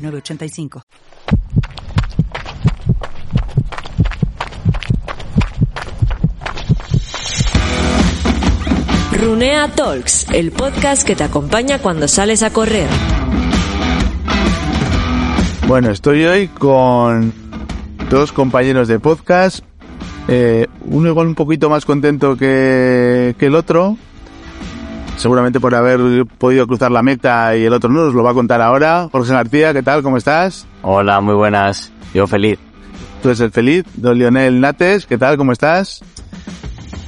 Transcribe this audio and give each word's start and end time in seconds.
906985. 0.00 0.82
Runea 9.20 9.68
Talks, 9.68 10.26
el 10.32 10.50
podcast 10.50 11.06
que 11.06 11.14
te 11.14 11.24
acompaña 11.24 11.78
cuando 11.78 12.08
sales 12.08 12.42
a 12.42 12.50
correr. 12.50 12.88
Bueno, 15.68 15.90
estoy 15.90 16.24
hoy 16.24 16.48
con 16.48 17.32
dos 18.08 18.32
compañeros 18.32 18.88
de 18.88 18.98
podcast. 18.98 19.64
Eh, 20.26 20.66
uno 20.86 21.08
igual 21.10 21.26
un 21.26 21.34
poquito 21.34 21.68
más 21.68 21.84
contento 21.84 22.36
que, 22.36 23.34
que 23.38 23.46
el 23.46 23.54
otro, 23.54 23.96
seguramente 25.20 25.60
por 25.60 25.74
haber 25.74 26.24
podido 26.38 26.66
cruzar 26.66 26.90
la 26.90 27.02
meta 27.02 27.54
y 27.54 27.64
el 27.64 27.72
otro 27.74 27.90
no, 27.90 28.06
nos 28.06 28.14
lo 28.14 28.22
va 28.22 28.30
a 28.30 28.34
contar 28.34 28.62
ahora. 28.62 29.08
Jorge 29.12 29.32
García, 29.32 29.74
¿qué 29.74 29.82
tal? 29.82 30.02
¿Cómo 30.02 30.16
estás? 30.16 30.66
Hola, 30.82 31.20
muy 31.20 31.34
buenas. 31.34 31.92
Yo 32.14 32.26
feliz. 32.26 32.58
Tú 33.22 33.28
eres 33.28 33.40
el 33.40 33.50
feliz. 33.50 33.84
Don 33.94 34.18
Lionel 34.18 34.60
Nates, 34.60 35.04
¿qué 35.04 35.18
tal? 35.18 35.36
¿Cómo 35.36 35.52
estás? 35.52 36.00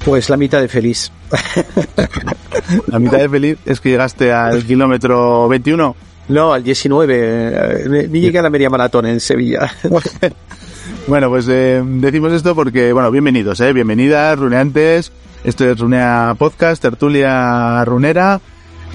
Pues 0.05 0.29
la 0.29 0.37
mitad 0.37 0.61
de 0.61 0.69
feliz. 0.69 1.11
la 2.89 2.99
mitad 2.99 3.19
de 3.19 3.29
feliz 3.31 3.59
es 3.65 3.81
que 3.81 3.91
llegaste 3.91 4.31
al 4.31 4.63
kilómetro 4.65 5.49
21. 5.49 5.97
No, 6.29 6.53
al 6.53 6.63
19. 6.63 8.09
Ni 8.11 8.21
llegué 8.21 8.39
a 8.39 8.43
la 8.43 8.51
media 8.51 8.69
maratón 8.69 9.07
en 9.07 9.21
Sevilla. 9.21 9.73
bueno, 11.07 11.29
pues 11.29 11.47
eh, 11.49 11.83
decimos 11.85 12.33
esto 12.33 12.55
porque, 12.55 12.93
bueno, 12.93 13.11
bienvenidos, 13.11 13.61
¿eh? 13.61 13.73
Bienvenidas, 13.73 14.39
runeantes. 14.39 15.13
Esto 15.45 15.65
es 15.69 15.79
Runea 15.79 16.37
Podcast, 16.39 16.81
tertulia 16.81 17.85
runera. 17.85 18.41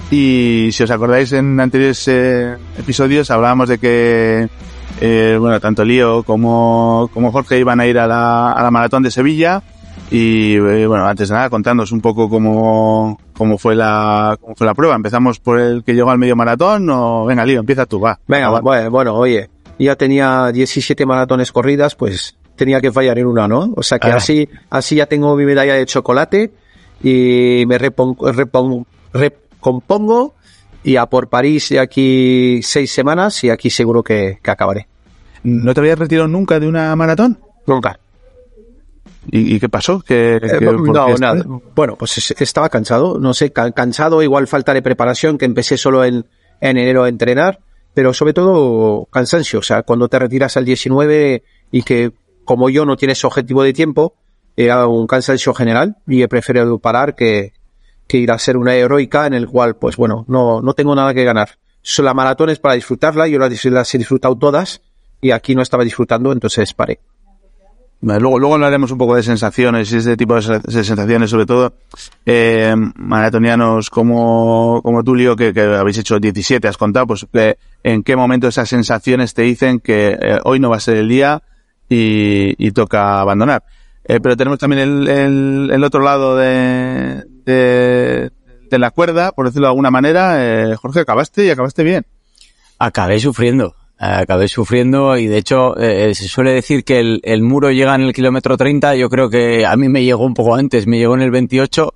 Y 0.10 0.70
si 0.72 0.84
os 0.84 0.92
acordáis 0.92 1.34
en 1.34 1.60
anteriores 1.60 2.08
eh, 2.08 2.56
episodios 2.78 3.30
hablábamos 3.30 3.68
de 3.68 3.78
que, 3.78 4.48
eh, 5.02 5.38
bueno, 5.40 5.60
tanto 5.60 5.84
Lío 5.84 6.24
como, 6.24 7.10
como 7.14 7.32
Jorge 7.32 7.60
iban 7.60 7.82
a 7.82 7.88
ir 7.88 8.00
a 8.00 8.08
la, 8.08 8.54
a 8.54 8.64
la 8.64 8.72
maratón 8.72 9.04
de 9.04 9.12
Sevilla. 9.12 9.62
Y 10.10 10.56
eh, 10.56 10.88
bueno, 10.88 11.06
antes 11.06 11.28
de 11.28 11.36
nada, 11.36 11.50
contándonos 11.50 11.92
un 11.92 12.00
poco 12.00 12.30
cómo, 12.30 13.20
cómo 13.34 13.58
fue 13.58 13.76
la, 13.76 14.38
cómo 14.40 14.56
fue 14.56 14.66
la 14.66 14.74
prueba. 14.74 14.96
¿Empezamos 14.96 15.40
por 15.40 15.60
el 15.60 15.84
que 15.84 15.94
llegó 15.94 16.12
al 16.12 16.18
medio 16.18 16.38
maratón 16.38 16.90
o 16.90 17.26
venga, 17.26 17.46
Lío, 17.46 17.60
empieza 17.60 17.86
tú, 17.86 18.00
va? 18.00 18.18
Venga, 18.28 18.62
bueno, 18.62 18.90
bueno, 18.90 19.16
oye, 19.16 19.50
ya 19.86 19.96
tenía 19.96 20.52
17 20.52 21.06
maratones 21.06 21.52
corridas, 21.52 21.96
pues 21.96 22.36
tenía 22.56 22.82
que 22.82 22.92
fallar 22.92 23.20
en 23.20 23.28
una, 23.28 23.48
¿no? 23.48 23.74
O 23.76 23.84
sea 23.84 24.00
que 24.00 24.08
ah. 24.10 24.16
así, 24.16 24.50
así 24.70 24.96
ya 24.96 25.06
tengo 25.06 25.36
mi 25.36 25.46
medalla 25.46 25.76
de 25.76 25.86
chocolate 25.86 26.52
y 27.04 27.64
me 27.68 27.78
repongo, 27.78 28.86
recompongo 29.14 30.36
y 30.84 30.96
a 30.96 31.06
por 31.06 31.30
París 31.30 31.70
de 31.70 31.80
aquí 31.80 32.62
seis 32.64 32.92
semanas 32.92 33.44
y 33.44 33.50
aquí 33.50 33.70
seguro 33.70 34.04
que, 34.04 34.40
que 34.42 34.52
acabaré. 34.52 34.88
¿No 35.44 35.74
te 35.74 35.80
habías 35.80 36.00
retirado 36.00 36.28
nunca 36.28 36.60
de 36.60 36.68
una 36.68 36.96
maratón? 36.96 37.38
Nunca. 37.66 38.00
¿Y, 39.30 39.60
qué 39.60 39.68
pasó? 39.68 40.00
¿Qué, 40.00 40.38
eh, 40.38 40.60
no, 40.62 41.16
nada. 41.18 41.44
Bueno, 41.76 41.98
pues 41.98 42.32
estaba 42.40 42.70
cansado, 42.70 43.20
no 43.20 43.34
sé, 43.34 43.52
cansado, 43.52 44.24
igual 44.24 44.48
falta 44.48 44.74
de 44.74 44.82
preparación, 44.82 45.38
que 45.38 45.44
empecé 45.44 45.78
solo 45.78 46.06
en, 46.06 46.26
en 46.62 46.78
enero 46.78 47.04
a 47.04 47.10
entrenar, 47.10 47.60
pero 47.98 48.14
sobre 48.14 48.32
todo 48.32 49.08
cansancio, 49.12 49.58
o 49.58 49.64
sea, 49.64 49.82
cuando 49.82 50.08
te 50.08 50.20
retiras 50.20 50.56
al 50.56 50.66
19 50.66 51.44
y 51.72 51.82
que 51.82 52.12
como 52.46 52.70
yo 52.70 52.86
no 52.86 52.96
tienes 52.96 53.26
objetivo 53.26 53.64
de 53.64 53.74
tiempo, 53.74 54.14
era 54.56 54.86
un 54.86 55.08
cansancio 55.08 55.52
general 55.56 55.96
y 56.06 56.22
he 56.22 56.28
preferido 56.28 56.78
parar 56.78 57.16
que, 57.16 57.54
que 58.08 58.20
ir 58.20 58.30
a 58.30 58.38
ser 58.38 58.56
una 58.56 58.76
heroica 58.76 59.26
en 59.26 59.34
el 59.34 59.48
cual, 59.48 59.78
pues 59.78 59.98
bueno, 59.98 60.26
no, 60.28 60.62
no 60.62 60.76
tengo 60.76 60.94
nada 60.94 61.12
que 61.16 61.24
ganar. 61.24 61.58
La 61.98 62.14
maratón 62.14 62.52
es 62.52 62.60
para 62.60 62.76
disfrutarla, 62.76 63.28
yo 63.28 63.40
las, 63.40 63.66
las 63.66 63.96
he 63.96 63.98
disfrutado 63.98 64.38
todas 64.38 64.84
y 65.20 65.32
aquí 65.32 65.56
no 65.56 65.64
estaba 65.64 65.84
disfrutando, 65.84 66.32
entonces 66.32 66.76
paré. 66.76 67.00
Luego, 68.00 68.38
luego 68.38 68.56
hablaremos 68.56 68.92
un 68.92 68.98
poco 69.00 69.16
de 69.16 69.24
sensaciones 69.24 69.92
y 69.92 69.98
ese 69.98 70.16
tipo 70.16 70.36
de 70.36 70.42
sensaciones, 70.42 71.32
sobre 71.32 71.48
todo 71.48 71.74
eh, 72.26 72.76
maratonianos 72.96 73.90
como, 73.90 74.82
como 74.84 75.04
tú, 75.04 75.16
Leo, 75.16 75.36
que, 75.36 75.52
que, 75.52 75.62
habéis 75.62 75.98
hecho 75.98 76.20
17, 76.20 76.68
has 76.68 76.78
contado, 76.78 77.08
pues 77.08 77.26
eh, 77.34 77.56
en 77.84 78.04
qué 78.04 78.16
momento 78.16 78.48
esas 78.48 78.70
sensaciones 78.70 79.34
te 79.34 79.42
dicen 79.42 79.80
que 79.80 80.18
eh, 80.22 80.40
hoy 80.44 80.60
no 80.60 80.70
va 80.70 80.78
a 80.78 80.80
ser 80.80 80.98
el 80.98 81.10
día 81.10 81.42
y, 81.90 82.72
toca 82.72 83.20
abandonar. 83.22 83.64
Eh, 84.04 84.20
pero 84.22 84.38
tenemos 84.38 84.60
también 84.60 84.82
el, 84.82 85.70
el, 85.72 85.84
otro 85.84 86.02
lado 86.02 86.38
de, 86.38 87.24
de, 87.46 88.78
la 88.78 88.92
cuerda, 88.92 89.32
por 89.32 89.46
decirlo 89.46 89.68
de 89.68 89.72
alguna 89.72 89.92
manera. 89.92 90.38
Eh, 90.72 90.76
Jorge, 90.76 91.02
acabaste 91.02 91.46
y 91.46 91.50
acabaste 91.50 91.84
bien. 91.84 92.06
Acabé 92.80 93.20
sufriendo, 93.20 93.76
acabé 93.98 94.48
sufriendo 94.48 95.18
y 95.18 95.28
de 95.28 95.38
hecho 95.38 95.78
eh, 95.78 96.14
se 96.14 96.28
suele 96.28 96.52
decir 96.52 96.84
que 96.84 97.00
el, 97.00 97.22
el, 97.24 97.42
muro 97.42 97.72
llega 97.72 97.96
en 97.96 98.02
el 98.02 98.14
kilómetro 98.14 98.58
30, 98.58 98.96
yo 98.96 99.10
creo 99.10 99.30
que 99.30 99.66
a 99.66 99.76
mí 99.76 99.90
me 99.90 100.04
llegó 100.04 100.24
un 100.26 100.34
poco 100.34 100.56
antes, 100.56 100.86
me 100.86 101.00
llegó 101.00 101.16
en 101.16 101.22
el 101.22 101.32
28, 101.32 101.94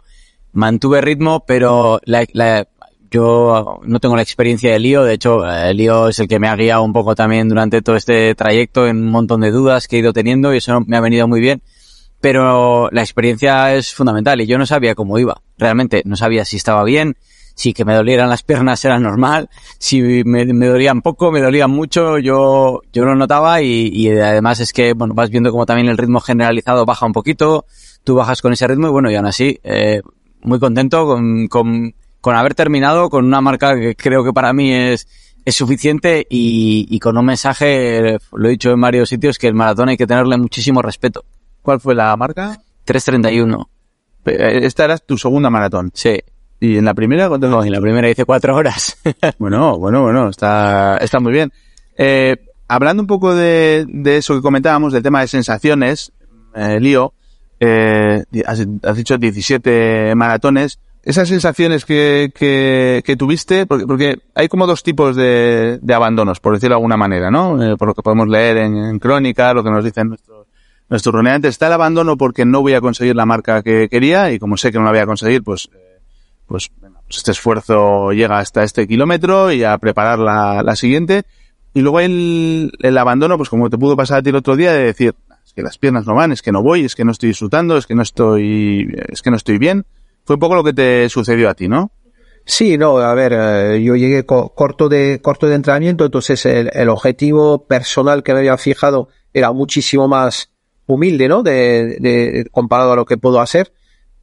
mantuve 0.54 1.02
ritmo, 1.02 1.46
pero 1.46 2.00
la, 2.06 2.26
la, 2.34 2.68
yo 3.12 3.82
no 3.84 4.00
tengo 4.00 4.16
la 4.16 4.22
experiencia 4.22 4.72
de 4.72 4.80
lío, 4.80 5.04
de 5.04 5.14
hecho, 5.14 5.46
el 5.46 5.78
lío 5.78 6.08
es 6.08 6.20
el 6.20 6.28
que 6.28 6.40
me 6.40 6.48
ha 6.48 6.56
guiado 6.56 6.82
un 6.84 6.94
poco 6.94 7.14
también 7.14 7.50
durante 7.50 7.82
todo 7.82 7.98
este 7.98 8.34
trayecto 8.36 8.88
en 8.88 8.98
un 8.98 9.12
montón 9.12 9.42
de 9.42 9.52
dudas 9.52 9.88
que 9.88 9.98
he 9.98 10.00
ido 10.00 10.14
teniendo 10.14 10.54
y 10.54 10.58
eso 10.58 10.82
me 10.88 10.96
ha 10.96 11.02
venido 11.02 11.28
muy 11.28 11.42
bien. 11.42 11.62
Pero 12.22 12.90
la 12.92 13.02
experiencia 13.02 13.76
es 13.76 13.94
fundamental 13.94 14.40
y 14.40 14.48
yo 14.48 14.58
no 14.58 14.66
sabía 14.66 14.96
cómo 14.96 15.20
iba. 15.20 15.42
Realmente 15.58 16.04
no 16.06 16.16
sabía 16.16 16.46
si 16.46 16.56
estaba 16.56 16.84
bien, 16.84 17.18
si 17.56 17.74
que 17.74 17.86
me 17.86 17.96
dolieran 17.96 18.30
las 18.30 18.44
piernas 18.44 18.84
era 18.86 19.00
normal, 19.00 19.50
si 19.78 20.24
me, 20.24 20.46
dolían 20.46 21.02
poco, 21.02 21.32
me 21.32 21.42
dolían 21.42 21.72
mucho, 21.72 22.18
yo, 22.18 22.82
yo 22.92 23.06
lo 23.06 23.16
notaba 23.16 23.62
y, 23.62 23.90
y, 23.94 24.10
además 24.10 24.60
es 24.60 24.74
que, 24.74 24.94
bueno, 24.94 25.14
vas 25.14 25.30
viendo 25.30 25.52
como 25.52 25.66
también 25.66 25.90
el 25.90 25.98
ritmo 25.98 26.20
generalizado 26.20 26.86
baja 26.86 27.06
un 27.06 27.14
poquito, 27.14 27.66
tú 28.04 28.16
bajas 28.16 28.42
con 28.42 28.54
ese 28.54 28.68
ritmo 28.68 28.88
y 28.88 28.92
bueno, 28.92 29.12
y 29.12 29.16
aún 29.16 29.28
así, 29.28 29.60
eh, 29.64 30.02
muy 30.42 30.60
contento 30.60 31.06
con, 31.06 31.48
con 31.48 31.94
con 32.22 32.36
haber 32.36 32.56
terminado 32.56 33.10
con 33.10 33.26
una 33.26 33.42
marca 33.42 33.76
que 33.76 33.96
creo 33.96 34.24
que 34.24 34.32
para 34.32 34.54
mí 34.54 34.72
es, 34.72 35.08
es 35.44 35.56
suficiente 35.56 36.26
y, 36.30 36.88
y, 36.90 37.00
con 37.00 37.18
un 37.18 37.26
mensaje, 37.26 38.18
lo 38.32 38.48
he 38.48 38.52
dicho 38.52 38.72
en 38.72 38.80
varios 38.80 39.10
sitios, 39.10 39.40
que 39.40 39.48
el 39.48 39.56
maratón 39.56 39.90
hay 39.90 39.98
que 39.98 40.08
tenerle 40.08 40.38
muchísimo 40.38 40.82
respeto. 40.82 41.26
¿Cuál 41.64 41.82
fue 41.82 41.96
la 41.96 42.16
marca? 42.16 42.62
3.31. 42.86 43.68
Esta 44.24 44.86
era 44.86 44.98
tu 45.00 45.18
segunda 45.18 45.50
maratón. 45.50 45.92
Sí. 45.94 46.20
¿Y 46.62 46.78
en 46.78 46.86
la 46.86 46.94
primera 46.94 47.28
cuánto? 47.28 47.50
No, 47.50 47.64
en 47.64 47.72
la 47.72 47.82
primera 47.82 48.10
hice 48.10 48.24
cuatro 48.24 48.56
horas. 48.56 48.98
bueno, 49.40 49.78
bueno, 49.78 50.04
bueno, 50.04 50.30
está, 50.30 50.98
está 50.98 51.20
muy 51.20 51.34
bien. 51.34 51.52
Eh, 51.98 52.38
hablando 52.70 53.04
un 53.04 53.08
poco 53.08 53.36
de, 53.36 53.86
de 53.90 54.18
eso 54.18 54.36
que 54.36 54.42
comentábamos, 54.42 54.94
del 54.94 55.04
tema 55.04 55.20
de 55.20 55.28
sensaciones, 55.28 56.14
eh, 56.56 56.80
Lío, 56.80 57.14
eh, 57.60 58.24
has, 58.46 58.66
has 58.84 58.96
dicho 58.96 59.18
17 59.18 60.16
maratones 60.16 60.80
esas 61.04 61.28
sensaciones 61.28 61.84
que, 61.84 62.32
que, 62.36 63.02
que 63.04 63.16
tuviste, 63.16 63.66
porque, 63.66 63.88
porque, 63.88 64.20
hay 64.36 64.48
como 64.48 64.68
dos 64.68 64.84
tipos 64.84 65.16
de, 65.16 65.80
de, 65.82 65.94
abandonos, 65.94 66.40
por 66.40 66.54
decirlo 66.54 66.76
de 66.76 66.78
alguna 66.78 66.98
manera, 66.98 67.32
¿no? 67.32 67.62
Eh, 67.62 67.76
por 67.76 67.88
lo 67.88 67.96
que 67.96 68.04
podemos 68.04 68.28
leer 68.28 68.58
en, 68.58 68.76
en, 68.76 69.00
crónica, 69.00 69.54
lo 69.54 69.64
que 69.64 69.72
nos 69.72 69.84
dicen 69.84 70.10
nuestros, 70.10 70.46
nuestros 70.90 71.16
runeantes, 71.16 71.50
está 71.50 71.68
el 71.68 71.74
abandono 71.74 72.18
porque 72.18 72.46
no 72.46 72.62
voy 72.62 72.74
a 72.74 72.82
conseguir 72.82 73.16
la 73.16 73.26
marca 73.26 73.64
que 73.64 73.90
quería 73.90 74.32
y 74.32 74.38
como 74.38 74.58
sé 74.58 74.72
que 74.72 74.78
no 74.78 74.84
la 74.84 74.92
voy 74.92 75.00
a 75.00 75.06
conseguir, 75.08 75.44
pues, 75.44 75.70
eh, 75.74 75.91
pues, 76.52 76.72
pues, 76.80 77.18
este 77.18 77.32
esfuerzo 77.32 78.12
llega 78.12 78.40
hasta 78.40 78.64
este 78.64 78.88
kilómetro 78.88 79.52
y 79.52 79.64
a 79.64 79.78
preparar 79.78 80.20
la, 80.20 80.76
siguiente. 80.76 81.24
Y 81.74 81.82
luego 81.82 82.00
el, 82.00 82.72
el 82.82 82.98
abandono, 82.98 83.38
pues 83.38 83.50
como 83.50 83.70
te 83.70 83.78
pudo 83.78 83.96
pasar 83.96 84.20
a 84.20 84.22
ti 84.22 84.30
el 84.30 84.36
otro 84.36 84.56
día, 84.56 84.74
de 84.74 84.84
decir, 84.84 85.16
es 85.46 85.54
que 85.54 85.64
las 85.64 85.78
piernas 85.78 86.06
no 86.06 86.16
van, 86.16 86.32
es 86.32 86.42
que 86.42 86.52
no 86.52 86.62
voy, 86.62 86.86
es 86.86 86.96
que 86.96 87.06
no 87.06 87.12
estoy 87.12 87.30
disfrutando, 87.30 87.78
es 87.78 87.88
que 87.88 87.96
no 87.96 88.02
estoy, 88.02 88.94
es 89.08 89.22
que 89.22 89.32
no 89.32 89.38
estoy 89.38 89.58
bien 89.58 89.86
fue 90.24 90.36
un 90.36 90.40
poco 90.40 90.56
lo 90.56 90.64
que 90.64 90.74
te 90.74 91.10
sucedió 91.10 91.50
a 91.50 91.56
ti, 91.56 91.68
¿no? 91.68 91.92
Sí, 92.46 92.78
no, 92.78 92.98
a 92.98 93.14
ver, 93.14 93.34
eh, 93.36 93.84
yo 93.84 93.96
llegué 93.96 94.26
corto 94.26 94.90
de 94.90 95.20
corto 95.22 95.48
de 95.48 95.56
entrenamiento, 95.56 96.06
entonces 96.06 96.46
el, 96.46 96.90
objetivo 96.90 97.66
personal 97.68 98.24
que 98.24 98.34
me 98.34 98.40
había 98.40 98.58
fijado 98.58 99.10
era 99.34 99.52
muchísimo 99.52 100.08
más 100.08 100.52
humilde, 100.88 101.28
¿no? 101.28 101.44
De, 101.44 101.98
de, 102.00 102.48
comparado 102.52 102.94
a 102.94 102.96
lo 102.96 103.06
que 103.06 103.18
puedo 103.18 103.40
hacer, 103.40 103.72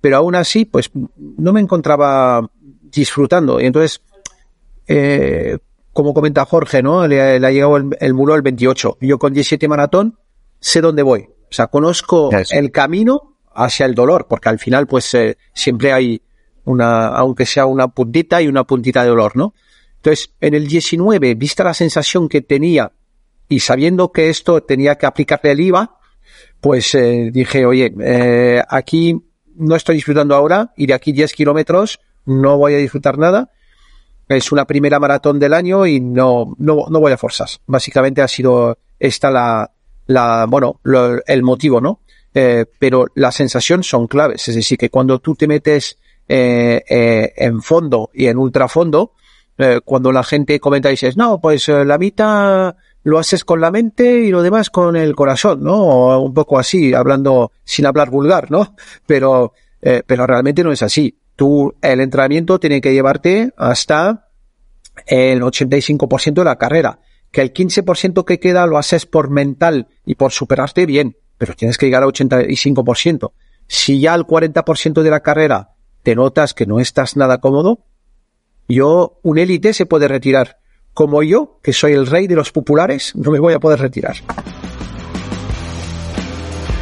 pero 0.00 0.17
aún 0.17 0.35
así, 0.35 0.65
pues 0.65 0.91
no 1.17 1.53
me 1.53 1.61
encontraba 1.61 2.49
disfrutando 2.91 3.61
y 3.61 3.67
entonces 3.67 4.00
eh, 4.87 5.59
como 5.93 6.15
comenta 6.15 6.45
Jorge, 6.45 6.83
¿no? 6.83 7.06
Le, 7.06 7.41
le 7.41 7.47
ha 7.47 7.50
llegado 7.50 7.77
el, 7.77 7.97
el, 8.00 8.15
muro 8.15 8.35
el 8.35 8.43
28. 8.43 8.99
Yo 9.00 9.19
con 9.19 9.33
17 9.33 9.67
maratón 9.69 10.19
sé 10.61 10.81
dónde 10.81 11.03
voy. 11.03 11.29
O 11.50 11.53
sea, 11.53 11.69
conozco 11.69 12.31
el 12.50 12.71
camino 12.71 13.37
hacia 13.55 13.87
el 13.87 13.95
dolor, 13.95 14.27
porque 14.29 14.49
al 14.49 14.59
final, 14.59 14.87
pues, 14.87 15.12
eh, 15.15 15.37
siempre 15.55 15.93
hay 15.93 16.23
una, 16.65 17.09
aunque 17.09 17.47
sea 17.47 17.67
una 17.67 17.89
puntita 17.89 18.41
y 18.43 18.49
una 18.49 18.65
puntita 18.65 19.03
de 19.03 19.09
dolor, 19.09 19.37
¿no? 19.37 19.55
Entonces, 19.97 20.33
en 20.41 20.55
el 20.55 20.69
19, 20.69 21.35
vista 21.35 21.65
la 21.65 21.75
sensación 21.75 22.29
que 22.29 22.43
tenía 22.43 22.93
y 23.49 23.61
sabiendo 23.61 24.12
que 24.12 24.29
esto 24.29 24.62
tenía 24.62 24.97
que 24.97 25.06
aplicarle 25.06 25.53
el 25.53 25.61
IVA, 25.61 25.99
pues 26.61 26.95
eh, 26.95 27.31
dije, 27.33 27.65
oye, 27.65 27.93
eh, 28.00 28.62
aquí 28.69 29.21
no 29.58 29.76
estoy 29.76 29.96
disfrutando 29.96 30.34
ahora 30.34 30.72
y 30.76 30.87
de 30.87 30.94
aquí 30.94 31.12
10 31.12 31.32
kilómetros 31.34 32.00
no 32.25 32.56
voy 32.56 32.75
a 32.75 32.78
disfrutar 32.78 33.19
nada. 33.19 33.50
Es 34.28 34.52
una 34.52 34.66
primera 34.66 34.99
maratón 34.99 35.38
del 35.38 35.55
año 35.55 35.87
y 35.87 36.00
no, 36.00 36.55
no, 36.58 36.87
no 36.90 37.00
voy 37.00 37.12
a 37.12 37.16
forzas. 37.16 37.60
Básicamente 37.66 38.20
ha 38.20 38.28
sido 38.28 38.78
esta 38.99 39.31
la, 39.31 39.70
la 40.06 40.46
bueno, 40.49 40.81
lo, 40.82 41.25
el 41.26 41.43
motivo, 41.43 41.81
¿no? 41.81 42.00
Eh, 42.34 42.66
pero 42.78 43.06
las 43.14 43.34
sensaciones 43.37 43.87
son 43.87 44.06
claves. 44.06 44.46
Es 44.49 44.55
decir, 44.55 44.76
que 44.76 44.90
cuando 44.90 45.19
tú 45.19 45.34
te 45.34 45.49
metes 45.49 45.96
eh, 46.28 46.84
eh, 46.87 47.32
en 47.37 47.62
fondo 47.62 48.11
y 48.12 48.26
en 48.26 48.37
ultrafondo, 48.37 49.12
eh, 49.56 49.81
cuando 49.82 50.12
la 50.12 50.22
gente 50.22 50.61
comenta 50.61 50.88
y 50.90 50.93
dices, 50.93 51.16
no, 51.16 51.40
pues 51.40 51.69
la 51.69 51.96
mitad 51.96 52.76
lo 53.08 53.19
haces 53.19 53.44
con 53.44 53.60
la 53.60 53.70
mente 53.70 54.20
y 54.20 54.31
lo 54.31 54.43
demás 54.43 54.70
con 54.70 54.94
el 54.94 55.16
corazón, 55.16 55.62
¿no? 55.62 55.76
O 55.76 56.19
un 56.20 56.34
poco 56.34 56.58
así, 56.58 56.93
hablando 56.93 57.52
sin 57.64 57.87
hablar 57.87 58.10
vulgar, 58.10 58.50
¿no? 58.50 58.75
Pero, 59.06 59.55
eh, 59.81 60.02
pero 60.06 60.26
realmente 60.26 60.62
no 60.62 60.72
es 60.72 60.82
así. 60.82 61.19
Tú, 61.34 61.75
el 61.81 62.00
entrenamiento 62.00 62.60
tiene 62.60 62.81
que 62.81 62.93
llevarte 62.93 63.52
hasta 63.56 64.28
el 65.06 65.40
85% 65.40 66.34
de 66.34 66.44
la 66.44 66.56
carrera. 66.56 67.00
Que 67.31 67.40
el 67.40 67.52
15% 67.52 68.25
que 68.25 68.40
queda 68.40 68.66
lo 68.66 68.78
haces 68.78 69.06
por 69.06 69.31
mental 69.31 69.88
y 70.04 70.14
por 70.14 70.32
superarte 70.32 70.84
bien, 70.87 71.16
pero 71.38 71.54
tienes 71.54 71.78
que 71.78 71.87
llegar 71.87 72.02
al 72.02 72.11
85%. 72.11 73.32
Si 73.66 74.00
ya 74.00 74.14
al 74.14 74.26
40% 74.26 75.02
de 75.02 75.11
la 75.11 75.20
carrera 75.20 75.70
te 76.02 76.14
notas 76.14 76.54
que 76.54 76.66
no 76.66 76.81
estás 76.81 77.16
nada 77.16 77.38
cómodo, 77.38 77.84
yo, 78.69 79.19
un 79.22 79.38
élite 79.38 79.72
se 79.72 79.87
puede 79.87 80.08
retirar. 80.08 80.58
Como 80.99 81.23
yo, 81.23 81.61
que 81.62 81.73
soy 81.73 81.93
el 81.93 82.09
rey 82.09 82.27
de 82.27 82.35
los 82.35 82.50
populares, 82.50 83.15
no 83.15 83.31
me 83.31 83.39
voy 83.39 83.55
a 83.55 83.61
poder 83.61 83.79
retirar. 83.79 84.17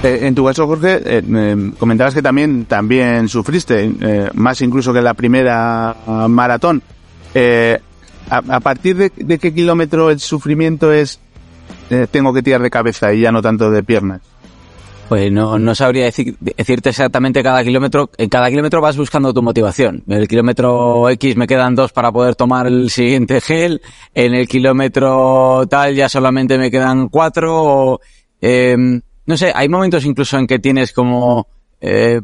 Eh, 0.03 0.21
en 0.23 0.35
tu 0.35 0.43
caso, 0.43 0.67
Jorge, 0.67 1.03
eh, 1.05 1.73
comentabas 1.79 2.15
que 2.15 2.23
también, 2.23 2.65
también 2.65 3.29
sufriste, 3.29 3.93
eh, 4.01 4.31
más 4.33 4.63
incluso 4.63 4.95
que 4.95 5.03
la 5.03 5.13
primera 5.13 5.95
maratón. 6.31 6.83
A, 8.31 8.61
partir 8.61 8.97
de, 8.97 9.13
de, 9.15 9.39
qué 9.39 9.53
kilómetro 9.53 10.09
el 10.11 10.19
sufrimiento 10.19 10.95
es 10.95 11.21
tengo 12.11 12.33
que 12.33 12.43
tirar 12.43 12.63
de 12.63 12.71
cabeza 12.71 13.13
y 13.13 13.21
ya 13.21 13.31
no 13.31 13.43
tanto 13.43 13.71
de 13.71 13.83
piernas? 13.83 14.23
Pues 15.09 15.31
no, 15.31 15.57
no 15.59 15.75
sabría 15.75 16.07
decir, 16.07 16.37
decirte 16.41 16.91
exactamente 16.91 17.43
cada 17.43 17.63
kilómetro. 17.63 18.11
En 18.19 18.29
cada 18.29 18.49
kilómetro 18.49 18.81
vas 18.81 18.97
buscando 18.97 19.33
tu 19.33 19.41
motivación. 19.41 20.03
En 20.09 20.19
el 20.19 20.27
kilómetro 20.27 21.09
X 21.11 21.37
me 21.37 21.47
quedan 21.47 21.77
dos 21.77 21.93
para 21.93 22.11
poder 22.11 22.35
tomar 22.35 22.67
el 22.67 22.91
siguiente 22.91 23.41
gel. 23.41 23.81
En 24.15 24.35
el 24.35 24.49
kilómetro 24.49 25.65
tal 25.69 25.95
ya 25.95 26.09
solamente 26.09 26.59
me 26.59 26.73
quedan 26.73 27.09
cuatro. 27.09 27.55
O, 27.55 28.01
eh, 28.41 28.77
no 29.27 29.37
sé, 29.37 29.53
hay 29.55 29.69
momentos 29.69 30.05
incluso 30.05 30.39
en 30.39 30.49
que 30.49 30.59
tienes 30.59 30.93
como 30.93 31.47
eh, 31.81 32.21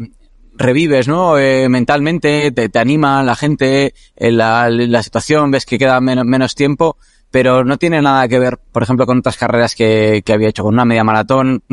revives, 0.54 1.06
¿no? 1.06 1.38
Eh, 1.38 1.68
mentalmente, 1.68 2.50
te, 2.50 2.68
te, 2.68 2.78
anima 2.80 3.22
la 3.22 3.36
gente, 3.36 3.94
en 4.16 4.36
la, 4.36 4.68
la 4.68 5.02
situación, 5.04 5.52
ves 5.52 5.66
que 5.66 5.78
queda 5.78 6.00
menos 6.00 6.54
tiempo 6.56 6.96
pero 7.32 7.64
no 7.64 7.78
tiene 7.78 8.00
nada 8.02 8.28
que 8.28 8.38
ver, 8.38 8.58
por 8.58 8.82
ejemplo, 8.82 9.06
con 9.06 9.18
otras 9.18 9.38
carreras 9.38 9.74
que, 9.74 10.22
que 10.24 10.32
había 10.34 10.50
hecho, 10.50 10.62
con 10.62 10.74
una 10.74 10.84
media 10.84 11.02
maratón. 11.02 11.64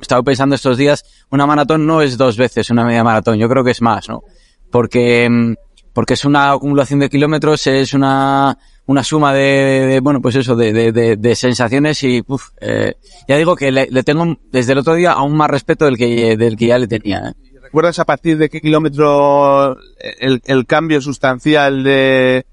Estaba 0.00 0.22
pensando 0.24 0.56
estos 0.56 0.76
días, 0.76 1.04
una 1.30 1.46
maratón 1.46 1.86
no 1.86 2.02
es 2.02 2.18
dos 2.18 2.36
veces 2.36 2.68
una 2.70 2.84
media 2.84 3.04
maratón, 3.04 3.38
yo 3.38 3.48
creo 3.48 3.62
que 3.62 3.70
es 3.70 3.80
más, 3.80 4.08
¿no? 4.08 4.24
Porque, 4.70 5.54
porque 5.92 6.14
es 6.14 6.24
una 6.24 6.50
acumulación 6.50 6.98
de 6.98 7.08
kilómetros, 7.08 7.68
es 7.68 7.94
una, 7.94 8.58
una 8.86 9.04
suma 9.04 9.32
de, 9.32 10.00
bueno, 10.02 10.20
pues 10.20 10.34
eso, 10.34 10.56
de, 10.56 10.72
de, 10.72 11.16
de 11.16 11.34
sensaciones 11.36 12.02
y, 12.02 12.22
uf, 12.26 12.48
eh, 12.60 12.94
ya 13.28 13.36
digo 13.36 13.54
que 13.54 13.70
le, 13.70 13.86
le, 13.90 14.02
tengo 14.02 14.36
desde 14.50 14.72
el 14.72 14.78
otro 14.78 14.94
día 14.94 15.12
aún 15.12 15.36
más 15.36 15.50
respeto 15.50 15.84
del 15.84 15.96
que, 15.96 16.36
del 16.36 16.56
que 16.56 16.66
ya 16.66 16.78
le 16.78 16.88
tenía, 16.88 17.28
¿eh? 17.28 17.32
¿Recuerdas 17.62 18.00
a 18.00 18.04
partir 18.04 18.36
de 18.36 18.48
qué 18.48 18.60
kilómetro 18.60 19.76
el, 20.18 20.42
el 20.44 20.66
cambio 20.66 21.00
sustancial 21.00 21.84
de, 21.84 22.44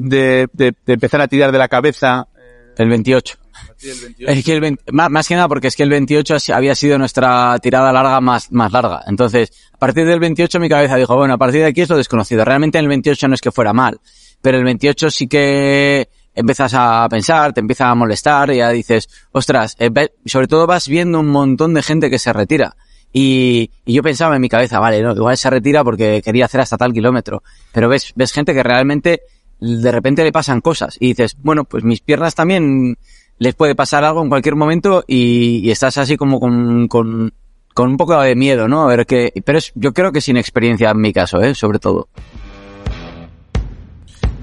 de, 0.00 0.48
de, 0.52 0.72
de, 0.84 0.92
empezar 0.92 1.20
a 1.20 1.28
tirar 1.28 1.52
de 1.52 1.58
la 1.58 1.68
cabeza. 1.68 2.28
El 2.76 2.88
28. 2.88 3.36
El 3.82 4.00
28. 4.00 4.32
Es 4.32 4.44
que 4.44 4.52
el 4.54 4.60
20, 4.60 4.92
más, 4.92 5.10
más, 5.10 5.28
que 5.28 5.34
nada 5.34 5.48
porque 5.48 5.68
es 5.68 5.76
que 5.76 5.82
el 5.82 5.90
28 5.90 6.36
había 6.52 6.74
sido 6.74 6.98
nuestra 6.98 7.58
tirada 7.58 7.92
larga 7.92 8.20
más, 8.20 8.50
más 8.52 8.72
larga. 8.72 9.02
Entonces, 9.06 9.52
a 9.72 9.78
partir 9.78 10.06
del 10.06 10.20
28 10.20 10.58
mi 10.60 10.68
cabeza 10.68 10.96
dijo, 10.96 11.16
bueno, 11.16 11.34
a 11.34 11.38
partir 11.38 11.60
de 11.60 11.66
aquí 11.66 11.82
es 11.82 11.88
lo 11.88 11.96
desconocido. 11.96 12.44
Realmente 12.44 12.78
en 12.78 12.84
el 12.84 12.88
28 12.88 13.28
no 13.28 13.34
es 13.34 13.40
que 13.40 13.52
fuera 13.52 13.72
mal, 13.72 14.00
pero 14.40 14.58
el 14.58 14.64
28 14.64 15.10
sí 15.10 15.28
que 15.28 16.08
empiezas 16.34 16.72
a 16.74 17.06
pensar, 17.10 17.52
te 17.52 17.60
empieza 17.60 17.90
a 17.90 17.94
molestar 17.94 18.50
y 18.50 18.58
ya 18.58 18.70
dices, 18.70 19.08
ostras, 19.32 19.76
eh, 19.78 19.90
sobre 20.26 20.46
todo 20.46 20.66
vas 20.66 20.88
viendo 20.88 21.20
un 21.20 21.28
montón 21.28 21.74
de 21.74 21.82
gente 21.82 22.10
que 22.10 22.18
se 22.18 22.32
retira. 22.32 22.76
Y, 23.12 23.70
y, 23.84 23.94
yo 23.94 24.04
pensaba 24.04 24.36
en 24.36 24.40
mi 24.40 24.48
cabeza, 24.48 24.78
vale, 24.78 25.02
no, 25.02 25.12
igual 25.12 25.36
se 25.36 25.50
retira 25.50 25.82
porque 25.82 26.22
quería 26.24 26.44
hacer 26.44 26.60
hasta 26.60 26.76
tal 26.76 26.92
kilómetro. 26.92 27.42
Pero 27.72 27.88
ves, 27.88 28.12
ves 28.14 28.32
gente 28.32 28.54
que 28.54 28.62
realmente 28.62 29.22
de 29.60 29.92
repente 29.92 30.24
le 30.24 30.32
pasan 30.32 30.60
cosas 30.60 30.96
y 30.98 31.08
dices, 31.08 31.36
bueno, 31.42 31.64
pues 31.64 31.84
mis 31.84 32.00
piernas 32.00 32.34
también 32.34 32.96
les 33.38 33.54
puede 33.54 33.74
pasar 33.74 34.04
algo 34.04 34.22
en 34.22 34.28
cualquier 34.28 34.56
momento 34.56 35.04
y, 35.06 35.60
y 35.64 35.70
estás 35.70 35.98
así 35.98 36.16
como 36.16 36.40
con, 36.40 36.88
con, 36.88 37.32
con, 37.74 37.90
un 37.90 37.96
poco 37.96 38.20
de 38.20 38.34
miedo, 38.34 38.68
¿no? 38.68 38.82
A 38.82 38.86
ver 38.86 39.06
que, 39.06 39.32
pero 39.44 39.58
es, 39.58 39.72
yo 39.74 39.92
creo 39.92 40.12
que 40.12 40.20
sin 40.20 40.36
experiencia 40.36 40.90
en 40.90 41.00
mi 41.00 41.12
caso, 41.12 41.40
¿eh? 41.40 41.54
Sobre 41.54 41.78
todo. 41.78 42.08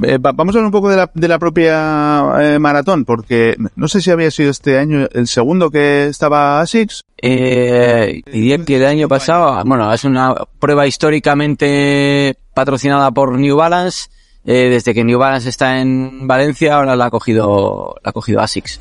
Eh, 0.03 0.19
vamos 0.19 0.55
a 0.55 0.59
hablar 0.59 0.65
un 0.65 0.71
poco 0.71 0.89
de 0.89 0.97
la, 0.97 1.11
de 1.13 1.27
la 1.27 1.39
propia 1.39 2.31
eh, 2.39 2.59
maratón, 2.59 3.03
porque 3.03 3.55
no 3.75 3.87
sé 3.87 4.01
si 4.01 4.11
había 4.11 4.29
sido 4.29 4.51
este 4.51 4.77
año 4.77 5.07
el 5.11 5.27
segundo 5.27 5.71
que 5.71 6.07
estaba 6.07 6.61
ASICS. 6.61 7.03
Eh, 7.19 8.21
diría 8.31 8.63
que 8.63 8.75
el 8.75 8.85
año 8.85 9.07
pasado, 9.07 9.63
bueno, 9.65 9.91
es 9.91 10.03
una 10.03 10.35
prueba 10.59 10.85
históricamente 10.85 12.37
patrocinada 12.53 13.09
por 13.11 13.39
New 13.39 13.57
Balance, 13.57 14.09
eh, 14.47 14.69
desde 14.69 14.93
que 14.93 15.03
New 15.03 15.19
Balance 15.19 15.49
está 15.49 15.79
en 15.81 16.25
Valencia, 16.25 16.75
ahora 16.75 16.95
la 16.95 17.05
ha 17.05 17.09
cogido, 17.11 17.95
la 18.01 18.09
ha 18.09 18.13
cogido 18.13 18.39
ASICS. 18.39 18.79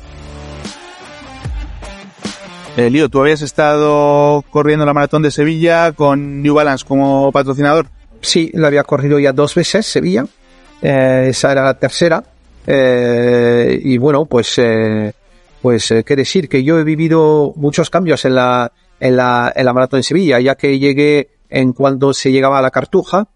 Eh, 2.77 2.89
Lío, 2.89 3.09
tú 3.09 3.19
habías 3.19 3.41
estado 3.41 4.45
corriendo 4.49 4.85
la 4.85 4.93
maratón 4.93 5.23
de 5.23 5.31
Sevilla 5.31 5.91
con 5.91 6.41
New 6.41 6.53
Balance 6.53 6.85
como 6.87 7.31
patrocinador. 7.31 7.87
Sí, 8.21 8.49
la 8.53 8.67
había 8.67 8.83
corrido 8.83 9.19
ya 9.19 9.33
dos 9.33 9.55
veces, 9.55 9.85
Sevilla. 9.85 10.25
Eh, 10.81 11.27
esa 11.29 11.51
era 11.51 11.63
la 11.63 11.73
tercera. 11.73 12.23
Eh, 12.65 13.79
y 13.83 13.97
bueno, 13.97 14.25
pues, 14.25 14.57
eh, 14.59 15.11
pues, 15.61 15.93
qué 16.05 16.15
decir, 16.15 16.47
que 16.47 16.63
yo 16.63 16.79
he 16.79 16.83
vivido 16.83 17.51
muchos 17.57 17.89
cambios 17.89 18.23
en 18.23 18.35
la, 18.35 18.71
en 18.99 19.17
la, 19.17 19.51
en 19.53 19.65
la 19.65 19.73
maratón 19.73 19.99
de 19.99 20.03
Sevilla, 20.03 20.39
ya 20.39 20.55
que 20.55 20.79
llegué 20.79 21.29
en 21.49 21.73
cuando 21.73 22.13
se 22.13 22.31
llegaba 22.31 22.59
a 22.59 22.61
la 22.61 22.71
Cartuja, 22.71 23.27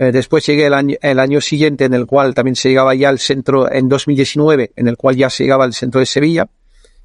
eh, 0.00 0.12
después 0.12 0.46
llegué 0.46 0.64
el 0.64 0.72
año, 0.72 0.96
el 1.02 1.18
año 1.18 1.42
siguiente 1.42 1.84
en 1.84 1.92
el 1.92 2.06
cual 2.06 2.34
también 2.34 2.56
se 2.56 2.70
llegaba 2.70 2.94
ya 2.94 3.10
al 3.10 3.18
centro, 3.18 3.70
en 3.70 3.86
2019, 3.86 4.72
en 4.74 4.88
el 4.88 4.96
cual 4.96 5.14
ya 5.14 5.28
se 5.28 5.44
llegaba 5.44 5.64
al 5.64 5.74
centro 5.74 6.00
de 6.00 6.06
Sevilla, 6.06 6.48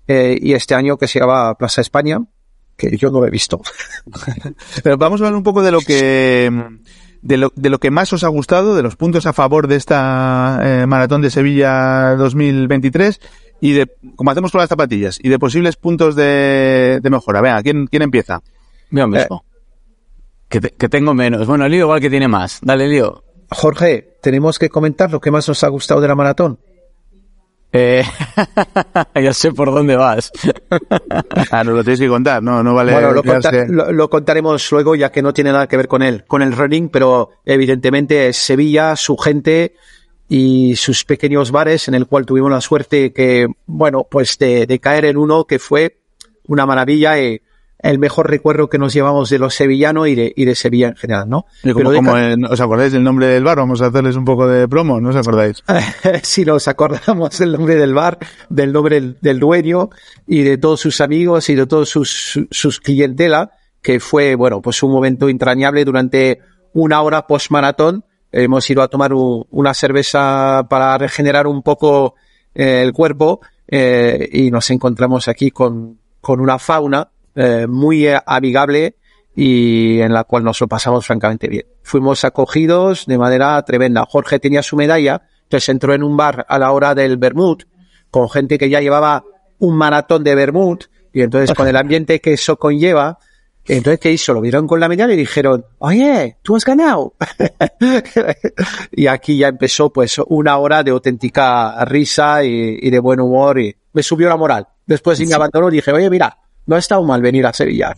eh, 0.07 0.39
y 0.41 0.53
este 0.53 0.75
año 0.75 0.95
que 0.95 1.05
se 1.05 1.19
llegaba 1.19 1.49
a 1.49 1.57
Plaza 1.57 1.81
España, 1.81 2.19
que 2.77 2.95
yo 2.95 3.11
no 3.11 3.19
lo 3.19 3.27
he 3.27 3.29
visto. 3.29 3.59
Pero 4.83 4.97
vamos 4.97 5.19
a 5.19 5.25
hablar 5.25 5.35
un 5.35 5.43
poco 5.43 5.61
de 5.61 5.71
lo 5.71 5.81
que, 5.81 6.49
de 7.21 7.35
lo, 7.35 7.51
de 7.53 7.69
lo 7.69 7.79
que 7.79 7.91
más 7.91 8.13
os 8.13 8.23
ha 8.23 8.29
gustado, 8.29 8.77
de 8.77 8.83
los 8.83 8.95
puntos 8.95 9.25
a 9.25 9.33
favor 9.33 9.67
de 9.67 9.75
esta 9.75 10.61
eh, 10.63 10.85
maratón 10.87 11.21
de 11.21 11.31
Sevilla 11.31 12.15
2023 12.15 13.19
y 13.59 13.73
de, 13.73 13.91
como 14.15 14.31
hacemos 14.31 14.53
con 14.53 14.61
las 14.61 14.69
zapatillas, 14.69 15.19
y 15.21 15.27
de 15.27 15.37
posibles 15.37 15.75
puntos 15.75 16.15
de, 16.15 17.01
de 17.03 17.09
mejora. 17.09 17.41
Venga, 17.41 17.61
¿quién, 17.61 17.87
quién 17.87 18.03
empieza? 18.03 18.41
Yo 18.89 19.05
mismo. 19.05 19.43
Eh, 19.45 19.54
que, 20.55 20.69
te, 20.69 20.75
que, 20.75 20.89
tengo 20.89 21.13
menos. 21.13 21.47
Bueno, 21.47 21.67
Lío 21.67 21.81
igual 21.81 21.99
que 21.99 22.09
tiene 22.09 22.29
más. 22.29 22.59
Dale, 22.61 22.87
Lío. 22.87 23.23
Jorge, 23.49 24.17
tenemos 24.21 24.57
que 24.57 24.69
comentar 24.69 25.11
lo 25.11 25.19
que 25.19 25.29
más 25.29 25.47
nos 25.49 25.63
ha 25.63 25.67
gustado 25.67 25.99
de 25.99 26.07
la 26.07 26.15
maratón. 26.15 26.59
Eh, 27.73 28.03
ya 29.21 29.33
sé 29.33 29.51
por 29.51 29.73
dónde 29.73 29.97
vas. 29.97 30.31
ah, 31.51 31.63
no 31.65 31.71
lo 31.71 31.83
tienes 31.83 31.99
que 31.99 32.07
contar, 32.07 32.41
no, 32.41 32.63
no 32.63 32.73
vale. 32.73 32.93
Bueno, 32.93 33.11
lo, 33.11 33.21
contar, 33.21 33.69
lo, 33.69 33.91
lo, 33.91 34.09
contaremos 34.09 34.71
luego, 34.71 34.95
ya 34.95 35.11
que 35.11 35.21
no 35.21 35.33
tiene 35.33 35.51
nada 35.51 35.67
que 35.67 35.75
ver 35.75 35.89
con 35.89 36.01
él, 36.01 36.23
con 36.25 36.41
el 36.41 36.55
running, 36.55 36.87
pero 36.87 37.31
evidentemente 37.43 38.29
es 38.29 38.37
Sevilla, 38.37 38.95
su 38.95 39.17
gente 39.17 39.75
y 40.29 40.77
sus 40.77 41.03
pequeños 41.03 41.51
bares, 41.51 41.89
en 41.89 41.95
el 41.95 42.07
cual 42.07 42.25
tuvimos 42.25 42.49
la 42.49 42.61
suerte 42.61 43.11
que, 43.11 43.47
bueno, 43.65 44.07
pues 44.09 44.37
de, 44.37 44.65
de 44.65 44.79
caer 44.79 45.03
en 45.03 45.17
uno 45.17 45.43
que 45.43 45.59
fue 45.59 45.97
una 46.47 46.65
maravilla 46.65 47.19
y 47.19 47.41
el 47.91 47.99
mejor 47.99 48.29
recuerdo 48.29 48.69
que 48.69 48.77
nos 48.77 48.93
llevamos 48.93 49.29
de 49.29 49.39
los 49.39 49.53
sevillanos 49.55 50.07
y 50.07 50.15
de, 50.15 50.33
y 50.35 50.45
de 50.45 50.55
Sevilla 50.55 50.87
en 50.89 50.95
general, 50.95 51.29
¿no? 51.29 51.45
Como, 51.63 51.75
Pero 51.75 51.89
de 51.91 51.95
como 51.97 52.11
ca- 52.13 52.31
en- 52.31 52.45
¿Os 52.45 52.59
acordáis 52.59 52.91
del 52.93 53.03
nombre 53.03 53.27
del 53.27 53.43
bar? 53.43 53.57
Vamos 53.57 53.81
a 53.81 53.87
hacerles 53.87 54.15
un 54.15 54.25
poco 54.25 54.47
de 54.47 54.67
promo, 54.67 54.99
¿no 54.99 55.09
os 55.09 55.15
acordáis? 55.15 55.63
si 56.23 56.43
nos 56.45 56.67
acordamos 56.67 57.37
del 57.39 57.51
nombre 57.53 57.75
del 57.75 57.93
bar, 57.93 58.17
del 58.49 58.73
nombre 58.73 58.95
del, 58.99 59.17
del 59.21 59.39
dueño 59.39 59.89
y 60.27 60.43
de 60.43 60.57
todos 60.57 60.79
sus 60.81 60.99
amigos 61.01 61.49
y 61.49 61.55
de 61.55 61.65
todos 61.67 61.89
sus, 61.89 62.09
su- 62.11 62.47
sus 62.51 62.79
clientela, 62.79 63.51
que 63.81 63.99
fue, 63.99 64.35
bueno, 64.35 64.61
pues 64.61 64.81
un 64.83 64.91
momento 64.91 65.29
entrañable 65.29 65.85
durante 65.85 66.39
una 66.73 67.01
hora 67.01 67.27
post 67.27 67.51
maratón. 67.51 68.03
Hemos 68.31 68.69
ido 68.69 68.81
a 68.81 68.87
tomar 68.89 69.13
u- 69.13 69.45
una 69.51 69.73
cerveza 69.73 70.65
para 70.69 70.97
regenerar 70.97 71.47
un 71.47 71.61
poco 71.61 72.15
eh, 72.53 72.81
el 72.83 72.91
cuerpo 72.91 73.39
eh, 73.67 74.27
y 74.31 74.51
nos 74.51 74.69
encontramos 74.71 75.27
aquí 75.27 75.51
con, 75.51 75.99
con 76.19 76.39
una 76.41 76.59
fauna 76.59 77.09
eh, 77.35 77.67
muy 77.67 78.07
eh, 78.07 78.19
amigable 78.25 78.95
y 79.35 79.99
en 79.99 80.13
la 80.13 80.23
cual 80.23 80.43
nos 80.43 80.61
lo 80.61 80.67
pasamos 80.67 81.05
francamente 81.05 81.47
bien. 81.47 81.65
Fuimos 81.83 82.23
acogidos 82.23 83.05
de 83.05 83.17
manera 83.17 83.61
tremenda. 83.63 84.05
Jorge 84.05 84.39
tenía 84.39 84.63
su 84.63 84.75
medalla, 84.77 85.23
entonces 85.43 85.69
entró 85.69 85.93
en 85.93 86.03
un 86.03 86.15
bar 86.15 86.45
a 86.47 86.57
la 86.57 86.71
hora 86.71 86.95
del 86.95 87.17
Bermud 87.17 87.63
con 88.09 88.29
gente 88.29 88.57
que 88.57 88.69
ya 88.69 88.79
llevaba 88.79 89.25
un 89.59 89.75
maratón 89.75 90.23
de 90.23 90.35
Bermud 90.35 90.79
y 91.11 91.21
entonces 91.21 91.55
con 91.55 91.67
el 91.67 91.75
ambiente 91.75 92.21
que 92.21 92.33
eso 92.33 92.57
conlleva, 92.57 93.19
entonces 93.65 93.99
¿qué 93.99 94.11
hizo? 94.11 94.33
Lo 94.33 94.41
vieron 94.41 94.67
con 94.67 94.79
la 94.79 94.87
medalla 94.87 95.13
y 95.13 95.17
dijeron, 95.17 95.65
oye, 95.79 96.37
tú 96.41 96.55
has 96.55 96.63
ganado. 96.63 97.15
y 98.91 99.07
aquí 99.07 99.37
ya 99.37 99.47
empezó 99.47 99.91
pues 99.91 100.19
una 100.27 100.57
hora 100.57 100.83
de 100.83 100.91
auténtica 100.91 101.83
risa 101.85 102.43
y, 102.43 102.77
y 102.81 102.89
de 102.89 102.99
buen 102.99 103.19
humor 103.19 103.59
y 103.59 103.75
me 103.91 104.03
subió 104.03 104.29
la 104.29 104.37
moral. 104.37 104.67
Después 104.85 105.17
sí 105.17 105.25
me 105.25 105.33
abandonó 105.33 105.69
y 105.69 105.73
dije, 105.75 105.91
oye, 105.91 106.09
mira, 106.09 106.37
no 106.65 106.75
ha 106.75 106.79
estado 106.79 107.03
mal 107.03 107.21
venir 107.21 107.45
a 107.45 107.53
Sevilla. 107.53 107.95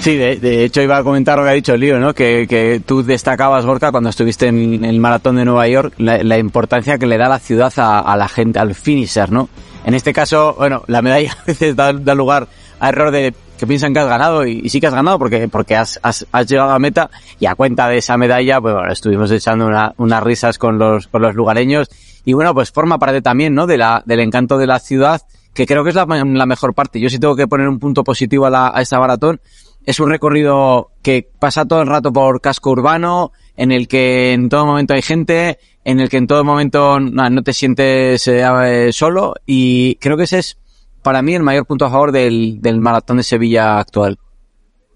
Sí, 0.00 0.16
de, 0.16 0.64
hecho 0.64 0.80
iba 0.80 0.96
a 0.96 1.04
comentar 1.04 1.36
lo 1.36 1.44
que 1.44 1.50
ha 1.50 1.54
dicho 1.54 1.76
Lío, 1.76 1.98
¿no? 1.98 2.14
Que, 2.14 2.46
que 2.48 2.80
tú 2.86 3.02
destacabas, 3.02 3.66
Gorka, 3.66 3.90
cuando 3.90 4.08
estuviste 4.08 4.46
en 4.46 4.82
el 4.82 4.98
maratón 4.98 5.36
de 5.36 5.44
Nueva 5.44 5.68
York, 5.68 5.92
la, 5.98 6.38
importancia 6.38 6.96
que 6.96 7.06
le 7.06 7.18
da 7.18 7.28
la 7.28 7.38
ciudad 7.38 7.70
a, 7.76 8.00
a 8.00 8.16
la 8.16 8.26
gente, 8.26 8.58
al 8.58 8.74
finisher, 8.74 9.30
¿no? 9.30 9.50
En 9.84 9.92
este 9.92 10.14
caso, 10.14 10.54
bueno, 10.56 10.84
la 10.86 11.02
medalla 11.02 11.32
a 11.42 11.44
veces 11.44 11.76
da, 11.76 11.92
lugar 11.92 12.48
a 12.80 12.88
error 12.88 13.10
de 13.10 13.34
que 13.58 13.66
piensan 13.66 13.92
que 13.92 14.00
has 14.00 14.08
ganado 14.08 14.46
y, 14.46 14.70
sí 14.70 14.80
que 14.80 14.86
has 14.86 14.94
ganado 14.94 15.18
porque, 15.18 15.46
porque 15.48 15.76
has, 15.76 16.00
has, 16.02 16.26
has 16.32 16.46
llegado 16.46 16.70
a 16.70 16.78
meta 16.78 17.10
y 17.38 17.44
a 17.44 17.54
cuenta 17.54 17.86
de 17.88 17.98
esa 17.98 18.16
medalla, 18.16 18.58
pues 18.58 18.72
bueno, 18.72 18.90
estuvimos 18.90 19.30
echando 19.30 19.66
una- 19.66 19.92
unas 19.98 20.22
risas 20.22 20.56
con 20.56 20.78
los, 20.78 21.08
con 21.08 21.20
los 21.20 21.34
lugareños 21.34 21.90
y 22.24 22.32
bueno, 22.32 22.54
pues 22.54 22.70
forma 22.70 22.98
parte 22.98 23.20
también, 23.20 23.54
¿no? 23.54 23.66
De 23.66 23.76
la, 23.76 24.02
del 24.06 24.20
encanto 24.20 24.56
de 24.56 24.66
la 24.66 24.78
ciudad, 24.78 25.20
que 25.54 25.66
creo 25.66 25.82
que 25.82 25.90
es 25.90 25.96
la, 25.96 26.06
la 26.06 26.46
mejor 26.46 26.74
parte. 26.74 27.00
Yo 27.00 27.08
sí 27.08 27.18
tengo 27.18 27.36
que 27.36 27.48
poner 27.48 27.68
un 27.68 27.78
punto 27.78 28.04
positivo 28.04 28.46
a, 28.46 28.50
la, 28.50 28.72
a 28.74 28.80
esta 28.80 28.98
maratón. 28.98 29.40
Es 29.84 29.98
un 29.98 30.10
recorrido 30.10 30.90
que 31.02 31.28
pasa 31.38 31.64
todo 31.64 31.82
el 31.82 31.88
rato 31.88 32.12
por 32.12 32.40
casco 32.40 32.70
urbano, 32.70 33.32
en 33.56 33.72
el 33.72 33.88
que 33.88 34.32
en 34.32 34.48
todo 34.48 34.66
momento 34.66 34.94
hay 34.94 35.02
gente, 35.02 35.58
en 35.84 36.00
el 36.00 36.08
que 36.08 36.18
en 36.18 36.26
todo 36.26 36.44
momento 36.44 37.00
no, 37.00 37.30
no 37.30 37.42
te 37.42 37.52
sientes 37.52 38.26
eh, 38.28 38.92
solo 38.92 39.34
y 39.46 39.96
creo 39.96 40.16
que 40.16 40.24
ese 40.24 40.38
es 40.38 40.58
para 41.02 41.22
mí 41.22 41.34
el 41.34 41.42
mayor 41.42 41.66
punto 41.66 41.86
a 41.86 41.90
favor 41.90 42.12
del, 42.12 42.60
del 42.60 42.80
maratón 42.80 43.16
de 43.16 43.22
Sevilla 43.22 43.78
actual. 43.78 44.18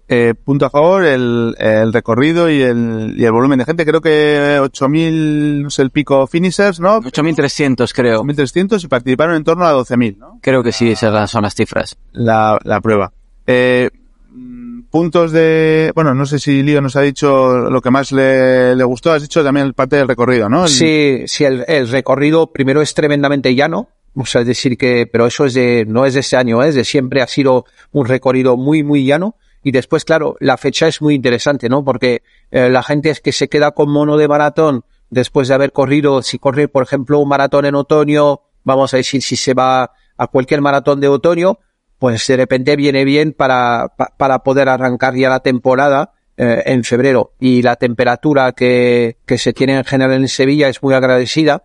Eh, 0.07 0.35
punto 0.35 0.65
a 0.67 0.69
favor, 0.69 1.03
el, 1.03 1.55
el 1.57 1.91
recorrido 1.91 2.47
y 2.49 2.61
el, 2.61 3.15
y 3.17 3.25
el 3.25 3.31
volumen 3.31 3.57
de 3.59 3.65
gente. 3.65 3.85
Creo 3.85 4.01
que 4.01 4.59
8.000, 4.61 5.63
no 5.63 5.69
sé, 5.71 5.81
el 5.81 5.89
pico 5.89 6.27
finishers, 6.27 6.79
¿no? 6.79 7.01
8.300 7.01 7.91
creo. 7.93 8.23
8.300 8.23 8.83
y 8.83 8.87
participaron 8.87 9.35
en 9.35 9.43
torno 9.43 9.65
a 9.65 9.73
12.000, 9.73 10.17
¿no? 10.17 10.39
Creo 10.41 10.61
que 10.61 10.71
sí, 10.71 10.91
esas 10.91 11.31
son 11.31 11.41
las 11.43 11.55
cifras. 11.55 11.97
La, 12.13 12.59
la 12.63 12.81
prueba. 12.81 13.11
Eh, 13.47 13.89
puntos 14.91 15.31
de, 15.31 15.91
bueno, 15.95 16.13
no 16.13 16.25
sé 16.25 16.39
si 16.39 16.61
Lío 16.63 16.81
nos 16.81 16.95
ha 16.95 17.01
dicho 17.01 17.57
lo 17.69 17.81
que 17.81 17.91
más 17.91 18.11
le, 18.11 18.75
le 18.75 18.83
gustó. 18.83 19.11
Has 19.11 19.21
dicho 19.23 19.43
también 19.43 19.73
parte 19.73 19.95
del 19.97 20.07
recorrido, 20.07 20.49
¿no? 20.49 20.63
El- 20.63 20.69
Sí, 20.69 21.23
sí, 21.25 21.43
el, 21.45 21.65
el 21.67 21.87
recorrido 21.89 22.51
primero 22.51 22.81
es 22.81 22.93
tremendamente 22.93 23.53
llano. 23.55 23.89
O 24.17 24.25
sea, 24.25 24.41
es 24.41 24.47
decir 24.47 24.77
que, 24.77 25.07
pero 25.11 25.25
eso 25.27 25.45
es 25.45 25.53
de, 25.55 25.83
no 25.85 26.05
es 26.05 26.13
de 26.13 26.21
este 26.21 26.37
año, 26.37 26.63
¿eh? 26.63 26.69
es 26.69 26.75
de 26.75 26.85
siempre 26.85 27.21
ha 27.21 27.27
sido 27.27 27.65
un 27.91 28.05
recorrido 28.07 28.55
muy, 28.55 28.81
muy 28.83 29.05
llano. 29.05 29.35
Y 29.67 29.71
después, 29.71 30.05
claro, 30.05 30.35
la 30.39 30.57
fecha 30.57 30.87
es 30.87 31.01
muy 31.01 31.15
interesante, 31.15 31.69
¿no? 31.69 31.83
Porque 31.83 32.21
eh, 32.51 32.69
la 32.69 32.83
gente 32.83 33.09
es 33.09 33.19
que 33.19 33.31
se 33.31 33.49
queda 33.49 33.71
con 33.71 33.89
mono 33.89 34.15
de 34.15 34.27
maratón 34.27 34.85
después 35.09 35.47
de 35.47 35.55
haber 35.55 35.71
corrido, 35.71 36.21
si 36.21 36.37
corre, 36.37 36.67
por 36.67 36.83
ejemplo, 36.83 37.17
un 37.17 37.27
maratón 37.27 37.65
en 37.65 37.73
otoño, 37.73 38.41
vamos 38.63 38.93
a 38.93 38.97
decir, 38.97 39.23
si 39.23 39.35
se 39.35 39.55
va 39.55 39.91
a 40.17 40.27
cualquier 40.27 40.61
maratón 40.61 41.01
de 41.01 41.07
otoño, 41.07 41.57
pues 41.97 42.27
de 42.27 42.37
repente 42.37 42.75
viene 42.75 43.05
bien 43.05 43.33
para, 43.33 43.87
pa- 43.97 44.13
para 44.15 44.39
poder 44.43 44.69
arrancar 44.69 45.15
ya 45.15 45.29
la 45.29 45.39
temporada 45.39 46.13
eh, 46.37 46.61
en 46.67 46.83
febrero. 46.83 47.33
Y 47.39 47.63
la 47.63 47.75
temperatura 47.75 48.51
que, 48.51 49.17
que 49.25 49.39
se 49.39 49.51
tiene 49.51 49.77
en 49.77 49.83
general 49.83 50.13
en 50.13 50.27
Sevilla 50.27 50.69
es 50.69 50.83
muy 50.83 50.93
agradecida. 50.93 51.63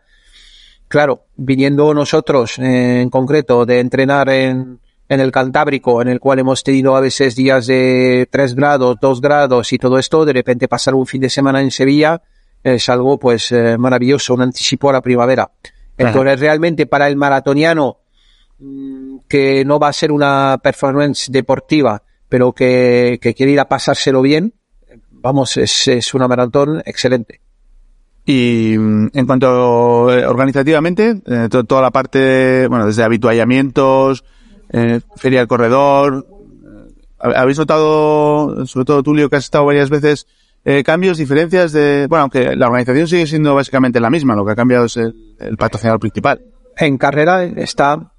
Claro, 0.88 1.26
viniendo 1.37 1.92
nosotros 1.92 2.59
eh, 2.59 3.02
en 3.02 3.11
concreto 3.11 3.66
de 3.66 3.80
entrenar 3.80 4.30
en, 4.30 4.80
en 5.10 5.20
el 5.20 5.30
Cantábrico, 5.32 6.00
en 6.00 6.08
el 6.08 6.20
cual 6.20 6.38
hemos 6.38 6.62
tenido 6.62 6.96
a 6.96 7.00
veces 7.00 7.34
días 7.36 7.66
de 7.66 8.26
3 8.30 8.54
grados, 8.54 8.96
2 9.00 9.20
grados 9.20 9.72
y 9.74 9.78
todo 9.78 9.98
esto, 9.98 10.24
de 10.24 10.32
repente 10.32 10.68
pasar 10.68 10.94
un 10.94 11.04
fin 11.06 11.20
de 11.20 11.28
semana 11.28 11.60
en 11.60 11.70
Sevilla 11.70 12.22
es 12.62 12.88
algo 12.88 13.18
pues 13.18 13.50
eh, 13.52 13.76
maravilloso, 13.76 14.34
un 14.34 14.42
anticipo 14.42 14.88
a 14.88 14.92
la 14.92 15.00
primavera. 15.02 15.50
Entonces 15.98 16.38
realmente 16.40 16.86
para 16.86 17.08
el 17.08 17.16
maratoniano 17.16 17.98
mm, 18.58 19.18
que 19.28 19.64
no 19.64 19.78
va 19.78 19.88
a 19.88 19.92
ser 19.92 20.12
una 20.12 20.58
performance 20.62 21.30
deportiva, 21.30 22.02
pero 22.28 22.52
que, 22.52 23.18
que 23.20 23.34
quiere 23.34 23.52
ir 23.52 23.60
a 23.60 23.68
pasárselo 23.68 24.22
bien, 24.22 24.54
vamos, 25.10 25.56
es, 25.56 25.88
es 25.88 26.14
una 26.14 26.28
maratón 26.28 26.82
excelente. 26.86 27.40
Y 28.24 28.76
mm, 28.78 29.08
en 29.14 29.26
cuanto 29.26 30.12
eh, 30.16 30.24
organizativamente, 30.26 31.20
eh, 31.26 31.48
to- 31.50 31.64
toda 31.64 31.82
la 31.82 31.90
parte, 31.90 32.68
bueno, 32.68 32.86
desde 32.86 33.02
habituallamientos, 33.02 34.24
eh, 34.72 35.00
feria 35.16 35.40
del 35.40 35.48
corredor, 35.48 36.26
eh, 37.22 37.32
¿habéis 37.34 37.58
notado, 37.58 38.66
sobre 38.66 38.84
todo 38.84 39.02
Tulio, 39.02 39.28
que 39.28 39.36
has 39.36 39.44
estado 39.44 39.66
varias 39.66 39.90
veces, 39.90 40.26
eh, 40.64 40.82
cambios, 40.84 41.18
diferencias 41.18 41.72
de, 41.72 42.06
bueno, 42.08 42.22
aunque 42.22 42.54
la 42.56 42.66
organización 42.66 43.08
sigue 43.08 43.26
siendo 43.26 43.54
básicamente 43.54 44.00
la 44.00 44.10
misma, 44.10 44.34
lo 44.34 44.44
que 44.44 44.52
ha 44.52 44.56
cambiado 44.56 44.84
es 44.86 44.96
el, 44.96 45.14
el 45.38 45.56
patrocinador 45.56 46.00
principal. 46.00 46.40
en 46.76 46.98
carrera 46.98 47.44
está 47.44 48.12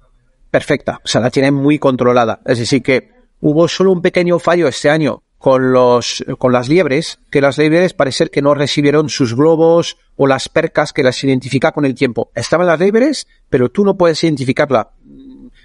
perfecta, 0.50 1.00
o 1.04 1.08
sea, 1.08 1.20
la 1.20 1.30
tiene 1.30 1.50
muy 1.50 1.78
controlada. 1.78 2.40
Es 2.44 2.58
decir, 2.58 2.82
que 2.82 3.10
hubo 3.40 3.68
solo 3.68 3.92
un 3.92 4.02
pequeño 4.02 4.38
fallo 4.38 4.68
este 4.68 4.90
año 4.90 5.22
con 5.42 5.72
los, 5.72 6.24
con 6.38 6.52
las 6.52 6.68
liebres, 6.68 7.18
que 7.28 7.40
las 7.40 7.58
liebres 7.58 7.94
parece 7.94 8.28
que 8.28 8.42
no 8.42 8.54
recibieron 8.54 9.08
sus 9.08 9.34
globos 9.34 9.96
o 10.14 10.28
las 10.28 10.48
percas 10.48 10.92
que 10.92 11.02
las 11.02 11.24
identifica 11.24 11.72
con 11.72 11.84
el 11.84 11.96
tiempo. 11.96 12.30
Estaban 12.36 12.68
las 12.68 12.78
liebres, 12.78 13.26
pero 13.50 13.68
tú 13.68 13.84
no 13.84 13.96
puedes 13.96 14.22
identificarla. 14.22 14.92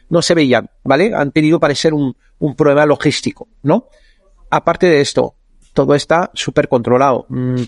No 0.10 0.22
se 0.22 0.34
veían, 0.34 0.70
¿vale? 0.84 1.14
Han 1.14 1.32
tenido 1.32 1.60
parecer 1.60 1.94
un, 1.94 2.16
un 2.40 2.56
problema 2.56 2.86
logístico, 2.86 3.48
¿no? 3.64 3.88
Aparte 4.50 4.88
de 4.88 5.02
esto, 5.02 5.36
todo 5.78 5.94
está 5.94 6.32
súper 6.34 6.70
controlado. 6.70 7.28
Mm, 7.30 7.62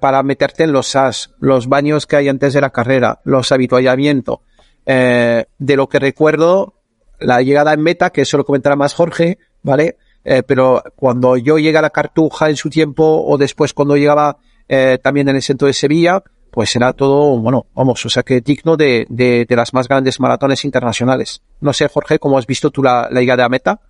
para 0.00 0.22
meterte 0.22 0.64
en 0.64 0.72
los 0.72 0.88
SAS, 0.88 1.30
los 1.40 1.66
baños 1.66 2.06
que 2.06 2.16
hay 2.16 2.28
antes 2.28 2.52
de 2.52 2.60
la 2.60 2.68
carrera, 2.68 3.20
los 3.24 3.52
habituallamientos. 3.52 4.40
Eh, 4.84 5.46
de 5.58 5.76
lo 5.76 5.88
que 5.88 5.98
recuerdo, 5.98 6.74
la 7.20 7.40
llegada 7.40 7.72
en 7.72 7.80
meta, 7.80 8.10
que 8.10 8.20
eso 8.20 8.36
lo 8.36 8.44
comentará 8.44 8.76
más 8.76 8.92
Jorge, 8.92 9.38
¿vale? 9.62 9.96
Eh, 10.24 10.42
pero 10.42 10.82
cuando 10.94 11.38
yo 11.38 11.58
llegué 11.58 11.78
a 11.78 11.82
la 11.82 11.88
Cartuja 11.88 12.50
en 12.50 12.56
su 12.56 12.68
tiempo, 12.68 13.24
o 13.26 13.38
después 13.38 13.72
cuando 13.72 13.96
llegaba 13.96 14.36
eh, 14.68 14.98
también 15.02 15.28
en 15.28 15.36
el 15.36 15.42
centro 15.42 15.66
de 15.66 15.72
Sevilla, 15.72 16.22
pues 16.52 16.76
era 16.76 16.92
todo, 16.92 17.38
bueno, 17.38 17.64
vamos, 17.74 18.04
o 18.04 18.10
sea 18.10 18.22
que 18.22 18.42
digno 18.42 18.76
de, 18.76 19.06
de, 19.08 19.46
de 19.48 19.56
las 19.56 19.72
más 19.72 19.88
grandes 19.88 20.20
maratones 20.20 20.66
internacionales. 20.66 21.40
No 21.60 21.72
sé, 21.72 21.88
Jorge, 21.88 22.18
¿cómo 22.18 22.36
has 22.36 22.46
visto 22.46 22.70
tú 22.70 22.82
la, 22.82 23.08
la 23.10 23.20
llegada 23.20 23.46
a 23.46 23.48
meta? 23.48 23.80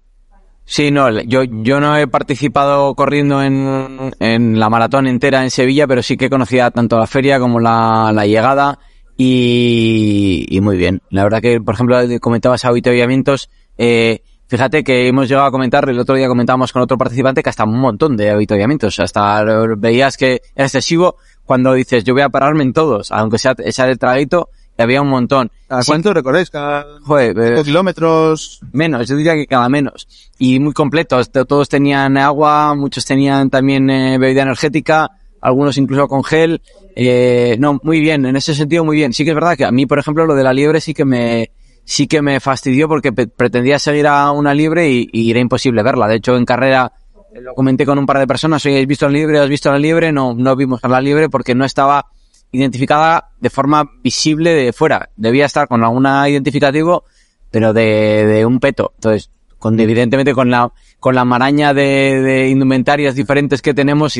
Sí, 0.64 0.92
no, 0.92 1.10
yo, 1.22 1.42
yo 1.42 1.80
no 1.80 1.96
he 1.96 2.06
participado 2.06 2.94
corriendo 2.94 3.42
en, 3.42 4.12
en 4.20 4.60
la 4.60 4.70
maratón 4.70 5.08
entera 5.08 5.42
en 5.42 5.50
Sevilla, 5.50 5.88
pero 5.88 6.04
sí 6.04 6.16
que 6.16 6.30
conocía 6.30 6.70
tanto 6.70 6.96
la 6.98 7.08
feria 7.08 7.40
como 7.40 7.58
la, 7.58 8.12
la 8.14 8.26
llegada 8.26 8.78
y, 9.16 10.46
y 10.48 10.60
muy 10.60 10.76
bien. 10.76 11.02
La 11.10 11.24
verdad 11.24 11.42
que, 11.42 11.60
por 11.60 11.74
ejemplo, 11.74 11.98
comentabas 12.20 12.64
habituallamientos, 12.64 13.50
eh, 13.76 14.22
fíjate 14.46 14.84
que 14.84 15.08
hemos 15.08 15.28
llegado 15.28 15.48
a 15.48 15.50
comentar, 15.50 15.88
el 15.88 15.98
otro 15.98 16.14
día 16.14 16.28
comentábamos 16.28 16.72
con 16.72 16.82
otro 16.82 16.96
participante 16.96 17.42
que 17.42 17.50
hasta 17.50 17.64
un 17.64 17.80
montón 17.80 18.16
de 18.16 18.30
habituallamientos, 18.30 19.00
hasta 19.00 19.42
veías 19.76 20.16
que 20.16 20.42
era 20.54 20.66
excesivo 20.66 21.16
cuando 21.44 21.72
dices 21.74 22.04
yo 22.04 22.14
voy 22.14 22.22
a 22.22 22.28
pararme 22.28 22.62
en 22.62 22.72
todos, 22.72 23.10
aunque 23.12 23.38
sea 23.38 23.54
echar 23.58 23.88
el 23.88 23.98
traguito, 23.98 24.48
y 24.78 24.82
había 24.82 25.02
un 25.02 25.08
montón. 25.08 25.50
¿A 25.68 25.82
Sí, 25.82 25.90
cuánto 25.90 26.14
recorréis? 26.14 26.50
¿Cada 26.50 26.86
joder, 27.02 27.38
eh, 27.38 27.62
kilómetros? 27.62 28.60
Menos, 28.72 29.06
yo 29.08 29.16
diría 29.16 29.34
que 29.34 29.46
cada 29.46 29.68
menos. 29.68 30.08
Y 30.38 30.60
muy 30.60 30.72
completos. 30.72 31.30
Todos 31.30 31.68
tenían 31.68 32.16
agua, 32.16 32.74
muchos 32.74 33.04
tenían 33.04 33.50
también 33.50 33.90
eh, 33.90 34.18
bebida 34.18 34.42
energética, 34.42 35.10
algunos 35.40 35.76
incluso 35.76 36.08
con 36.08 36.24
gel. 36.24 36.62
Eh, 36.96 37.56
no, 37.58 37.80
muy 37.82 38.00
bien, 38.00 38.24
en 38.24 38.36
ese 38.36 38.54
sentido 38.54 38.84
muy 38.84 38.96
bien. 38.96 39.12
Sí 39.12 39.24
que 39.24 39.30
es 39.30 39.34
verdad 39.34 39.56
que 39.56 39.64
a 39.64 39.70
mí, 39.70 39.84
por 39.84 39.98
ejemplo, 39.98 40.24
lo 40.24 40.34
de 40.34 40.42
la 40.42 40.54
liebre 40.54 40.80
sí 40.80 40.94
que 40.94 41.04
me, 41.04 41.50
sí 41.84 42.06
que 42.06 42.22
me 42.22 42.40
fastidió 42.40 42.88
porque 42.88 43.12
pretendía 43.12 43.78
seguir 43.78 44.06
a 44.06 44.30
una 44.30 44.54
libre 44.54 44.90
y, 44.90 45.08
y, 45.12 45.30
era 45.30 45.40
imposible 45.40 45.82
verla. 45.82 46.08
De 46.08 46.16
hecho, 46.16 46.36
en 46.36 46.46
carrera 46.46 46.92
lo 47.40 47.54
comenté 47.54 47.86
con 47.86 47.98
un 47.98 48.06
par 48.06 48.18
de 48.18 48.26
personas, 48.26 48.64
oye, 48.66 48.80
¿has 48.80 48.86
visto 48.86 49.06
la 49.06 49.12
libre? 49.12 49.38
¿Has 49.38 49.48
visto 49.48 49.70
la 49.70 49.78
libre? 49.78 50.12
No, 50.12 50.34
no 50.34 50.56
vimos 50.56 50.80
la 50.82 51.00
libre 51.00 51.28
porque 51.28 51.54
no 51.54 51.64
estaba 51.64 52.06
identificada 52.50 53.30
de 53.40 53.50
forma 53.50 53.90
visible 54.02 54.50
de 54.50 54.72
fuera. 54.72 55.08
Debía 55.16 55.46
estar 55.46 55.68
con 55.68 55.82
alguna 55.82 56.28
identificativo, 56.28 57.04
pero 57.50 57.72
de, 57.72 58.26
de 58.26 58.46
un 58.46 58.60
peto. 58.60 58.92
Entonces, 58.96 59.30
con, 59.58 59.78
evidentemente 59.80 60.34
con 60.34 60.50
la, 60.50 60.70
con 61.00 61.14
la 61.14 61.24
maraña 61.24 61.72
de, 61.72 62.20
de 62.20 62.48
indumentarias 62.48 63.14
diferentes 63.14 63.62
que 63.62 63.74
tenemos, 63.74 64.14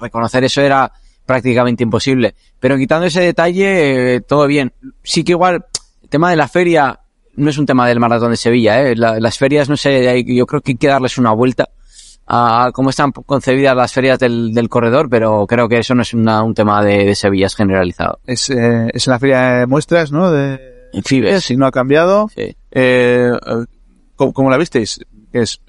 reconocer 0.00 0.44
eso 0.44 0.60
era 0.60 0.92
prácticamente 1.26 1.82
imposible. 1.82 2.34
Pero 2.60 2.76
quitando 2.76 3.06
ese 3.06 3.20
detalle, 3.20 4.16
eh, 4.16 4.20
todo 4.20 4.46
bien. 4.46 4.72
Sí 5.02 5.24
que 5.24 5.32
igual, 5.32 5.64
el 6.02 6.08
tema 6.08 6.30
de 6.30 6.36
la 6.36 6.48
feria 6.48 7.00
no 7.34 7.50
es 7.50 7.58
un 7.58 7.66
tema 7.66 7.88
del 7.88 7.98
maratón 7.98 8.30
de 8.30 8.36
Sevilla, 8.36 8.82
¿eh? 8.82 8.94
las 8.94 9.38
ferias, 9.38 9.68
no 9.68 9.76
sé, 9.76 10.22
yo 10.26 10.46
creo 10.46 10.60
que 10.60 10.72
hay 10.72 10.76
que 10.76 10.86
darles 10.86 11.16
una 11.16 11.32
vuelta 11.32 11.70
a 12.26 12.70
cómo 12.72 12.90
están 12.90 13.12
concebidas 13.12 13.76
las 13.76 13.92
ferias 13.92 14.18
del, 14.18 14.54
del 14.54 14.68
corredor, 14.68 15.08
pero 15.10 15.46
creo 15.46 15.68
que 15.68 15.78
eso 15.78 15.94
no 15.94 16.02
es 16.02 16.14
una, 16.14 16.42
un 16.42 16.54
tema 16.54 16.82
de, 16.84 17.04
de, 17.04 17.14
Sevilla, 17.14 17.46
es 17.46 17.54
generalizado. 17.54 18.20
Es, 18.26 18.48
eh, 18.50 18.90
es 18.92 19.06
en 19.06 19.10
la 19.10 19.18
feria 19.18 19.40
de 19.40 19.66
muestras, 19.66 20.12
¿no? 20.12 20.30
De 20.30 20.60
Fibes. 21.04 21.44
Si 21.44 21.56
no 21.56 21.66
ha 21.66 21.72
cambiado. 21.72 22.28
Sí. 22.34 22.56
Eh, 22.70 23.30
¿cómo, 24.16 24.32
¿cómo, 24.32 24.50
la 24.50 24.56
visteis? 24.56 25.00
Es 25.32 25.60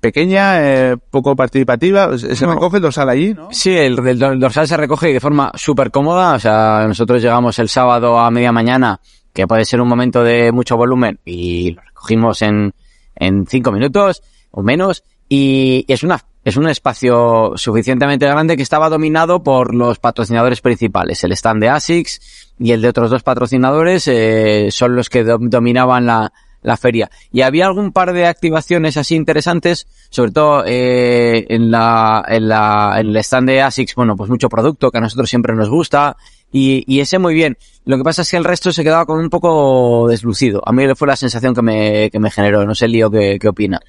pequeña, 0.00 0.62
eh, 0.62 0.96
poco 1.10 1.34
participativa, 1.34 2.16
se 2.16 2.46
no. 2.46 2.54
recoge 2.54 2.76
el 2.76 2.82
dorsal 2.82 3.08
allí, 3.08 3.34
¿no? 3.34 3.48
Sí, 3.50 3.76
el, 3.76 3.98
el, 4.06 4.22
el 4.22 4.40
dorsal 4.40 4.68
se 4.68 4.76
recoge 4.76 5.12
de 5.12 5.20
forma 5.20 5.50
súper 5.54 5.90
cómoda, 5.90 6.34
o 6.34 6.38
sea, 6.38 6.84
nosotros 6.86 7.20
llegamos 7.20 7.58
el 7.58 7.68
sábado 7.68 8.18
a 8.18 8.30
media 8.30 8.52
mañana, 8.52 9.00
que 9.32 9.46
puede 9.46 9.64
ser 9.64 9.80
un 9.80 9.88
momento 9.88 10.22
de 10.22 10.52
mucho 10.52 10.76
volumen, 10.76 11.18
y 11.24 11.72
lo 11.72 11.82
recogimos 11.82 12.42
en, 12.42 12.72
en 13.16 13.46
cinco 13.46 13.72
minutos 13.72 14.22
o 14.52 14.62
menos, 14.62 15.02
y 15.28 15.84
es 15.88 16.02
una 16.02 16.20
es 16.44 16.56
un 16.56 16.68
espacio 16.68 17.52
suficientemente 17.56 18.26
grande 18.26 18.56
que 18.56 18.62
estaba 18.62 18.88
dominado 18.88 19.42
por 19.42 19.74
los 19.74 19.98
patrocinadores 19.98 20.62
principales. 20.62 21.22
El 21.22 21.32
stand 21.32 21.60
de 21.60 21.68
ASICS 21.68 22.54
y 22.58 22.72
el 22.72 22.80
de 22.80 22.88
otros 22.88 23.10
dos 23.10 23.22
patrocinadores 23.22 24.08
eh, 24.08 24.68
son 24.70 24.96
los 24.96 25.10
que 25.10 25.24
do 25.24 25.36
dominaban 25.38 26.06
la, 26.06 26.32
la 26.62 26.76
feria. 26.78 27.10
Y 27.32 27.42
había 27.42 27.66
algún 27.66 27.92
par 27.92 28.14
de 28.14 28.26
activaciones 28.26 28.96
así 28.96 29.14
interesantes, 29.14 29.86
sobre 30.08 30.30
todo 30.30 30.64
eh, 30.66 31.44
en, 31.50 31.70
la, 31.70 32.24
en, 32.26 32.48
la, 32.48 32.96
en 32.98 33.08
el 33.08 33.16
stand 33.18 33.48
de 33.48 33.60
ASICS, 33.60 33.94
bueno, 33.94 34.16
pues 34.16 34.30
mucho 34.30 34.48
producto 34.48 34.90
que 34.90 34.98
a 34.98 35.02
nosotros 35.02 35.28
siempre 35.28 35.54
nos 35.54 35.68
gusta. 35.68 36.16
Y, 36.50 36.82
y 36.86 37.00
ese 37.00 37.18
muy 37.18 37.34
bien. 37.34 37.58
Lo 37.84 37.98
que 37.98 38.04
pasa 38.04 38.22
es 38.22 38.30
que 38.30 38.38
el 38.38 38.44
resto 38.44 38.72
se 38.72 38.82
quedaba 38.82 39.04
con 39.04 39.18
un 39.18 39.28
poco 39.28 40.08
deslucido. 40.08 40.62
A 40.64 40.72
mí 40.72 40.84
fue 40.94 41.08
la 41.08 41.16
sensación 41.16 41.54
que 41.54 41.60
me, 41.60 42.10
que 42.10 42.18
me 42.18 42.30
generó. 42.30 42.64
No 42.64 42.74
sé, 42.74 42.88
Lío, 42.88 43.10
qué, 43.10 43.38
qué 43.38 43.48
opina. 43.48 43.80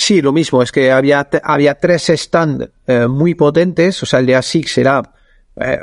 Sí, 0.00 0.22
lo 0.22 0.32
mismo, 0.32 0.62
es 0.62 0.72
que 0.72 0.90
había, 0.90 1.28
había 1.42 1.74
tres 1.74 2.10
stands 2.14 2.70
eh, 2.86 3.06
muy 3.06 3.34
potentes, 3.34 4.02
o 4.02 4.06
sea, 4.06 4.20
el 4.20 4.26
de 4.26 4.34
ASICS 4.34 4.78
era 4.78 5.02
eh, 5.56 5.78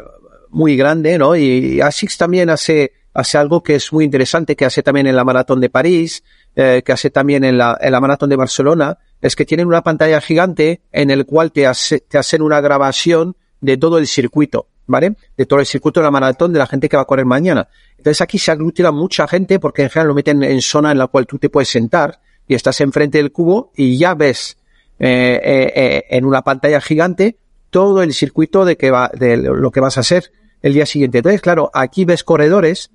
muy 0.50 0.76
grande, 0.76 1.20
¿no? 1.20 1.36
Y, 1.36 1.44
y, 1.44 1.82
ASICS 1.82 2.18
también 2.18 2.50
hace, 2.50 2.94
hace 3.14 3.38
algo 3.38 3.62
que 3.62 3.76
es 3.76 3.94
muy 3.94 4.04
interesante, 4.04 4.56
que 4.56 4.66
hace 4.66 4.82
también 4.82 5.06
en 5.06 5.16
la 5.16 5.24
Maratón 5.24 5.62
de 5.62 5.70
París, 5.70 6.24
eh, 6.56 6.82
que 6.84 6.92
hace 6.92 7.12
también 7.12 7.44
en 7.44 7.60
la, 7.60 7.78
en 7.80 7.92
la 7.92 8.00
Maratón 8.00 8.32
de 8.32 8.38
Barcelona, 8.38 8.98
es 9.22 9.36
que 9.36 9.46
tienen 9.46 9.68
una 9.68 9.84
pantalla 9.84 10.20
gigante 10.20 10.82
en 10.92 11.12
el 11.12 11.28
cual 11.28 11.52
te, 11.52 11.68
hace, 11.68 12.00
te 12.00 12.18
hacen 12.18 12.42
una 12.42 12.60
grabación 12.60 13.36
de 13.62 13.78
todo 13.78 14.00
el 14.00 14.08
circuito, 14.08 14.68
¿vale? 14.88 15.14
De 15.38 15.46
todo 15.46 15.60
el 15.60 15.68
circuito 15.68 16.00
de 16.00 16.06
la 16.06 16.12
maratón 16.12 16.54
de 16.54 16.58
la 16.58 16.66
gente 16.66 16.90
que 16.90 16.98
va 16.98 17.04
a 17.04 17.06
correr 17.06 17.26
mañana. 17.26 17.70
Entonces 17.96 18.22
aquí 18.22 18.40
se 18.40 18.50
aglutina 18.50 18.90
mucha 18.90 19.28
gente 19.28 19.60
porque 19.60 19.84
en 19.84 19.92
general 19.92 20.08
lo 20.08 20.16
meten 20.16 20.42
en 20.42 20.60
zona 20.60 20.92
en 20.92 20.98
la 20.98 21.06
cual 21.06 21.28
tú 21.28 21.38
te 21.38 21.52
puedes 21.52 21.70
sentar 21.70 22.20
y 22.48 22.56
estás 22.56 22.82
enfrente 22.82 23.18
del 23.18 23.32
cubo 23.32 23.72
y 23.76 23.98
ya 23.98 24.16
ves 24.16 24.58
eh, 25.00 25.40
eh, 25.44 25.74
eh, 25.76 26.04
en 26.10 26.26
una 26.26 26.42
pantalla 26.42 26.82
gigante 26.82 27.38
todo 27.70 28.02
el 28.02 28.14
circuito 28.14 28.66
de 28.66 28.78
que 28.78 28.92
va, 28.92 29.12
de 29.14 29.38
lo 29.38 29.72
que 29.72 29.80
vas 29.80 29.98
a 29.98 30.02
hacer 30.02 30.32
el 30.62 30.74
día 30.74 30.86
siguiente. 30.86 31.20
Entonces, 31.20 31.42
claro, 31.42 31.70
aquí 31.74 32.06
ves 32.06 32.24
corredores 32.24 32.92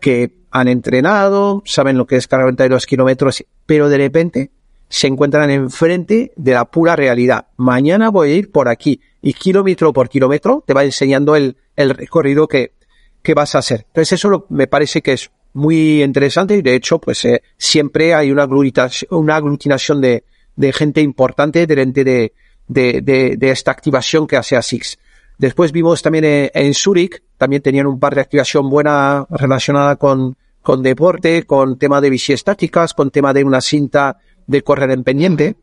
que 0.00 0.34
han 0.50 0.68
entrenado, 0.68 1.62
saben 1.64 1.96
lo 1.96 2.06
que 2.06 2.16
es 2.16 2.26
cargar 2.28 2.46
92 2.46 2.86
kilómetros, 2.86 3.44
pero 3.64 3.88
de 3.88 3.98
repente 3.98 4.50
se 4.88 5.06
encuentran 5.06 5.50
enfrente 5.50 6.32
de 6.36 6.52
la 6.52 6.66
pura 6.66 6.94
realidad. 6.94 7.46
Mañana 7.56 8.10
voy 8.10 8.30
a 8.30 8.34
ir 8.34 8.52
por 8.52 8.68
aquí 8.68 9.00
y 9.22 9.32
kilómetro 9.32 9.92
por 9.92 10.08
kilómetro 10.08 10.62
te 10.66 10.74
va 10.74 10.84
enseñando 10.84 11.36
el, 11.36 11.56
el 11.76 11.90
recorrido 11.90 12.46
que, 12.48 12.74
que 13.22 13.34
vas 13.34 13.54
a 13.54 13.58
hacer. 13.58 13.86
Entonces 13.88 14.12
eso 14.12 14.46
me 14.50 14.66
parece 14.66 15.00
que 15.00 15.14
es 15.14 15.30
muy 15.54 16.02
interesante 16.02 16.56
y 16.56 16.62
de 16.62 16.74
hecho 16.74 16.98
pues 16.98 17.24
eh, 17.24 17.42
siempre 17.56 18.14
hay 18.14 18.30
una 18.30 18.42
aglutinación, 18.42 19.08
una 19.18 19.36
aglutinación 19.36 20.00
de, 20.00 20.24
gente 20.72 21.00
importante 21.00 21.66
delante 21.66 22.04
de, 22.04 22.32
de, 22.68 23.50
esta 23.50 23.70
activación 23.70 24.26
que 24.26 24.36
hace 24.36 24.56
ASICS. 24.56 24.98
Después 25.38 25.72
vimos 25.72 26.02
también 26.02 26.24
en, 26.24 26.50
en 26.54 26.74
Zurich, 26.74 27.22
también 27.38 27.62
tenían 27.62 27.86
un 27.86 27.98
par 27.98 28.14
de 28.14 28.20
activación 28.20 28.70
buena 28.70 29.26
relacionada 29.30 29.96
con, 29.96 30.36
con 30.62 30.82
deporte, 30.82 31.44
con 31.44 31.78
tema 31.78 32.00
de 32.00 32.10
bici 32.10 32.32
estáticas, 32.32 32.94
con 32.94 33.10
tema 33.10 33.32
de 33.32 33.44
una 33.44 33.60
cinta 33.60 34.18
de 34.46 34.62
correr 34.62 34.90
en 34.90 35.04
pendiente. 35.04 35.56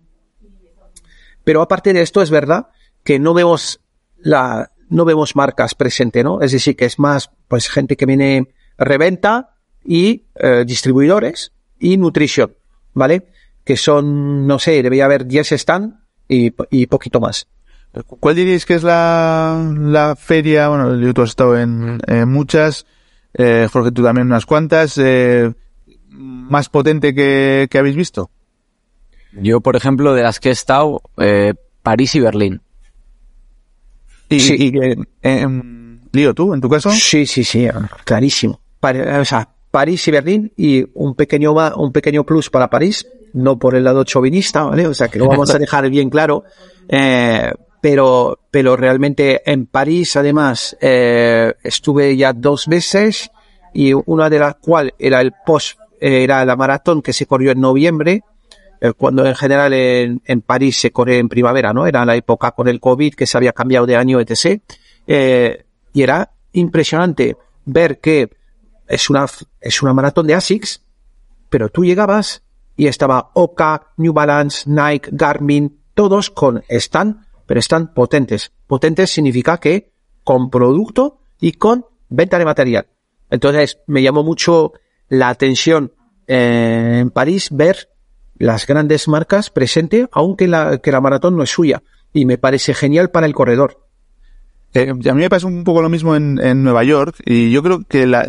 Pero 1.44 1.62
aparte 1.62 1.94
de 1.94 2.02
esto 2.02 2.22
es 2.22 2.30
verdad 2.30 2.68
que 3.04 3.18
no 3.18 3.34
vemos 3.34 3.82
la, 4.18 4.72
no 4.90 5.06
vemos 5.06 5.36
marcas 5.36 5.74
presente, 5.74 6.24
¿no? 6.24 6.42
Es 6.42 6.52
decir, 6.52 6.76
que 6.76 6.86
es 6.86 7.00
más, 7.00 7.32
pues 7.48 7.70
gente 7.70 7.96
que 7.96 8.06
viene 8.06 8.50
reventa, 8.78 9.51
y 9.84 10.24
eh, 10.36 10.64
distribuidores 10.66 11.52
y 11.80 11.98
nutrición, 11.98 12.54
¿vale? 12.94 13.28
Que 13.64 13.78
son, 13.78 14.48
no 14.48 14.60
sé, 14.60 14.72
debería 14.84 15.06
haber 15.06 15.26
10 15.26 15.52
stand 15.54 15.96
y, 16.28 16.54
y 16.70 16.86
poquito 16.88 17.20
más. 17.20 17.48
¿Cuál 18.08 18.36
diríais 18.36 18.66
que 18.66 18.76
es 18.76 18.84
la, 18.84 19.74
la 19.78 20.16
feria? 20.16 20.70
Bueno, 20.70 20.98
yo 21.00 21.14
tú 21.14 21.24
has 21.24 21.30
estado 21.32 21.60
en, 21.60 22.00
en 22.08 22.30
muchas, 22.30 22.86
eh, 23.34 23.68
Jorge 23.72 23.92
tú 23.92 24.04
también 24.04 24.28
unas 24.28 24.46
cuantas, 24.46 24.98
eh, 24.98 25.52
más 26.10 26.70
potente 26.70 27.14
que, 27.14 27.68
que 27.70 27.78
habéis 27.78 27.96
visto. 27.96 28.32
Yo, 29.34 29.62
por 29.62 29.76
ejemplo, 29.76 30.14
de 30.14 30.24
las 30.24 30.40
que 30.40 30.50
he 30.50 30.52
estado, 30.54 31.02
eh, 31.18 31.54
París 31.84 32.16
y 32.16 32.20
Berlín. 32.22 32.62
Y, 34.30 34.40
sí. 34.40 34.56
y, 34.58 34.78
y 34.78 35.08
eh, 35.24 35.48
Lío, 36.14 36.34
¿tú, 36.34 36.54
en 36.54 36.62
tu 36.62 36.70
caso? 36.70 36.92
Sí, 36.92 37.26
sí, 37.26 37.44
sí, 37.44 37.68
clarísimo. 38.04 38.60
Para, 38.80 39.20
o 39.22 39.26
sea, 39.26 39.50
París 39.72 40.08
y 40.08 40.12
Berlín 40.12 40.54
y 40.56 40.86
un 40.94 41.16
pequeño 41.16 41.54
un 41.78 41.92
pequeño 41.92 42.26
plus 42.26 42.50
para 42.50 42.70
París, 42.70 43.08
no 43.34 43.58
por 43.58 43.76
el 43.76 43.84
lado 43.84 44.04
chauvinista, 44.04 44.64
¿vale? 44.64 44.86
O 44.86 44.94
sea, 44.94 45.08
que 45.08 45.18
lo 45.18 45.28
vamos 45.28 45.54
a 45.56 45.60
dejar 45.60 45.90
bien 45.90 46.10
claro. 46.10 46.44
Eh, 46.88 47.52
pero, 47.82 48.40
pero 48.52 48.76
realmente 48.76 49.42
en 49.52 49.66
París, 49.66 50.16
además, 50.16 50.78
eh, 50.82 51.54
estuve 51.64 52.16
ya 52.16 52.32
dos 52.32 52.68
veces 52.68 53.32
y 53.74 53.94
una 53.94 54.30
de 54.30 54.40
las 54.40 54.56
cuales 54.56 54.94
era 55.00 55.22
el 55.22 55.34
post, 55.46 55.80
era 56.00 56.46
la 56.46 56.56
maratón 56.56 57.02
que 57.02 57.14
se 57.14 57.26
corrió 57.26 57.52
en 57.52 57.62
noviembre, 57.62 58.24
eh, 58.82 58.94
cuando 58.94 59.26
en 59.26 59.36
general 59.36 59.74
en, 59.74 60.22
en, 60.26 60.42
París 60.42 60.78
se 60.78 60.92
corre 60.92 61.18
en 61.18 61.30
primavera, 61.30 61.74
¿no? 61.74 61.88
Era 61.88 62.06
la 62.06 62.16
época 62.16 62.52
con 62.52 62.68
el 62.68 62.80
COVID 62.80 63.16
que 63.16 63.26
se 63.26 63.38
había 63.38 63.54
cambiado 63.54 63.88
de 63.88 63.96
año, 63.96 64.20
etc. 64.20 64.62
Eh, 65.08 65.64
y 65.94 66.02
era 66.04 66.32
impresionante 66.54 67.38
ver 67.66 68.00
que 68.00 68.30
es 68.92 69.10
una, 69.10 69.26
es 69.62 69.82
una 69.82 69.94
maratón 69.94 70.28
de 70.28 70.36
ASICS, 70.36 70.82
pero 71.50 71.70
tú 71.70 71.86
llegabas 71.86 72.44
y 72.76 72.88
estaba 72.88 73.32
Oka, 73.34 73.94
New 73.98 74.12
Balance, 74.12 74.70
Nike, 74.70 75.10
Garmin, 75.14 75.80
todos 75.94 76.30
con 76.30 76.64
están, 76.68 77.26
pero 77.46 77.60
están 77.60 77.94
potentes. 77.94 78.52
Potentes 78.68 79.10
significa 79.12 79.58
que 79.60 79.94
con 80.24 80.50
producto 80.50 81.20
y 81.40 81.54
con 81.54 81.86
venta 82.10 82.38
de 82.38 82.46
material. 82.46 82.88
Entonces 83.30 83.80
me 83.88 84.02
llamó 84.02 84.24
mucho 84.24 84.74
la 85.08 85.30
atención 85.30 85.94
eh, 86.28 87.00
en 87.00 87.12
París 87.12 87.50
ver 87.52 87.90
las 88.36 88.68
grandes 88.68 89.08
marcas 89.08 89.50
presente, 89.50 90.10
aunque 90.12 90.48
la, 90.48 90.80
que 90.80 90.92
la 90.92 91.00
maratón 91.00 91.38
no 91.38 91.44
es 91.44 91.50
suya. 91.50 91.82
Y 92.12 92.26
me 92.26 92.38
parece 92.38 92.74
genial 92.74 93.10
para 93.10 93.26
el 93.26 93.34
corredor. 93.34 93.88
Eh, 94.74 94.90
a 94.90 95.14
mí 95.14 95.22
me 95.22 95.30
pasa 95.30 95.48
un 95.48 95.64
poco 95.64 95.82
lo 95.82 95.90
mismo 95.90 96.16
en, 96.16 96.40
en 96.42 96.64
Nueva 96.64 96.84
York 96.84 97.16
y 97.26 97.52
yo 97.52 97.62
creo 97.62 97.84
que 97.88 98.08
la, 98.08 98.22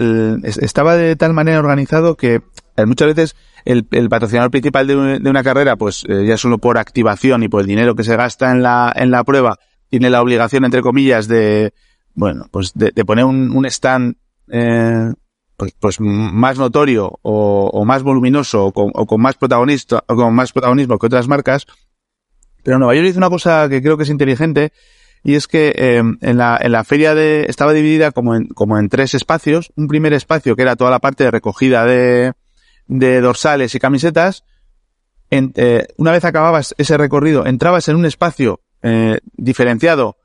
estaba 0.44 0.96
de 0.96 1.14
tal 1.14 1.32
manera 1.34 1.60
organizado 1.60 2.16
que 2.16 2.42
eh, 2.76 2.86
muchas 2.86 3.08
veces 3.08 3.36
el, 3.64 3.84
patrocinador 4.08 4.50
principal 4.50 4.86
de, 4.86 5.20
de, 5.20 5.30
una 5.30 5.42
carrera, 5.42 5.76
pues 5.76 6.04
eh, 6.08 6.26
ya 6.26 6.36
solo 6.36 6.58
por 6.58 6.78
activación 6.78 7.42
y 7.42 7.48
por 7.48 7.60
el 7.60 7.66
dinero 7.66 7.94
que 7.94 8.04
se 8.04 8.16
gasta 8.16 8.50
en 8.50 8.62
la, 8.62 8.92
en 8.94 9.10
la 9.10 9.24
prueba, 9.24 9.58
tiene 9.88 10.10
la 10.10 10.22
obligación, 10.22 10.64
entre 10.64 10.82
comillas, 10.82 11.28
de, 11.28 11.72
bueno, 12.14 12.46
pues 12.50 12.72
de, 12.74 12.92
poner 13.04 13.24
un, 13.24 13.56
un 13.56 13.66
stand, 13.66 14.16
eh, 14.50 15.12
pues, 15.56 15.74
pues, 15.78 16.00
más 16.00 16.58
notorio 16.58 17.18
o, 17.22 17.70
o 17.72 17.84
más 17.84 18.02
voluminoso 18.02 18.66
o 18.66 18.72
con, 18.72 18.90
o 18.94 19.06
con, 19.06 19.20
más 19.20 19.36
protagonista, 19.36 20.02
o 20.08 20.16
con 20.16 20.34
más 20.34 20.52
protagonismo 20.52 20.98
que 20.98 21.06
otras 21.06 21.28
marcas. 21.28 21.66
Pero 22.62 22.78
Nueva 22.78 22.94
York 22.94 23.08
hizo 23.08 23.18
una 23.18 23.30
cosa 23.30 23.68
que 23.68 23.82
creo 23.82 23.96
que 23.96 24.04
es 24.04 24.10
inteligente, 24.10 24.72
y 25.24 25.34
es 25.36 25.46
que 25.46 25.72
eh, 25.76 25.98
en, 26.20 26.36
la, 26.36 26.58
en 26.60 26.72
la 26.72 26.84
feria 26.84 27.14
de, 27.14 27.46
estaba 27.48 27.72
dividida 27.72 28.10
como 28.10 28.34
en, 28.34 28.48
como 28.48 28.78
en 28.78 28.88
tres 28.88 29.14
espacios. 29.14 29.72
Un 29.76 29.86
primer 29.88 30.12
espacio 30.12 30.56
que 30.56 30.62
era 30.62 30.76
toda 30.76 30.90
la 30.90 30.98
parte 30.98 31.24
de 31.24 31.30
recogida 31.30 31.84
de, 31.84 32.32
de 32.86 33.20
dorsales 33.20 33.74
y 33.74 33.78
camisetas, 33.78 34.44
en- 35.30 35.52
eh, 35.56 35.86
una 35.96 36.10
vez 36.12 36.24
acababas 36.24 36.74
ese 36.78 36.96
recorrido, 36.96 37.46
entrabas 37.46 37.88
en 37.88 37.96
un 37.96 38.04
espacio 38.04 38.60
eh, 38.82 39.18
diferenciado 39.34 40.16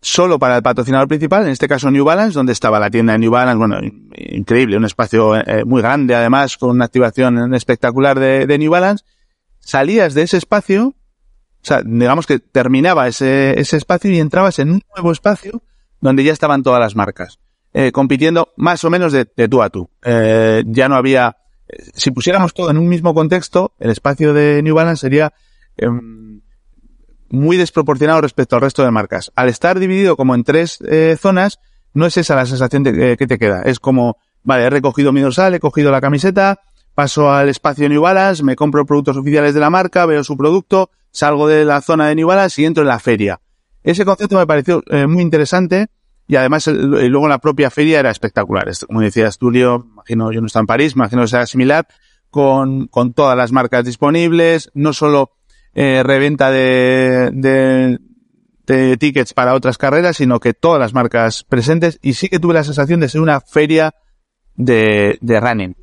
solo 0.00 0.38
para 0.38 0.56
el 0.56 0.62
patrocinador 0.62 1.08
principal, 1.08 1.44
en 1.44 1.50
este 1.50 1.66
caso 1.66 1.90
New 1.90 2.04
Balance, 2.04 2.34
donde 2.34 2.52
estaba 2.52 2.78
la 2.78 2.90
tienda 2.90 3.14
de 3.14 3.18
New 3.20 3.30
Balance, 3.30 3.56
bueno, 3.58 3.78
in- 3.82 4.10
increíble, 4.16 4.76
un 4.76 4.84
espacio 4.84 5.34
eh, 5.34 5.64
muy 5.64 5.80
grande 5.80 6.14
además, 6.14 6.56
con 6.58 6.70
una 6.70 6.84
activación 6.84 7.54
espectacular 7.54 8.20
de, 8.20 8.46
de 8.46 8.58
New 8.58 8.70
Balance, 8.70 9.02
salías 9.60 10.12
de 10.14 10.22
ese 10.22 10.36
espacio, 10.36 10.94
o 11.64 11.66
sea, 11.66 11.80
digamos 11.82 12.26
que 12.26 12.38
terminaba 12.38 13.08
ese, 13.08 13.58
ese 13.58 13.78
espacio 13.78 14.10
y 14.10 14.20
entrabas 14.20 14.58
en 14.58 14.70
un 14.72 14.82
nuevo 14.94 15.12
espacio 15.12 15.62
donde 16.00 16.22
ya 16.22 16.32
estaban 16.32 16.62
todas 16.62 16.78
las 16.80 16.94
marcas, 16.94 17.38
eh, 17.72 17.90
compitiendo 17.90 18.52
más 18.56 18.84
o 18.84 18.90
menos 18.90 19.12
de, 19.12 19.26
de 19.34 19.48
tú 19.48 19.62
a 19.62 19.70
tú. 19.70 19.88
Eh, 20.04 20.62
ya 20.66 20.88
no 20.90 20.96
había, 20.96 21.38
eh, 21.68 21.82
si 21.94 22.10
pusiéramos 22.10 22.52
todo 22.52 22.70
en 22.70 22.76
un 22.76 22.88
mismo 22.88 23.14
contexto, 23.14 23.72
el 23.80 23.90
espacio 23.90 24.34
de 24.34 24.62
New 24.62 24.74
Balance 24.74 25.00
sería 25.00 25.32
em, 25.78 26.42
muy 27.30 27.56
desproporcionado 27.56 28.20
respecto 28.20 28.56
al 28.56 28.62
resto 28.62 28.84
de 28.84 28.90
marcas. 28.90 29.32
Al 29.34 29.48
estar 29.48 29.78
dividido 29.78 30.16
como 30.16 30.34
en 30.34 30.44
tres 30.44 30.78
eh, 30.86 31.16
zonas, 31.18 31.58
no 31.94 32.06
es 32.06 32.16
esa 32.16 32.36
la 32.36 32.44
sensación 32.46 32.82
de- 32.82 33.16
que 33.16 33.26
te 33.26 33.38
queda. 33.38 33.62
Es 33.62 33.80
como, 33.80 34.18
vale, 34.42 34.64
he 34.64 34.70
recogido 34.70 35.12
mi 35.12 35.20
dorsal, 35.22 35.54
he 35.54 35.60
cogido 35.60 35.90
la 35.90 36.00
camiseta, 36.02 36.60
paso 36.94 37.32
al 37.32 37.48
espacio 37.48 37.88
New 37.88 38.02
Balance, 38.02 38.42
me 38.44 38.54
compro 38.54 38.84
productos 38.84 39.16
oficiales 39.16 39.54
de 39.54 39.60
la 39.60 39.70
marca, 39.70 40.04
veo 40.06 40.22
su 40.22 40.36
producto, 40.36 40.90
salgo 41.14 41.46
de 41.48 41.64
la 41.64 41.80
zona 41.80 42.08
de 42.08 42.16
New 42.16 42.28
y 42.56 42.64
entro 42.64 42.82
en 42.82 42.88
la 42.88 42.98
feria. 42.98 43.40
Ese 43.82 44.04
concepto 44.04 44.36
me 44.36 44.46
pareció 44.46 44.82
eh, 44.90 45.06
muy 45.06 45.22
interesante 45.22 45.86
y 46.26 46.36
además 46.36 46.66
luego 46.66 47.28
la 47.28 47.38
propia 47.38 47.70
feria 47.70 48.00
era 48.00 48.10
espectacular. 48.10 48.68
Como 48.86 49.00
decías 49.00 49.38
tú, 49.38 49.52
imagino, 49.52 50.32
yo 50.32 50.40
no 50.40 50.46
estaba 50.46 50.62
en 50.62 50.66
París, 50.66 50.94
imagino 50.96 51.22
que 51.22 51.28
será 51.28 51.46
similar, 51.46 51.86
con, 52.30 52.88
con 52.88 53.12
todas 53.12 53.36
las 53.36 53.52
marcas 53.52 53.84
disponibles, 53.84 54.70
no 54.74 54.92
solo 54.92 55.30
eh, 55.74 56.02
reventa 56.02 56.50
de, 56.50 57.30
de, 57.32 58.00
de 58.66 58.96
tickets 58.96 59.34
para 59.34 59.54
otras 59.54 59.78
carreras, 59.78 60.16
sino 60.16 60.40
que 60.40 60.52
todas 60.52 60.80
las 60.80 60.94
marcas 60.94 61.44
presentes 61.44 62.00
y 62.02 62.14
sí 62.14 62.28
que 62.28 62.40
tuve 62.40 62.54
la 62.54 62.64
sensación 62.64 63.00
de 63.00 63.08
ser 63.08 63.20
una 63.20 63.40
feria 63.40 63.94
de, 64.56 65.18
de 65.20 65.40
running. 65.40 65.76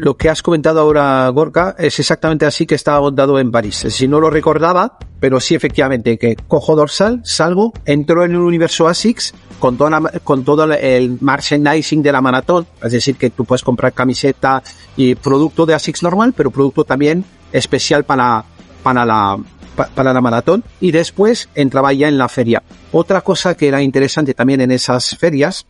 Lo 0.00 0.16
que 0.16 0.28
has 0.28 0.42
comentado 0.42 0.80
ahora, 0.80 1.28
Gorka, 1.30 1.74
es 1.76 1.98
exactamente 1.98 2.46
así 2.46 2.66
que 2.66 2.76
estaba 2.76 3.00
montado 3.00 3.38
en 3.40 3.50
París. 3.50 3.84
Si 3.88 4.06
no 4.06 4.20
lo 4.20 4.30
recordaba, 4.30 4.96
pero 5.18 5.40
sí 5.40 5.56
efectivamente 5.56 6.16
que 6.18 6.36
cojo 6.36 6.76
dorsal, 6.76 7.20
salgo, 7.24 7.72
entro 7.84 8.24
en 8.24 8.30
el 8.30 8.38
universo 8.38 8.86
ASICS 8.86 9.34
con, 9.58 9.76
toda 9.76 10.00
con 10.22 10.44
todo 10.44 10.72
el 10.72 11.18
merchandising 11.20 12.00
de 12.02 12.12
la 12.12 12.20
maratón. 12.20 12.68
Es 12.80 12.92
decir, 12.92 13.16
que 13.16 13.30
tú 13.30 13.44
puedes 13.44 13.64
comprar 13.64 13.92
camiseta 13.92 14.62
y 14.96 15.16
producto 15.16 15.66
de 15.66 15.74
ASICS 15.74 16.04
normal, 16.04 16.32
pero 16.36 16.52
producto 16.52 16.84
también 16.84 17.24
especial 17.52 18.04
para, 18.04 18.44
para 18.84 19.04
la, 19.04 19.36
pa- 19.74 19.88
para 19.94 20.12
la 20.12 20.20
maratón. 20.20 20.62
Y 20.80 20.92
después 20.92 21.48
entraba 21.56 21.92
ya 21.92 22.06
en 22.06 22.18
la 22.18 22.28
feria. 22.28 22.62
Otra 22.92 23.22
cosa 23.22 23.56
que 23.56 23.66
era 23.66 23.82
interesante 23.82 24.32
también 24.32 24.60
en 24.60 24.70
esas 24.70 25.16
ferias, 25.18 25.66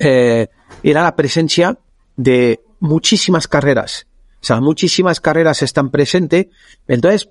eh, 0.00 0.48
era 0.82 1.02
la 1.04 1.14
presencia 1.14 1.78
de 2.16 2.60
muchísimas 2.80 3.48
carreras. 3.48 4.06
O 4.40 4.44
sea, 4.44 4.60
muchísimas 4.60 5.20
carreras 5.20 5.62
están 5.62 5.90
presentes. 5.90 6.46
Entonces, 6.86 7.30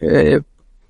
eh, 0.00 0.40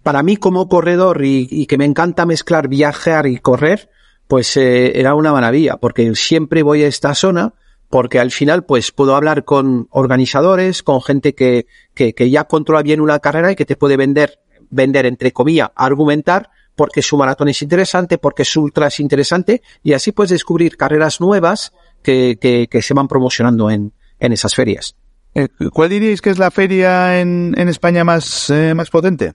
para 0.02 0.22
mí 0.22 0.36
como 0.36 0.68
corredor 0.68 1.24
y, 1.24 1.66
que 1.66 1.78
me 1.78 1.86
encanta 1.86 2.26
mezclar 2.26 2.68
viajar 2.68 3.26
y 3.26 3.38
correr, 3.38 3.88
pues 4.28 4.56
eh, 4.56 4.98
era 4.98 5.14
una 5.14 5.32
maravilla, 5.32 5.76
porque 5.78 6.14
siempre 6.14 6.62
voy 6.62 6.82
a 6.82 6.86
esta 6.86 7.14
zona, 7.14 7.54
porque 7.88 8.18
al 8.18 8.30
final 8.30 8.64
pues 8.64 8.90
puedo 8.90 9.16
hablar 9.16 9.44
con 9.44 9.88
organizadores, 9.90 10.82
con 10.82 11.00
gente 11.00 11.34
que, 11.34 11.66
que, 11.94 12.14
que 12.14 12.30
ya 12.30 12.44
controla 12.44 12.82
bien 12.82 13.00
una 13.00 13.18
carrera 13.18 13.52
y 13.52 13.56
que 13.56 13.64
te 13.64 13.76
puede 13.76 13.96
vender, 13.96 14.40
vender 14.70 15.06
entre 15.06 15.32
comillas, 15.32 15.70
argumentar 15.74 16.50
porque 16.76 17.02
su 17.02 17.16
maratón 17.16 17.48
es 17.48 17.62
interesante, 17.62 18.18
porque 18.18 18.44
su 18.44 18.62
ultra 18.62 18.88
es 18.88 19.00
interesante, 19.00 19.62
y 19.82 19.92
así 19.92 20.12
puedes 20.12 20.30
descubrir 20.30 20.76
carreras 20.76 21.20
nuevas 21.20 21.72
que, 22.04 22.38
que, 22.40 22.68
que 22.70 22.82
se 22.82 22.94
van 22.94 23.08
promocionando 23.08 23.68
en, 23.70 23.92
en 24.20 24.32
esas 24.32 24.54
ferias. 24.54 24.94
Eh, 25.34 25.48
¿Cuál 25.72 25.88
diríais 25.90 26.22
que 26.22 26.30
es 26.30 26.38
la 26.38 26.52
feria 26.52 27.20
en, 27.20 27.54
en 27.58 27.68
España 27.68 28.04
más, 28.04 28.48
eh, 28.50 28.72
más 28.74 28.90
potente? 28.90 29.32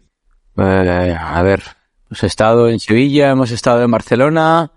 Eh, 0.58 1.16
a 1.20 1.42
ver, 1.44 1.62
hemos 2.10 2.24
estado 2.24 2.70
en 2.70 2.80
Sevilla, 2.80 3.32
hemos 3.32 3.52
estado 3.52 3.84
en 3.84 3.92
Barcelona, 3.92 4.72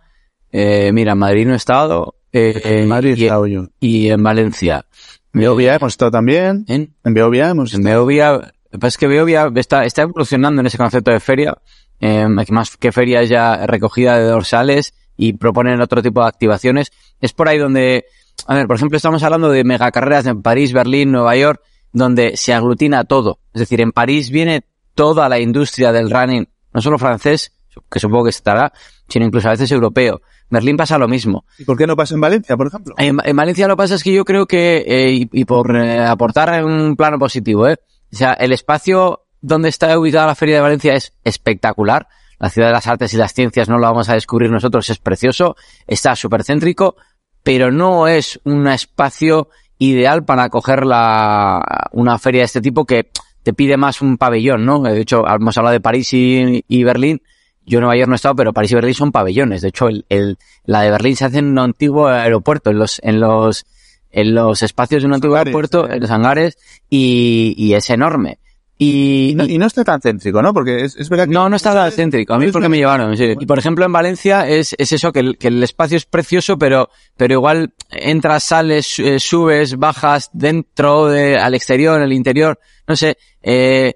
eh, 0.50 0.90
mira, 0.92 1.12
en 1.12 1.18
Madrid 1.18 1.46
no 1.46 1.52
he 1.52 1.56
estado, 1.56 2.16
eh, 2.32 2.60
En 2.64 2.88
Madrid 2.88 3.14
he 3.16 3.20
y, 3.20 3.24
estado 3.24 3.46
yo. 3.46 3.68
y 3.78 4.08
en 4.10 4.22
Valencia. 4.22 4.84
En 5.32 5.40
Beovia 5.40 5.74
hemos 5.76 5.92
estado 5.92 6.10
también. 6.10 6.64
¿En? 6.68 6.94
En 7.04 7.14
Beovia 7.14 7.50
hemos 7.50 7.72
En 7.72 7.80
estado. 7.80 8.04
Beovia, 8.06 8.52
que 8.70 8.78
pasa 8.78 8.88
es 8.88 8.98
que 8.98 9.06
Beovia 9.06 9.50
está, 9.54 9.84
está 9.84 10.02
evolucionando 10.02 10.60
en 10.60 10.66
ese 10.66 10.78
concepto 10.78 11.12
de 11.12 11.20
feria, 11.20 11.56
eh, 12.00 12.26
más 12.28 12.76
que 12.76 12.90
feria 12.90 13.22
ya 13.22 13.66
recogida 13.66 14.18
de 14.18 14.24
dorsales 14.24 14.92
y 15.16 15.34
proponen 15.34 15.80
otro 15.80 16.02
tipo 16.02 16.20
de 16.20 16.28
activaciones. 16.28 16.90
Es 17.22 17.32
por 17.32 17.48
ahí 17.48 17.56
donde, 17.56 18.04
a 18.46 18.54
ver, 18.54 18.66
por 18.66 18.76
ejemplo, 18.76 18.98
estamos 18.98 19.22
hablando 19.22 19.48
de 19.48 19.64
megacarreras 19.64 20.26
en 20.26 20.42
París, 20.42 20.74
Berlín, 20.74 21.10
Nueva 21.12 21.34
York, 21.36 21.62
donde 21.92 22.36
se 22.36 22.52
aglutina 22.52 23.04
todo. 23.04 23.38
Es 23.54 23.60
decir, 23.60 23.80
en 23.80 23.92
París 23.92 24.30
viene 24.30 24.64
toda 24.94 25.30
la 25.30 25.38
industria 25.38 25.92
del 25.92 26.10
running, 26.10 26.46
no 26.74 26.82
solo 26.82 26.98
francés, 26.98 27.52
que 27.90 27.98
supongo 27.98 28.24
que 28.24 28.30
estará, 28.30 28.72
sino 29.08 29.24
incluso 29.24 29.48
a 29.48 29.52
veces 29.52 29.72
europeo. 29.72 30.20
Berlín 30.50 30.76
pasa 30.76 30.98
lo 30.98 31.08
mismo. 31.08 31.46
¿Y 31.58 31.64
por 31.64 31.78
qué 31.78 31.86
no 31.86 31.96
pasa 31.96 32.14
en 32.14 32.20
Valencia, 32.20 32.56
por 32.58 32.66
ejemplo? 32.66 32.94
En, 32.98 33.18
en 33.24 33.36
Valencia 33.36 33.66
lo 33.66 33.74
que 33.74 33.78
pasa 33.78 33.94
es 33.94 34.04
que 34.04 34.12
yo 34.12 34.24
creo 34.24 34.46
que, 34.46 34.84
eh, 34.86 35.12
y, 35.12 35.30
y 35.32 35.44
por 35.46 35.74
eh, 35.74 36.04
aportar 36.04 36.52
en 36.52 36.66
un 36.66 36.96
plano 36.96 37.18
positivo, 37.18 37.66
¿eh? 37.66 37.78
O 38.12 38.16
sea, 38.16 38.34
el 38.34 38.52
espacio 38.52 39.22
donde 39.40 39.70
está 39.70 39.98
ubicada 39.98 40.26
la 40.26 40.34
Feria 40.34 40.56
de 40.56 40.60
Valencia 40.60 40.94
es 40.94 41.14
espectacular. 41.24 42.06
La 42.38 42.50
ciudad 42.50 42.68
de 42.68 42.74
las 42.74 42.86
artes 42.86 43.14
y 43.14 43.16
las 43.16 43.32
ciencias 43.32 43.68
no 43.68 43.78
lo 43.78 43.86
vamos 43.86 44.08
a 44.08 44.14
descubrir 44.14 44.50
nosotros, 44.50 44.90
es 44.90 44.98
precioso, 44.98 45.56
está 45.86 46.16
súper 46.16 46.42
céntrico, 46.42 46.96
pero 47.42 47.70
no 47.70 48.06
es 48.06 48.40
un 48.44 48.68
espacio 48.68 49.48
ideal 49.78 50.24
para 50.24 50.44
acoger 50.44 50.86
la, 50.86 51.88
una 51.92 52.18
feria 52.18 52.42
de 52.42 52.46
este 52.46 52.60
tipo 52.60 52.84
que 52.84 53.10
te 53.42 53.52
pide 53.52 53.76
más 53.76 54.00
un 54.00 54.18
pabellón, 54.18 54.64
¿no? 54.64 54.80
De 54.80 55.00
hecho, 55.00 55.24
hemos 55.26 55.56
hablado 55.58 55.72
de 55.72 55.80
París 55.80 56.12
y, 56.12 56.64
y 56.68 56.84
Berlín. 56.84 57.22
Yo 57.64 57.78
en 57.78 57.82
Nueva 57.82 57.96
York 57.96 58.08
no 58.08 58.14
he 58.14 58.16
estado, 58.16 58.36
pero 58.36 58.52
París 58.52 58.72
y 58.72 58.74
Berlín 58.76 58.94
son 58.94 59.12
pabellones. 59.12 59.62
De 59.62 59.68
hecho, 59.68 59.88
el, 59.88 60.04
el, 60.08 60.38
la 60.64 60.82
de 60.82 60.90
Berlín 60.90 61.16
se 61.16 61.24
hace 61.24 61.38
en 61.38 61.46
un 61.46 61.58
antiguo 61.58 62.08
aeropuerto, 62.08 62.70
en 62.70 62.78
los, 62.78 63.00
en 63.02 63.20
los, 63.20 63.66
en 64.10 64.34
los 64.34 64.62
espacios 64.62 65.02
de 65.02 65.08
un 65.08 65.14
antiguo 65.14 65.36
hangares. 65.36 65.54
aeropuerto, 65.54 65.90
en 65.90 66.00
los 66.00 66.10
hangares, 66.10 66.58
y, 66.88 67.54
y 67.56 67.74
es 67.74 67.90
enorme. 67.90 68.38
Y, 68.84 69.34
no, 69.36 69.44
y 69.44 69.58
no 69.58 69.66
está 69.66 69.84
tan 69.84 70.00
céntrico, 70.00 70.42
¿no? 70.42 70.52
Porque 70.52 70.84
es, 70.84 70.96
es 70.96 71.08
verdad 71.08 71.26
que... 71.26 71.32
no, 71.32 71.48
no 71.48 71.54
está 71.54 71.72
tan 71.72 71.92
céntrico. 71.92 72.34
A 72.34 72.38
mí 72.38 72.46
Es 72.46 72.52
porque 72.52 72.68
me 72.68 72.78
llevaron. 72.78 73.16
sí. 73.16 73.34
Y 73.38 73.46
por 73.46 73.58
ejemplo 73.58 73.84
en 73.84 73.92
Valencia 73.92 74.48
es, 74.48 74.74
es 74.76 74.90
eso, 74.90 75.12
que 75.12 75.20
el, 75.20 75.38
que 75.38 75.48
el 75.48 75.62
espacio 75.62 75.96
es 75.96 76.04
precioso, 76.04 76.58
pero, 76.58 76.90
pero 77.16 77.34
igual 77.34 77.74
entras, 77.90 78.42
sales, 78.42 78.98
eh, 78.98 79.20
subes, 79.20 79.76
bajas 79.76 80.30
dentro, 80.32 81.06
de, 81.06 81.38
al 81.38 81.54
exterior, 81.54 82.02
el 82.02 82.12
interior, 82.12 82.58
no 82.88 82.96
sé, 82.96 83.18
eh, 83.40 83.94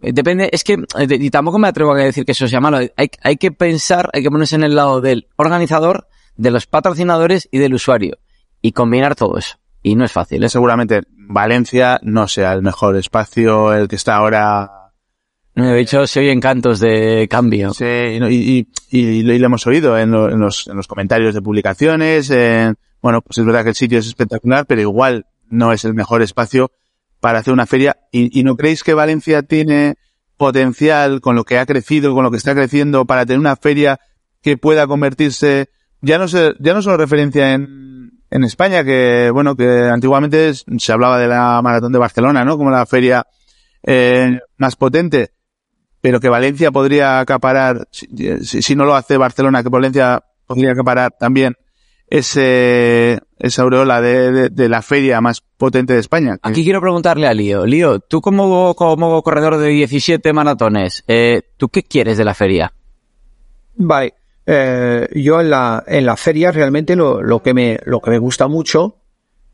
depende, 0.00 0.48
es 0.52 0.62
que, 0.62 0.74
eh, 0.74 1.06
y 1.08 1.30
tampoco 1.30 1.58
me 1.58 1.66
atrevo 1.66 1.92
a 1.92 1.98
decir 1.98 2.24
que 2.24 2.32
eso 2.32 2.46
sea 2.46 2.60
malo. 2.60 2.78
Hay, 2.78 3.10
hay 3.22 3.36
que 3.36 3.50
pensar, 3.50 4.10
hay 4.12 4.22
que 4.22 4.30
ponerse 4.30 4.54
en 4.54 4.62
el 4.62 4.76
lado 4.76 5.00
del 5.00 5.26
organizador, 5.36 6.06
de 6.36 6.52
los 6.52 6.66
patrocinadores 6.66 7.48
y 7.50 7.58
del 7.58 7.74
usuario. 7.74 8.18
Y 8.62 8.72
combinar 8.72 9.16
todo 9.16 9.38
eso. 9.38 9.56
Y 9.82 9.94
no 9.94 10.04
es 10.04 10.12
fácil, 10.12 10.44
¿eh? 10.44 10.48
Seguramente 10.48 11.00
Valencia 11.32 12.00
no 12.02 12.26
sea 12.28 12.52
el 12.52 12.62
mejor 12.62 12.96
espacio, 12.96 13.72
el 13.72 13.86
que 13.88 13.96
está 13.96 14.16
ahora... 14.16 14.68
De 15.54 15.80
hecho, 15.80 16.06
se 16.06 16.20
oyen 16.20 16.40
cantos 16.40 16.80
de 16.80 17.26
cambio. 17.28 17.72
Sí, 17.74 17.84
y, 17.84 18.20
no- 18.20 18.28
y, 18.30 18.68
y, 18.90 18.98
y 19.00 19.22
lo, 19.38 19.46
hemos 19.46 19.66
oído 19.66 19.98
en, 19.98 20.10
lo- 20.10 20.28
en 20.30 20.38
los, 20.40 20.66
en 20.68 20.76
los 20.76 20.86
comentarios 20.86 21.34
de 21.34 21.42
publicaciones. 21.42 22.30
en- 22.30 22.76
bueno, 23.02 23.20
pues 23.22 23.38
es 23.38 23.44
verdad 23.44 23.62
que 23.64 23.70
el 23.70 23.74
sitio 23.74 23.98
es 23.98 24.06
espectacular, 24.06 24.66
pero 24.66 24.80
igual 24.80 25.26
no 25.48 25.72
es 25.72 25.84
el 25.84 25.94
mejor 25.94 26.22
espacio 26.22 26.70
para 27.20 27.40
hacer 27.40 27.52
una 27.52 27.66
feria. 27.66 27.96
¿Y, 28.12 28.38
y 28.38 28.42
no 28.44 28.56
creéis 28.56 28.82
que 28.84 28.94
Valencia 28.94 29.42
tiene 29.42 29.96
potencial 30.36 31.20
con 31.20 31.36
lo 31.36 31.44
que 31.44 31.58
ha 31.58 31.66
crecido, 31.66 32.14
con 32.14 32.24
lo 32.24 32.30
que 32.30 32.38
está 32.38 32.54
creciendo, 32.54 33.04
para 33.04 33.26
tener 33.26 33.38
una 33.40 33.56
feria 33.56 34.00
que 34.42 34.56
pueda 34.56 34.86
convertirse, 34.86 35.68
ya 36.00 36.16
no 36.18 36.26
sé, 36.28 36.54
ya 36.60 36.72
no 36.74 36.80
solo 36.82 36.96
referencia 36.96 37.52
en, 37.52 37.89
en 38.30 38.44
España, 38.44 38.84
que 38.84 39.30
bueno, 39.32 39.56
que 39.56 39.88
antiguamente 39.92 40.52
se 40.54 40.92
hablaba 40.92 41.18
de 41.18 41.28
la 41.28 41.60
maratón 41.62 41.92
de 41.92 41.98
Barcelona, 41.98 42.44
¿no? 42.44 42.56
Como 42.56 42.70
la 42.70 42.86
feria 42.86 43.26
eh, 43.82 44.38
más 44.58 44.76
potente, 44.76 45.30
pero 46.00 46.20
que 46.20 46.28
Valencia 46.28 46.70
podría 46.70 47.20
acaparar, 47.20 47.88
si, 47.90 48.06
si- 48.44 48.62
si 48.62 48.76
no 48.76 48.84
lo 48.84 48.94
hace 48.94 49.16
Barcelona, 49.16 49.62
que 49.62 49.68
Valencia 49.68 50.22
podría 50.46 50.72
acaparar 50.72 51.12
también 51.18 51.56
ese, 52.08 53.20
esa 53.38 53.62
aureola 53.62 54.00
de, 54.00 54.32
de- 54.32 54.48
de 54.48 54.68
la 54.68 54.82
feria 54.82 55.20
más 55.20 55.40
potente 55.56 55.94
de 55.94 56.00
España. 56.00 56.34
que- 56.42 56.48
Aquí 56.50 56.64
quiero 56.64 56.80
preguntarle 56.80 57.26
a 57.26 57.34
Lío. 57.34 57.64
Lío, 57.66 58.00
tú 58.00 58.20
como, 58.20 58.74
como 58.74 59.22
corredor 59.22 59.56
de 59.58 59.68
17 59.68 60.32
maratones, 60.32 61.04
eh, 61.08 61.42
¿tú 61.56 61.68
qué 61.68 61.82
quieres 61.82 62.18
de 62.18 62.24
la 62.24 62.34
feria? 62.34 62.72
Vale. 63.76 64.14
Eh, 64.52 65.06
yo 65.14 65.40
en 65.40 65.48
la, 65.48 65.84
en 65.86 66.04
la 66.04 66.16
feria 66.16 66.50
realmente 66.50 66.96
lo, 66.96 67.22
lo 67.22 67.40
que 67.40 67.54
me, 67.54 67.78
lo 67.84 68.00
que 68.00 68.10
me 68.10 68.18
gusta 68.18 68.48
mucho 68.48 68.96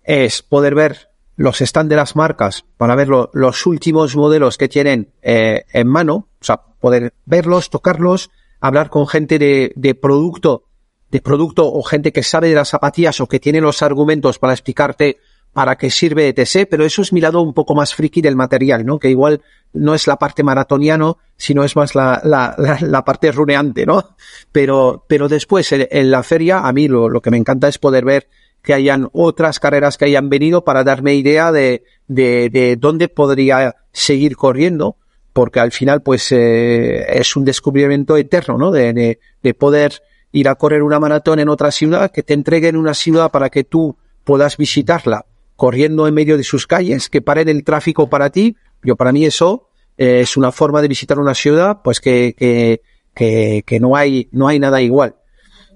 es 0.02 0.40
poder 0.40 0.74
ver 0.74 1.10
los 1.36 1.58
stands 1.58 1.90
de 1.90 1.96
las 1.96 2.16
marcas 2.16 2.64
para 2.78 2.94
ver 2.94 3.08
los 3.08 3.66
últimos 3.66 4.16
modelos 4.16 4.56
que 4.56 4.70
tienen 4.70 5.12
eh, 5.20 5.66
en 5.70 5.86
mano, 5.86 6.28
o 6.40 6.44
sea, 6.44 6.62
poder 6.80 7.12
verlos, 7.26 7.68
tocarlos, 7.68 8.30
hablar 8.58 8.88
con 8.88 9.06
gente 9.06 9.38
de, 9.38 9.70
de 9.76 9.94
producto, 9.94 10.64
de 11.10 11.20
producto 11.20 11.70
o 11.70 11.82
gente 11.82 12.10
que 12.10 12.22
sabe 12.22 12.48
de 12.48 12.54
las 12.54 12.70
zapatillas 12.70 13.20
o 13.20 13.26
que 13.26 13.38
tiene 13.38 13.60
los 13.60 13.82
argumentos 13.82 14.38
para 14.38 14.54
explicarte 14.54 15.18
para 15.56 15.76
qué 15.76 15.88
sirve 15.88 16.28
etc. 16.28 16.68
Pero 16.70 16.84
eso 16.84 17.00
es 17.00 17.14
mi 17.14 17.22
lado 17.22 17.40
un 17.40 17.54
poco 17.54 17.74
más 17.74 17.94
friki 17.94 18.20
del 18.20 18.36
material, 18.36 18.84
¿no? 18.84 18.98
Que 18.98 19.08
igual 19.08 19.40
no 19.72 19.94
es 19.94 20.06
la 20.06 20.18
parte 20.18 20.42
maratoniano, 20.42 21.16
sino 21.38 21.64
es 21.64 21.74
más 21.76 21.94
la, 21.94 22.20
la, 22.24 22.76
la, 22.82 23.04
parte 23.06 23.32
runeante, 23.32 23.86
¿no? 23.86 24.16
Pero, 24.52 25.06
pero 25.08 25.28
después 25.28 25.72
en, 25.72 26.10
la 26.10 26.22
feria, 26.22 26.58
a 26.58 26.72
mí 26.74 26.88
lo, 26.88 27.08
lo, 27.08 27.22
que 27.22 27.30
me 27.30 27.38
encanta 27.38 27.68
es 27.68 27.78
poder 27.78 28.04
ver 28.04 28.28
que 28.60 28.74
hayan 28.74 29.08
otras 29.14 29.58
carreras 29.58 29.96
que 29.96 30.04
hayan 30.04 30.28
venido 30.28 30.62
para 30.62 30.84
darme 30.84 31.14
idea 31.14 31.50
de, 31.52 31.84
de, 32.06 32.50
de 32.50 32.76
dónde 32.76 33.08
podría 33.08 33.76
seguir 33.92 34.36
corriendo, 34.36 34.98
porque 35.32 35.60
al 35.60 35.72
final, 35.72 36.02
pues, 36.02 36.32
eh, 36.32 37.18
es 37.18 37.34
un 37.34 37.46
descubrimiento 37.46 38.18
eterno, 38.18 38.58
¿no? 38.58 38.72
De, 38.72 38.92
de, 38.92 39.20
de 39.42 39.54
poder 39.54 40.02
ir 40.32 40.50
a 40.50 40.56
correr 40.56 40.82
una 40.82 41.00
maratón 41.00 41.38
en 41.38 41.48
otra 41.48 41.70
ciudad, 41.70 42.10
que 42.10 42.22
te 42.22 42.34
entreguen 42.34 42.76
una 42.76 42.92
ciudad 42.92 43.30
para 43.30 43.48
que 43.48 43.64
tú 43.64 43.96
puedas 44.22 44.58
visitarla 44.58 45.24
corriendo 45.56 46.06
en 46.06 46.14
medio 46.14 46.36
de 46.36 46.44
sus 46.44 46.66
calles, 46.66 47.08
que 47.08 47.22
paren 47.22 47.48
el 47.48 47.64
tráfico 47.64 48.08
para 48.08 48.30
ti. 48.30 48.56
Yo 48.82 48.96
para 48.96 49.12
mí 49.12 49.24
eso 49.24 49.68
eh, 49.96 50.20
es 50.20 50.36
una 50.36 50.52
forma 50.52 50.82
de 50.82 50.88
visitar 50.88 51.18
una 51.18 51.34
ciudad, 51.34 51.78
pues 51.82 52.00
que, 52.00 52.34
que, 52.38 52.82
que, 53.14 53.64
que 53.66 53.80
no 53.80 53.96
hay, 53.96 54.28
no 54.32 54.48
hay 54.48 54.58
nada 54.58 54.80
igual. 54.82 55.16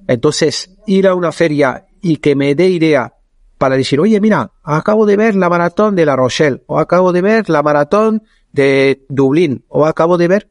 Entonces, 0.06 0.70
ir 0.86 1.08
a 1.08 1.14
una 1.14 1.32
feria 1.32 1.86
y 2.02 2.16
que 2.16 2.34
me 2.34 2.54
dé 2.54 2.68
idea 2.68 3.14
para 3.58 3.76
decir, 3.76 4.00
oye, 4.00 4.20
mira, 4.20 4.52
acabo 4.62 5.06
de 5.06 5.16
ver 5.16 5.34
la 5.34 5.48
maratón 5.48 5.94
de 5.94 6.06
La 6.06 6.16
Rochelle, 6.16 6.62
o 6.66 6.78
acabo 6.78 7.12
de 7.12 7.20
ver 7.20 7.50
la 7.50 7.62
maratón 7.62 8.22
de 8.52 9.04
Dublín, 9.08 9.64
o 9.68 9.86
acabo 9.86 10.16
de 10.16 10.28
ver, 10.28 10.48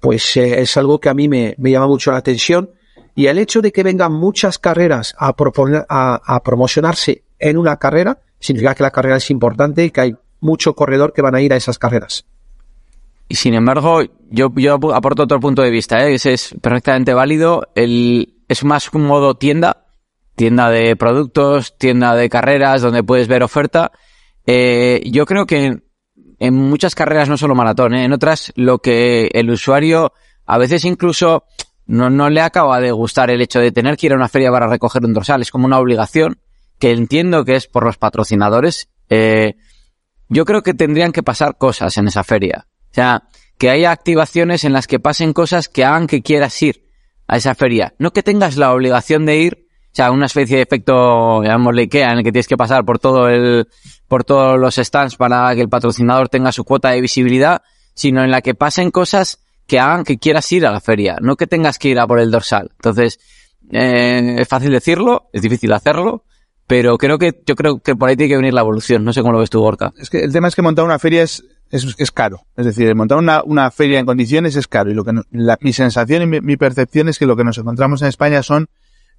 pues 0.00 0.36
eh, 0.36 0.60
es 0.60 0.76
algo 0.76 1.00
que 1.00 1.08
a 1.08 1.14
mí 1.14 1.28
me, 1.28 1.54
me, 1.58 1.70
llama 1.70 1.86
mucho 1.86 2.12
la 2.12 2.18
atención. 2.18 2.70
Y 3.14 3.26
el 3.26 3.38
hecho 3.38 3.62
de 3.62 3.72
que 3.72 3.82
vengan 3.82 4.12
muchas 4.12 4.58
carreras 4.58 5.14
a, 5.18 5.34
proponer, 5.34 5.86
a, 5.88 6.20
a 6.22 6.42
promocionarse 6.42 7.24
en 7.38 7.56
una 7.56 7.78
carrera, 7.78 8.18
significa 8.38 8.74
que 8.74 8.82
la 8.82 8.90
carrera 8.90 9.16
es 9.16 9.30
importante 9.30 9.84
y 9.84 9.90
que 9.90 10.00
hay 10.00 10.14
mucho 10.40 10.74
corredor 10.74 11.12
que 11.12 11.22
van 11.22 11.34
a 11.34 11.40
ir 11.40 11.52
a 11.52 11.56
esas 11.56 11.78
carreras. 11.78 12.26
Y 13.28 13.36
sin 13.36 13.54
embargo, 13.54 14.02
yo, 14.30 14.52
yo 14.54 14.74
aporto 14.94 15.24
otro 15.24 15.40
punto 15.40 15.62
de 15.62 15.70
vista, 15.70 16.06
¿eh? 16.06 16.14
ese 16.14 16.34
es 16.34 16.54
perfectamente 16.60 17.12
válido. 17.12 17.68
El, 17.74 18.34
es 18.48 18.62
más 18.64 18.88
un 18.92 19.04
modo 19.04 19.34
tienda, 19.34 19.86
tienda 20.36 20.70
de 20.70 20.94
productos, 20.94 21.76
tienda 21.76 22.14
de 22.14 22.28
carreras, 22.28 22.82
donde 22.82 23.02
puedes 23.02 23.26
ver 23.26 23.42
oferta. 23.42 23.90
Eh, 24.46 25.02
yo 25.06 25.26
creo 25.26 25.44
que 25.46 25.80
en 26.38 26.54
muchas 26.54 26.94
carreras, 26.94 27.28
no 27.28 27.36
solo 27.36 27.56
maratón, 27.56 27.94
¿eh? 27.94 28.04
en 28.04 28.12
otras, 28.12 28.52
lo 28.54 28.78
que 28.78 29.28
el 29.32 29.50
usuario 29.50 30.12
a 30.44 30.58
veces 30.58 30.84
incluso 30.84 31.44
no, 31.86 32.10
no 32.10 32.30
le 32.30 32.40
acaba 32.40 32.80
de 32.80 32.92
gustar 32.92 33.30
el 33.30 33.40
hecho 33.40 33.58
de 33.58 33.72
tener 33.72 33.96
que 33.96 34.06
ir 34.06 34.12
a 34.12 34.16
una 34.16 34.28
feria 34.28 34.52
para 34.52 34.68
recoger 34.68 35.04
un 35.04 35.14
dorsal, 35.14 35.42
es 35.42 35.50
como 35.50 35.66
una 35.66 35.80
obligación 35.80 36.38
que 36.78 36.92
entiendo 36.92 37.44
que 37.44 37.56
es 37.56 37.66
por 37.66 37.84
los 37.84 37.96
patrocinadores, 37.96 38.88
eh, 39.08 39.54
yo 40.28 40.44
creo 40.44 40.62
que 40.62 40.74
tendrían 40.74 41.12
que 41.12 41.22
pasar 41.22 41.56
cosas 41.56 41.96
en 41.98 42.08
esa 42.08 42.24
feria. 42.24 42.66
O 42.90 42.94
sea, 42.94 43.24
que 43.58 43.70
haya 43.70 43.90
activaciones 43.90 44.64
en 44.64 44.72
las 44.72 44.86
que 44.86 45.00
pasen 45.00 45.32
cosas 45.32 45.68
que 45.68 45.84
hagan 45.84 46.06
que 46.06 46.22
quieras 46.22 46.60
ir 46.62 46.84
a 47.26 47.36
esa 47.36 47.54
feria. 47.54 47.94
No 47.98 48.12
que 48.12 48.22
tengas 48.22 48.56
la 48.56 48.72
obligación 48.72 49.26
de 49.26 49.38
ir, 49.38 49.66
o 49.92 49.96
sea, 49.96 50.10
una 50.10 50.26
especie 50.26 50.56
de 50.56 50.62
efecto, 50.62 51.42
llamémosle 51.42 51.82
IKEA, 51.82 52.12
en 52.12 52.18
el 52.18 52.24
que 52.24 52.32
tienes 52.32 52.48
que 52.48 52.56
pasar 52.56 52.84
por 52.84 52.98
todo 52.98 53.28
el, 53.28 53.66
por 54.08 54.24
todos 54.24 54.58
los 54.58 54.76
stands 54.76 55.16
para 55.16 55.54
que 55.54 55.62
el 55.62 55.68
patrocinador 55.68 56.28
tenga 56.28 56.52
su 56.52 56.64
cuota 56.64 56.90
de 56.90 57.00
visibilidad, 57.00 57.62
sino 57.94 58.22
en 58.22 58.30
la 58.30 58.42
que 58.42 58.54
pasen 58.54 58.90
cosas 58.90 59.40
que 59.66 59.80
hagan 59.80 60.04
que 60.04 60.18
quieras 60.18 60.50
ir 60.52 60.66
a 60.66 60.70
la 60.70 60.80
feria, 60.80 61.16
no 61.20 61.36
que 61.36 61.46
tengas 61.46 61.78
que 61.78 61.88
ir 61.88 61.98
a 61.98 62.06
por 62.06 62.20
el 62.20 62.30
dorsal. 62.30 62.70
Entonces, 62.72 63.18
eh, 63.72 64.36
es 64.38 64.48
fácil 64.48 64.70
decirlo, 64.70 65.28
es 65.32 65.42
difícil 65.42 65.72
hacerlo, 65.72 66.24
pero 66.66 66.98
creo 66.98 67.18
que, 67.18 67.40
yo 67.46 67.54
creo 67.54 67.78
que 67.78 67.94
por 67.94 68.08
ahí 68.08 68.16
tiene 68.16 68.30
que 68.30 68.36
venir 68.36 68.54
la 68.54 68.62
evolución. 68.62 69.04
No 69.04 69.12
sé 69.12 69.22
cómo 69.22 69.32
lo 69.32 69.38
ves 69.38 69.50
tú, 69.50 69.60
Gorka. 69.60 69.92
Es 69.98 70.10
que 70.10 70.20
el 70.20 70.32
tema 70.32 70.48
es 70.48 70.56
que 70.56 70.62
montar 70.62 70.84
una 70.84 70.98
feria 70.98 71.22
es, 71.22 71.44
es, 71.70 71.94
es 71.98 72.10
caro. 72.10 72.40
Es 72.56 72.66
decir, 72.66 72.92
montar 72.94 73.18
una, 73.18 73.42
una 73.44 73.70
feria 73.70 74.00
en 74.00 74.06
condiciones 74.06 74.56
es 74.56 74.66
caro. 74.66 74.90
Y 74.90 74.94
lo 74.94 75.04
que 75.04 75.12
la, 75.30 75.58
mi 75.60 75.72
sensación 75.72 76.22
y 76.22 76.26
mi, 76.26 76.40
mi, 76.40 76.56
percepción 76.56 77.08
es 77.08 77.18
que 77.18 77.26
lo 77.26 77.36
que 77.36 77.44
nos 77.44 77.58
encontramos 77.58 78.02
en 78.02 78.08
España 78.08 78.42
son, 78.42 78.66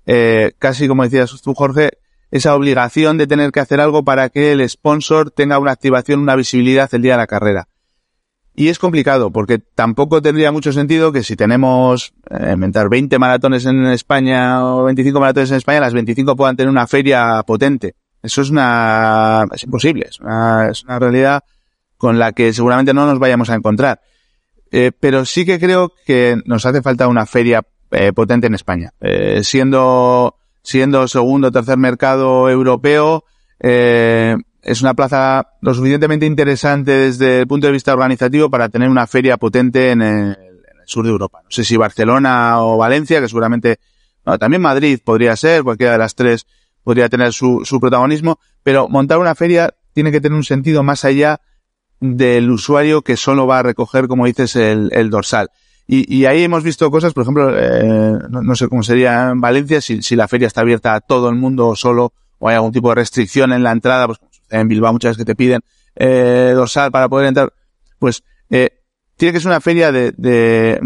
eh, 0.05 0.51
casi 0.59 0.87
como 0.87 1.03
decías 1.03 1.41
tú, 1.41 1.53
Jorge, 1.53 1.91
esa 2.31 2.53
obligación 2.53 3.17
de 3.17 3.27
tener 3.27 3.51
que 3.51 3.61
hacer 3.61 3.79
algo 3.79 4.03
para 4.03 4.27
que 4.29 4.51
el 4.51 4.67
sponsor 4.69 5.31
tenga 5.31 5.57
una 5.59 5.71
activación, 5.71 6.19
una 6.19 6.35
visibilidad 6.35 6.93
el 6.93 7.01
día 7.01 7.13
de 7.13 7.17
la 7.19 7.27
carrera. 7.27 7.69
Y 8.59 8.69
es 8.69 8.79
complicado, 8.79 9.29
porque 9.29 9.59
tampoco 9.59 10.19
tendría 10.19 10.51
mucho 10.51 10.73
sentido 10.73 11.11
que 11.11 11.21
si 11.21 11.35
tenemos, 11.35 12.15
eh, 12.31 12.53
inventar 12.53 12.89
20 12.89 13.19
maratones 13.19 13.67
en 13.67 13.85
España 13.85 14.65
o 14.65 14.83
25 14.85 15.19
maratones 15.19 15.51
en 15.51 15.57
España, 15.57 15.79
las 15.79 15.93
25 15.93 16.35
puedan 16.35 16.57
tener 16.57 16.71
una 16.71 16.87
feria 16.87 17.43
potente. 17.45 17.93
Eso 18.23 18.41
es 18.41 18.49
una, 18.49 19.45
es 19.53 19.63
imposible, 19.63 20.07
es 20.09 20.19
una, 20.19 20.69
es 20.71 20.83
una 20.83 20.97
realidad 20.97 21.43
con 21.97 22.17
la 22.17 22.31
que 22.31 22.51
seguramente 22.51 22.95
no 22.95 23.05
nos 23.05 23.19
vayamos 23.19 23.51
a 23.51 23.53
encontrar. 23.53 24.01
Eh, 24.71 24.91
pero 24.99 25.23
sí 25.25 25.45
que 25.45 25.59
creo 25.59 25.93
que 26.07 26.41
nos 26.45 26.65
hace 26.65 26.81
falta 26.81 27.07
una 27.07 27.27
feria 27.27 27.61
eh, 27.91 28.11
potente 28.11 28.47
en 28.47 28.55
España. 28.55 28.91
Eh, 28.99 29.41
siendo, 29.43 30.35
siendo 30.63 31.07
segundo 31.07 31.49
o 31.49 31.51
tercer 31.51 31.77
mercado 31.77 32.49
europeo, 32.49 33.23
eh, 33.59 34.35
es 34.67 34.81
una 34.81 34.93
plaza 34.93 35.53
lo 35.61 35.73
suficientemente 35.73 36.25
interesante 36.25 36.91
desde 36.91 37.39
el 37.39 37.47
punto 37.47 37.67
de 37.67 37.73
vista 37.73 37.93
organizativo 37.93 38.49
para 38.49 38.67
tener 38.67 38.89
una 38.89 39.07
feria 39.07 39.37
potente 39.37 39.91
en 39.91 40.01
el, 40.01 40.37
sur 40.85 41.05
de 41.05 41.11
Europa. 41.11 41.39
No 41.43 41.49
sé 41.49 41.63
si 41.63 41.77
Barcelona 41.77 42.61
o 42.61 42.77
Valencia, 42.77 43.21
que 43.21 43.27
seguramente, 43.27 43.79
no, 44.25 44.37
también 44.37 44.61
Madrid 44.61 44.99
podría 45.03 45.35
ser, 45.35 45.63
cualquiera 45.63 45.93
de 45.93 45.97
las 45.97 46.15
tres 46.15 46.47
podría 46.83 47.09
tener 47.09 47.33
su, 47.33 47.61
su 47.65 47.79
protagonismo, 47.79 48.39
pero 48.63 48.87
montar 48.87 49.19
una 49.19 49.35
feria 49.35 49.73
tiene 49.93 50.11
que 50.11 50.21
tener 50.21 50.35
un 50.35 50.43
sentido 50.43 50.83
más 50.83 51.03
allá 51.03 51.41
del 51.99 52.49
usuario 52.49 53.01
que 53.01 53.17
solo 53.17 53.47
va 53.47 53.59
a 53.59 53.63
recoger, 53.63 54.07
como 54.07 54.25
dices, 54.25 54.55
el, 54.55 55.09
dorsal. 55.09 55.49
Y, 55.87 56.13
y, 56.13 56.25
ahí 56.25 56.43
hemos 56.43 56.63
visto 56.63 56.91
cosas, 56.91 57.13
por 57.13 57.23
ejemplo, 57.23 57.57
eh, 57.57 58.19
no, 58.29 58.41
no, 58.41 58.55
sé 58.55 58.67
cómo 58.67 58.83
sería 58.83 59.29
en 59.29 59.41
Valencia, 59.41 59.81
si, 59.81 60.01
si, 60.01 60.15
la 60.15 60.27
feria 60.27 60.47
está 60.47 60.61
abierta 60.61 60.93
a 60.93 61.01
todo 61.01 61.29
el 61.29 61.35
mundo 61.35 61.67
o 61.67 61.75
solo, 61.75 62.13
o 62.39 62.49
hay 62.49 62.55
algún 62.55 62.71
tipo 62.71 62.89
de 62.89 62.95
restricción 62.95 63.51
en 63.53 63.63
la 63.63 63.71
entrada, 63.71 64.07
pues 64.07 64.19
en 64.49 64.67
Bilbao 64.67 64.93
muchas 64.93 65.09
veces 65.09 65.17
que 65.17 65.31
te 65.31 65.35
piden 65.35 65.61
eh, 65.95 66.53
dorsal 66.55 66.91
para 66.91 67.09
poder 67.09 67.27
entrar, 67.27 67.53
pues 67.99 68.23
eh, 68.49 68.69
tiene 69.15 69.33
que 69.33 69.39
ser 69.39 69.49
una 69.49 69.61
feria 69.61 69.91
de, 69.91 70.13
de 70.15 70.79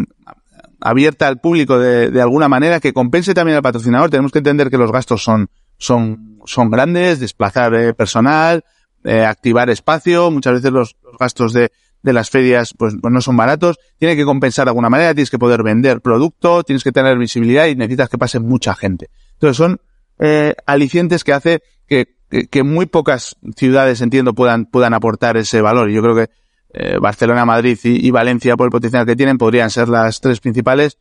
abierta 0.80 1.28
al 1.28 1.40
público 1.40 1.78
de, 1.80 2.10
de, 2.10 2.22
alguna 2.22 2.48
manera 2.48 2.80
que 2.80 2.94
compense 2.94 3.34
también 3.34 3.58
al 3.58 3.62
patrocinador. 3.62 4.10
Tenemos 4.10 4.32
que 4.32 4.40
entender 4.40 4.70
que 4.70 4.78
los 4.78 4.92
gastos 4.92 5.24
son, 5.24 5.50
son, 5.78 6.40
son 6.46 6.72
grandes, 6.72 7.20
desplazar 7.20 7.74
eh, 7.76 7.94
personal, 7.94 8.64
eh, 9.04 9.26
activar 9.26 9.70
espacio, 9.70 10.32
muchas 10.32 10.54
veces 10.54 10.72
los, 10.72 10.96
los 11.04 11.18
gastos 11.18 11.54
de, 11.54 11.72
de 12.04 12.14
las 12.14 12.30
ferias 12.30 12.74
pues, 12.78 12.96
pues, 13.02 13.12
no 13.12 13.22
son 13.22 13.38
baratos, 13.38 13.78
tiene 13.98 14.16
que 14.16 14.26
compensar 14.26 14.66
de 14.66 14.70
alguna 14.70 14.90
manera, 14.90 15.14
tienes 15.14 15.30
que 15.30 15.40
poder 15.40 15.64
vender 15.64 16.02
producto, 16.02 16.64
tienes 16.64 16.84
que 16.84 16.92
tener 16.92 17.18
visibilidad 17.18 17.68
y 17.68 17.76
necesitas 17.76 18.10
que 18.10 18.18
pase 18.18 18.40
mucha 18.40 18.76
gente. 18.76 19.10
Entonces 19.34 19.58
son 19.58 19.82
eh, 20.20 20.56
alicientes 20.66 21.24
que 21.24 21.34
hace 21.34 21.64
que 21.88 22.21
que, 22.50 22.64
muy 22.64 22.86
pocas 22.86 23.36
ciudades, 23.56 24.02
entiendo, 24.02 24.34
puedan, 24.34 24.66
puedan 24.66 24.94
aportar 24.94 25.38
ese 25.38 25.62
valor. 25.62 25.90
Yo 25.90 26.02
creo 26.02 26.16
que 26.16 26.30
eh, 26.74 26.98
Barcelona, 27.00 27.46
Madrid 27.46 27.78
y, 27.84 28.08
y, 28.08 28.12
Valencia, 28.12 28.56
por 28.56 28.68
el 28.68 28.72
potencial 28.72 29.06
que 29.06 29.16
tienen, 29.16 29.38
podrían 29.38 29.70
ser 29.70 29.90
las 29.90 30.22
tres 30.22 30.40
principales, 30.40 30.98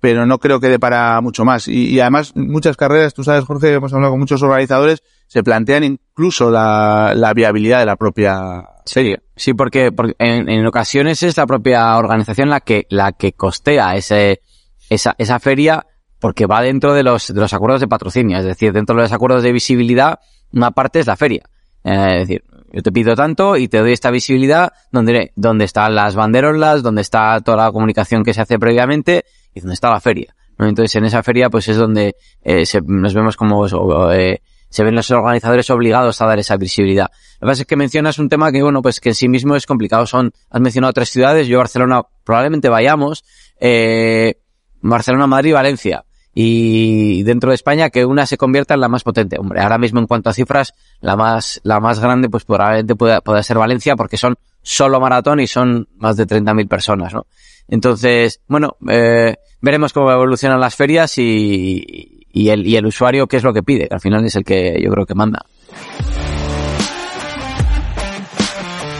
pero 0.00 0.26
no 0.26 0.38
creo 0.38 0.60
que 0.60 0.68
dé 0.68 0.78
para 0.78 1.20
mucho 1.20 1.44
más. 1.44 1.68
Y, 1.68 1.88
y 1.88 2.00
además, 2.00 2.32
muchas 2.36 2.76
carreras, 2.76 3.14
tú 3.14 3.24
sabes, 3.24 3.44
Jorge, 3.44 3.72
hemos 3.72 3.92
hablado 3.92 4.12
con 4.12 4.20
muchos 4.20 4.42
organizadores, 4.42 5.02
se 5.26 5.42
plantean 5.42 5.84
incluso 5.84 6.50
la, 6.50 7.12
la 7.16 7.32
viabilidad 7.32 7.80
de 7.80 7.86
la 7.86 7.96
propia 7.96 8.68
serie. 8.84 9.22
Sí, 9.36 9.54
porque, 9.54 9.92
porque 9.92 10.14
en, 10.18 10.48
en, 10.48 10.66
ocasiones 10.66 11.22
es 11.22 11.36
la 11.36 11.46
propia 11.46 11.96
organización 11.96 12.50
la 12.50 12.60
que, 12.60 12.86
la 12.90 13.12
que 13.12 13.32
costea 13.32 13.96
ese, 13.96 14.42
esa, 14.90 15.14
esa 15.18 15.38
feria 15.38 15.86
porque 16.20 16.46
va 16.46 16.60
dentro 16.60 16.92
de 16.94 17.02
los, 17.02 17.32
de 17.32 17.40
los 17.40 17.52
acuerdos 17.54 17.80
de 17.80 17.88
patrocinio, 17.88 18.38
es 18.38 18.44
decir, 18.44 18.72
dentro 18.72 18.94
de 18.94 19.02
los 19.02 19.12
acuerdos 19.12 19.42
de 19.42 19.52
visibilidad, 19.52 20.20
una 20.52 20.70
parte 20.70 21.00
es 21.00 21.06
la 21.06 21.16
feria. 21.16 21.42
Eh, 21.84 22.08
es 22.12 22.28
decir, 22.28 22.44
yo 22.72 22.82
te 22.82 22.92
pido 22.92 23.14
tanto 23.14 23.56
y 23.56 23.68
te 23.68 23.78
doy 23.78 23.92
esta 23.92 24.10
visibilidad 24.10 24.72
donde, 24.92 25.32
donde 25.34 25.64
están 25.64 25.94
las 25.94 26.14
banderolas, 26.14 26.82
donde 26.82 27.02
está 27.02 27.40
toda 27.40 27.64
la 27.64 27.72
comunicación 27.72 28.22
que 28.22 28.34
se 28.34 28.40
hace 28.40 28.58
previamente 28.58 29.24
y 29.54 29.60
donde 29.60 29.74
está 29.74 29.90
la 29.90 30.00
feria. 30.00 30.34
¿no? 30.58 30.68
Entonces, 30.68 30.94
en 30.96 31.04
esa 31.04 31.22
feria, 31.22 31.50
pues 31.50 31.68
es 31.68 31.76
donde 31.76 32.14
eh, 32.42 32.66
se, 32.66 32.80
nos 32.82 33.14
vemos 33.14 33.36
como 33.36 33.66
eh, 34.12 34.40
se 34.68 34.84
ven 34.84 34.94
los 34.94 35.10
organizadores 35.10 35.68
obligados 35.70 36.20
a 36.20 36.26
dar 36.26 36.38
esa 36.38 36.56
visibilidad. 36.56 37.10
Lo 37.40 37.46
que 37.46 37.50
pasa 37.50 37.62
es 37.62 37.66
que 37.66 37.76
mencionas 37.76 38.18
un 38.18 38.28
tema 38.28 38.52
que, 38.52 38.62
bueno, 38.62 38.82
pues 38.82 39.00
que 39.00 39.10
en 39.10 39.14
sí 39.14 39.28
mismo 39.28 39.56
es 39.56 39.66
complicado. 39.66 40.06
Son, 40.06 40.32
has 40.48 40.60
mencionado 40.60 40.92
tres 40.92 41.10
ciudades, 41.10 41.48
yo 41.48 41.58
Barcelona 41.58 42.02
probablemente 42.24 42.68
vayamos, 42.68 43.24
eh, 43.58 44.34
Barcelona, 44.80 45.26
Madrid, 45.26 45.54
Valencia. 45.54 46.04
Y 46.34 47.22
dentro 47.24 47.50
de 47.50 47.56
España 47.56 47.90
que 47.90 48.04
una 48.04 48.26
se 48.26 48.36
convierta 48.36 48.74
en 48.74 48.80
la 48.80 48.88
más 48.88 49.02
potente. 49.02 49.38
Hombre, 49.38 49.60
ahora 49.60 49.78
mismo 49.78 50.00
en 50.00 50.06
cuanto 50.06 50.30
a 50.30 50.32
cifras, 50.32 50.74
la 51.00 51.16
más, 51.16 51.60
la 51.64 51.80
más 51.80 52.00
grande 52.00 52.28
pues 52.28 52.44
probablemente 52.44 52.94
pueda, 52.94 53.20
pueda 53.20 53.42
ser 53.42 53.58
Valencia 53.58 53.96
porque 53.96 54.16
son 54.16 54.36
solo 54.62 55.00
maratón 55.00 55.40
y 55.40 55.46
son 55.46 55.88
más 55.96 56.16
de 56.16 56.26
30.000 56.26 56.68
personas, 56.68 57.12
¿no? 57.12 57.26
Entonces, 57.68 58.40
bueno, 58.48 58.76
eh, 58.88 59.36
veremos 59.60 59.92
cómo 59.92 60.10
evolucionan 60.10 60.60
las 60.60 60.74
ferias 60.74 61.18
y, 61.18 62.26
y, 62.32 62.48
el, 62.48 62.66
y 62.66 62.76
el 62.76 62.86
usuario 62.86 63.26
qué 63.26 63.36
es 63.36 63.44
lo 63.44 63.52
que 63.52 63.62
pide, 63.62 63.88
al 63.90 64.00
final 64.00 64.24
es 64.24 64.36
el 64.36 64.44
que 64.44 64.80
yo 64.82 64.90
creo 64.90 65.06
que 65.06 65.14
manda. 65.14 65.44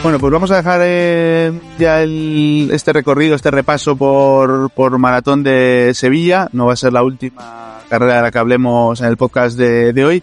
Bueno, 0.03 0.19
pues 0.19 0.33
vamos 0.33 0.51
a 0.51 0.57
dejar 0.57 0.81
eh, 0.83 1.53
ya 1.79 2.03
el, 2.03 2.71
este 2.73 2.91
recorrido, 2.95 3.37
este 3.37 3.51
repaso 3.51 3.97
por, 3.97 4.71
por 4.71 4.97
Maratón 4.99 5.43
de 5.43 5.93
Sevilla. 5.95 6.49
No 6.53 6.67
va 6.67 6.73
a 6.73 6.77
ser 6.77 6.95
la 6.95 7.03
última 7.03 7.81
carrera 7.91 8.17
de 8.17 8.23
la 8.23 8.31
que 8.31 8.39
hablemos 8.39 8.99
en 9.03 9.09
el 9.09 9.19
podcast 9.19 9.59
de, 9.59 9.93
de 9.93 10.05
hoy, 10.07 10.23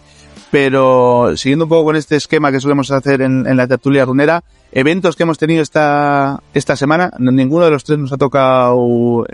pero 0.50 1.38
siguiendo 1.38 1.66
un 1.66 1.70
poco 1.70 1.86
con 1.86 1.96
este 1.96 2.16
esquema 2.16 2.52
que 2.52 2.60
solemos 2.60 2.90
hacer 2.90 3.22
en, 3.22 3.46
en, 3.46 3.56
la 3.56 3.68
tertulia 3.68 4.04
runera, 4.04 4.44
eventos 4.72 5.16
que 5.16 5.24
hemos 5.24 5.38
tenido 5.38 5.62
esta, 5.62 6.42
esta 6.56 6.76
semana, 6.76 7.12
ninguno 7.20 7.66
de 7.66 7.72
los 7.72 7.84
tres 7.84 8.00
nos 8.00 8.12
ha 8.12 8.18
tocado 8.18 9.28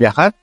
viajar, 0.00 0.34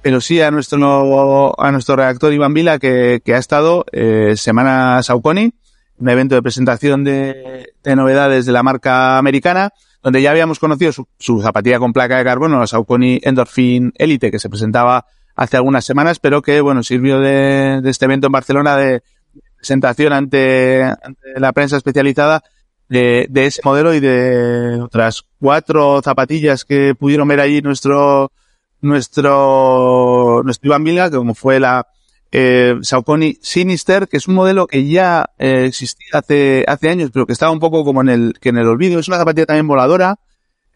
pero 0.00 0.22
sí 0.22 0.40
a 0.40 0.50
nuestro, 0.50 1.60
a 1.60 1.72
nuestro 1.72 1.96
redactor 1.96 2.32
Iván 2.32 2.54
Vila 2.54 2.78
que, 2.78 3.20
que 3.22 3.34
ha 3.34 3.38
estado 3.38 3.84
eh, 3.92 4.32
Semana 4.36 5.02
Sauconi, 5.02 5.52
un 5.98 6.08
evento 6.08 6.34
de 6.34 6.42
presentación 6.42 7.04
de, 7.04 7.72
de, 7.82 7.96
novedades 7.96 8.46
de 8.46 8.52
la 8.52 8.62
marca 8.62 9.18
americana, 9.18 9.70
donde 10.02 10.22
ya 10.22 10.30
habíamos 10.30 10.58
conocido 10.58 10.92
su, 10.92 11.08
su 11.18 11.42
zapatilla 11.42 11.78
con 11.78 11.92
placa 11.92 12.18
de 12.18 12.24
carbono, 12.24 12.60
la 12.60 12.66
Saucony 12.66 13.20
Endorphin 13.22 13.92
Elite, 13.96 14.30
que 14.30 14.38
se 14.38 14.48
presentaba 14.48 15.06
hace 15.34 15.56
algunas 15.56 15.84
semanas, 15.84 16.18
pero 16.18 16.42
que, 16.42 16.60
bueno, 16.60 16.82
sirvió 16.82 17.20
de, 17.20 17.80
de 17.82 17.90
este 17.90 18.04
evento 18.04 18.26
en 18.26 18.32
Barcelona 18.32 18.76
de 18.76 19.02
presentación 19.56 20.12
ante, 20.12 20.82
ante 20.82 21.40
la 21.40 21.52
prensa 21.52 21.76
especializada 21.76 22.42
de, 22.88 23.26
de, 23.28 23.46
ese 23.46 23.60
modelo 23.64 23.92
y 23.92 24.00
de 24.00 24.80
otras 24.80 25.24
cuatro 25.40 26.00
zapatillas 26.02 26.64
que 26.64 26.94
pudieron 26.94 27.28
ver 27.28 27.40
allí 27.40 27.60
nuestro, 27.60 28.32
nuestro, 28.80 30.42
nuestro 30.44 30.68
Iván 30.68 30.82
Milga, 30.82 31.10
que 31.10 31.16
como 31.16 31.34
fue 31.34 31.60
la, 31.60 31.86
eh, 32.30 32.76
Saucony 32.82 33.38
Sinister, 33.40 34.08
que 34.08 34.18
es 34.18 34.28
un 34.28 34.34
modelo 34.34 34.66
que 34.66 34.86
ya 34.86 35.30
eh, 35.38 35.64
existía 35.66 36.18
hace, 36.18 36.64
hace 36.66 36.90
años, 36.90 37.10
pero 37.12 37.26
que 37.26 37.32
estaba 37.32 37.52
un 37.52 37.60
poco 37.60 37.84
como 37.84 38.00
en 38.02 38.08
el, 38.08 38.34
que 38.40 38.50
en 38.50 38.58
el 38.58 38.66
olvido. 38.66 39.00
Es 39.00 39.08
una 39.08 39.18
zapatilla 39.18 39.46
también 39.46 39.66
voladora, 39.66 40.18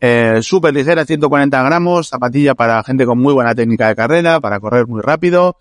eh, 0.00 0.40
súper 0.42 0.74
ligera, 0.74 1.04
140 1.04 1.62
gramos, 1.62 2.08
zapatilla 2.08 2.54
para 2.54 2.82
gente 2.82 3.06
con 3.06 3.18
muy 3.18 3.34
buena 3.34 3.54
técnica 3.54 3.88
de 3.88 3.94
carrera, 3.94 4.40
para 4.40 4.60
correr 4.60 4.86
muy 4.86 5.00
rápido. 5.00 5.56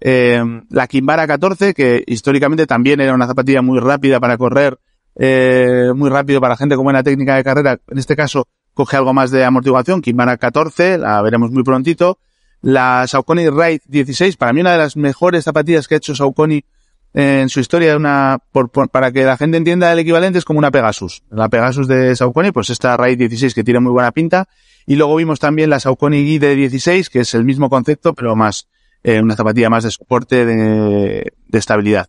Eh, 0.00 0.42
la 0.70 0.86
Kimbara 0.86 1.26
14, 1.26 1.74
que 1.74 2.04
históricamente 2.06 2.66
también 2.66 3.00
era 3.00 3.14
una 3.14 3.26
zapatilla 3.26 3.62
muy 3.62 3.80
rápida 3.80 4.20
para 4.20 4.38
correr, 4.38 4.78
eh, 5.16 5.90
muy 5.94 6.08
rápido 6.08 6.40
para 6.40 6.56
gente 6.56 6.76
con 6.76 6.84
buena 6.84 7.02
técnica 7.02 7.36
de 7.36 7.44
carrera. 7.44 7.80
En 7.88 7.98
este 7.98 8.14
caso, 8.14 8.46
coge 8.74 8.96
algo 8.96 9.12
más 9.12 9.30
de 9.30 9.44
amortiguación. 9.44 10.02
Kimbara 10.02 10.36
14, 10.36 10.98
la 10.98 11.20
veremos 11.22 11.50
muy 11.50 11.62
prontito 11.62 12.18
la 12.62 13.06
Saucony 13.06 13.48
Ride 13.50 13.82
16, 13.86 14.36
para 14.36 14.52
mí 14.52 14.60
una 14.60 14.72
de 14.72 14.78
las 14.78 14.96
mejores 14.96 15.44
zapatillas 15.44 15.88
que 15.88 15.94
ha 15.94 15.98
hecho 15.98 16.14
Saucony 16.14 16.64
en 17.12 17.48
su 17.48 17.60
historia, 17.60 17.96
una, 17.96 18.38
por, 18.52 18.70
para 18.70 19.10
que 19.10 19.24
la 19.24 19.36
gente 19.36 19.56
entienda 19.56 19.92
el 19.92 19.98
equivalente, 19.98 20.38
es 20.38 20.44
como 20.44 20.58
una 20.58 20.70
Pegasus. 20.70 21.22
La 21.30 21.48
Pegasus 21.48 21.88
de 21.88 22.14
Saucony, 22.14 22.52
pues 22.52 22.70
esta 22.70 22.96
Ride 22.96 23.16
16 23.16 23.54
que 23.54 23.64
tiene 23.64 23.80
muy 23.80 23.92
buena 23.92 24.12
pinta. 24.12 24.48
Y 24.86 24.96
luego 24.96 25.16
vimos 25.16 25.40
también 25.40 25.70
la 25.70 25.80
Saucony 25.80 26.24
Guide 26.24 26.54
16, 26.54 27.10
que 27.10 27.20
es 27.20 27.34
el 27.34 27.44
mismo 27.44 27.68
concepto, 27.68 28.14
pero 28.14 28.36
más, 28.36 28.68
eh, 29.02 29.20
una 29.20 29.36
zapatilla 29.36 29.70
más 29.70 29.84
de 29.84 29.90
soporte, 29.90 30.46
de, 30.46 31.32
de 31.48 31.58
estabilidad. 31.58 32.08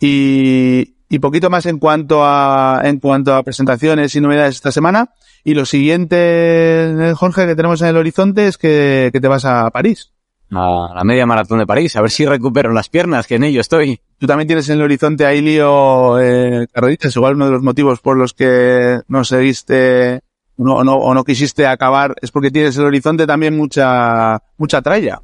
Y, 0.00 0.94
y 1.14 1.20
poquito 1.20 1.48
más 1.48 1.64
en 1.66 1.78
cuanto 1.78 2.24
a, 2.24 2.80
en 2.82 2.98
cuanto 2.98 3.34
a 3.34 3.44
presentaciones 3.44 4.16
y 4.16 4.20
novedades 4.20 4.56
esta 4.56 4.72
semana. 4.72 5.10
Y 5.44 5.54
lo 5.54 5.64
siguiente, 5.64 7.12
Jorge, 7.14 7.46
que 7.46 7.54
tenemos 7.54 7.80
en 7.82 7.88
el 7.88 7.96
horizonte 7.96 8.48
es 8.48 8.58
que, 8.58 9.10
que 9.12 9.20
te 9.20 9.28
vas 9.28 9.44
a 9.44 9.70
París. 9.70 10.10
A 10.50 10.90
la 10.92 11.04
media 11.04 11.24
maratón 11.24 11.60
de 11.60 11.66
París, 11.66 11.94
a 11.94 12.00
ver 12.00 12.10
si 12.10 12.26
recupero 12.26 12.72
las 12.72 12.88
piernas, 12.88 13.28
que 13.28 13.36
en 13.36 13.44
ello 13.44 13.60
estoy. 13.60 14.00
Tú 14.18 14.26
también 14.26 14.48
tienes 14.48 14.68
en 14.68 14.78
el 14.78 14.82
horizonte 14.82 15.24
ahí 15.24 15.40
lío 15.40 16.18
eh, 16.20 16.66
carreritas, 16.72 17.14
igual 17.14 17.36
uno 17.36 17.46
de 17.46 17.52
los 17.52 17.62
motivos 17.62 18.00
por 18.00 18.16
los 18.16 18.32
que 18.32 18.98
no 19.06 19.22
seguiste 19.22 20.20
no, 20.56 20.82
no, 20.82 20.96
o 20.96 21.14
no 21.14 21.22
quisiste 21.22 21.64
acabar 21.64 22.16
es 22.22 22.32
porque 22.32 22.50
tienes 22.50 22.76
el 22.76 22.86
horizonte 22.86 23.24
también 23.24 23.56
mucha, 23.56 24.42
mucha 24.56 24.82
tralla. 24.82 25.22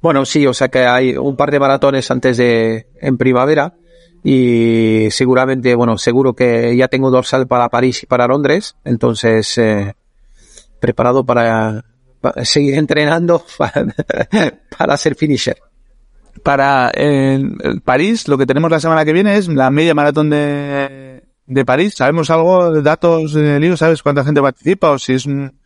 Bueno, 0.00 0.24
sí, 0.24 0.46
o 0.46 0.54
sea 0.54 0.68
que 0.68 0.86
hay 0.86 1.16
un 1.16 1.34
par 1.34 1.50
de 1.50 1.58
maratones 1.58 2.08
antes 2.12 2.36
de, 2.36 2.86
en 3.00 3.16
primavera 3.18 3.74
y 4.22 5.08
seguramente, 5.10 5.74
bueno, 5.74 5.98
seguro 5.98 6.34
que 6.34 6.76
ya 6.76 6.88
tengo 6.88 7.10
dorsal 7.10 7.46
para 7.46 7.68
París 7.68 8.02
y 8.02 8.06
para 8.06 8.26
Londres, 8.26 8.76
entonces 8.84 9.56
eh, 9.58 9.94
preparado 10.80 11.24
para, 11.24 11.84
para, 12.20 12.44
seguir 12.44 12.74
entrenando 12.74 13.44
para, 13.58 13.86
para 14.76 14.96
ser 14.96 15.14
finisher. 15.14 15.58
Para 16.42 16.90
eh, 16.94 17.40
París, 17.84 18.28
lo 18.28 18.36
que 18.36 18.46
tenemos 18.46 18.70
la 18.70 18.80
semana 18.80 19.04
que 19.04 19.12
viene 19.12 19.36
es 19.36 19.48
la 19.48 19.70
media 19.70 19.94
maratón 19.94 20.30
de, 20.30 21.22
de 21.46 21.64
París. 21.64 21.94
¿Sabemos 21.96 22.28
algo 22.30 22.72
de 22.72 22.82
datos 22.82 23.32
de 23.32 23.58
lío? 23.58 23.76
¿Sabes 23.76 24.02
cuánta 24.02 24.24
gente 24.24 24.42
participa 24.42 24.90
o 24.90 24.98
si 24.98 25.14
es, 25.14 25.26
un, 25.26 25.58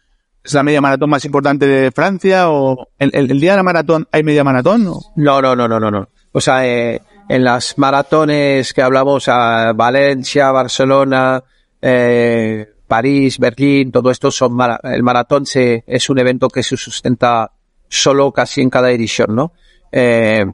es 0.45 0.55
la 0.55 0.63
media 0.63 0.81
maratón 0.81 1.11
más 1.11 1.25
importante 1.25 1.67
de 1.67 1.91
Francia 1.91 2.51
o 2.51 2.89
el, 2.99 3.11
el, 3.15 3.31
el 3.31 3.41
día 3.41 3.53
de 3.53 3.57
la 3.57 3.63
maratón 3.63 4.07
hay 4.13 4.23
media 4.23 4.45
maratón? 4.45 4.87
¿o? 4.87 5.01
No, 5.17 5.43
no, 5.43 5.57
no, 5.57 5.67
no, 5.67 5.81
no, 5.81 5.91
no. 5.91 6.09
O 6.33 6.41
sea, 6.41 6.67
eh, 6.67 7.03
en 7.31 7.45
las 7.45 7.79
maratones 7.79 8.75
que 8.75 8.83
hablamos 8.83 9.29
a 9.29 9.73
Valencia, 9.73 10.51
Barcelona, 10.51 11.41
eh, 11.81 12.69
París, 12.89 13.39
Berlín, 13.39 13.93
todo 13.93 14.11
esto 14.11 14.33
son 14.33 14.59
el 14.83 15.03
maratón 15.05 15.47
se, 15.47 15.85
es 15.87 16.11
un 16.11 16.19
evento 16.19 16.49
que 16.49 16.65
se 16.65 16.77
sustenta 16.77 17.53
solo 17.89 18.33
casi 18.33 18.63
en 18.63 18.69
cada 18.69 18.91
edición, 18.91 19.37
¿no? 19.37 19.53
Eh, 19.93 20.45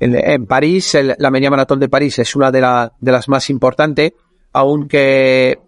en, 0.00 0.14
en, 0.14 0.46
París, 0.46 0.94
el, 0.94 1.14
la 1.18 1.30
media 1.30 1.50
maratón 1.50 1.78
de 1.78 1.90
París 1.90 2.18
es 2.18 2.34
una 2.34 2.50
de, 2.50 2.62
la, 2.62 2.90
de 2.98 3.12
las 3.12 3.28
más 3.28 3.50
importantes, 3.50 4.14
aunque 4.54 5.58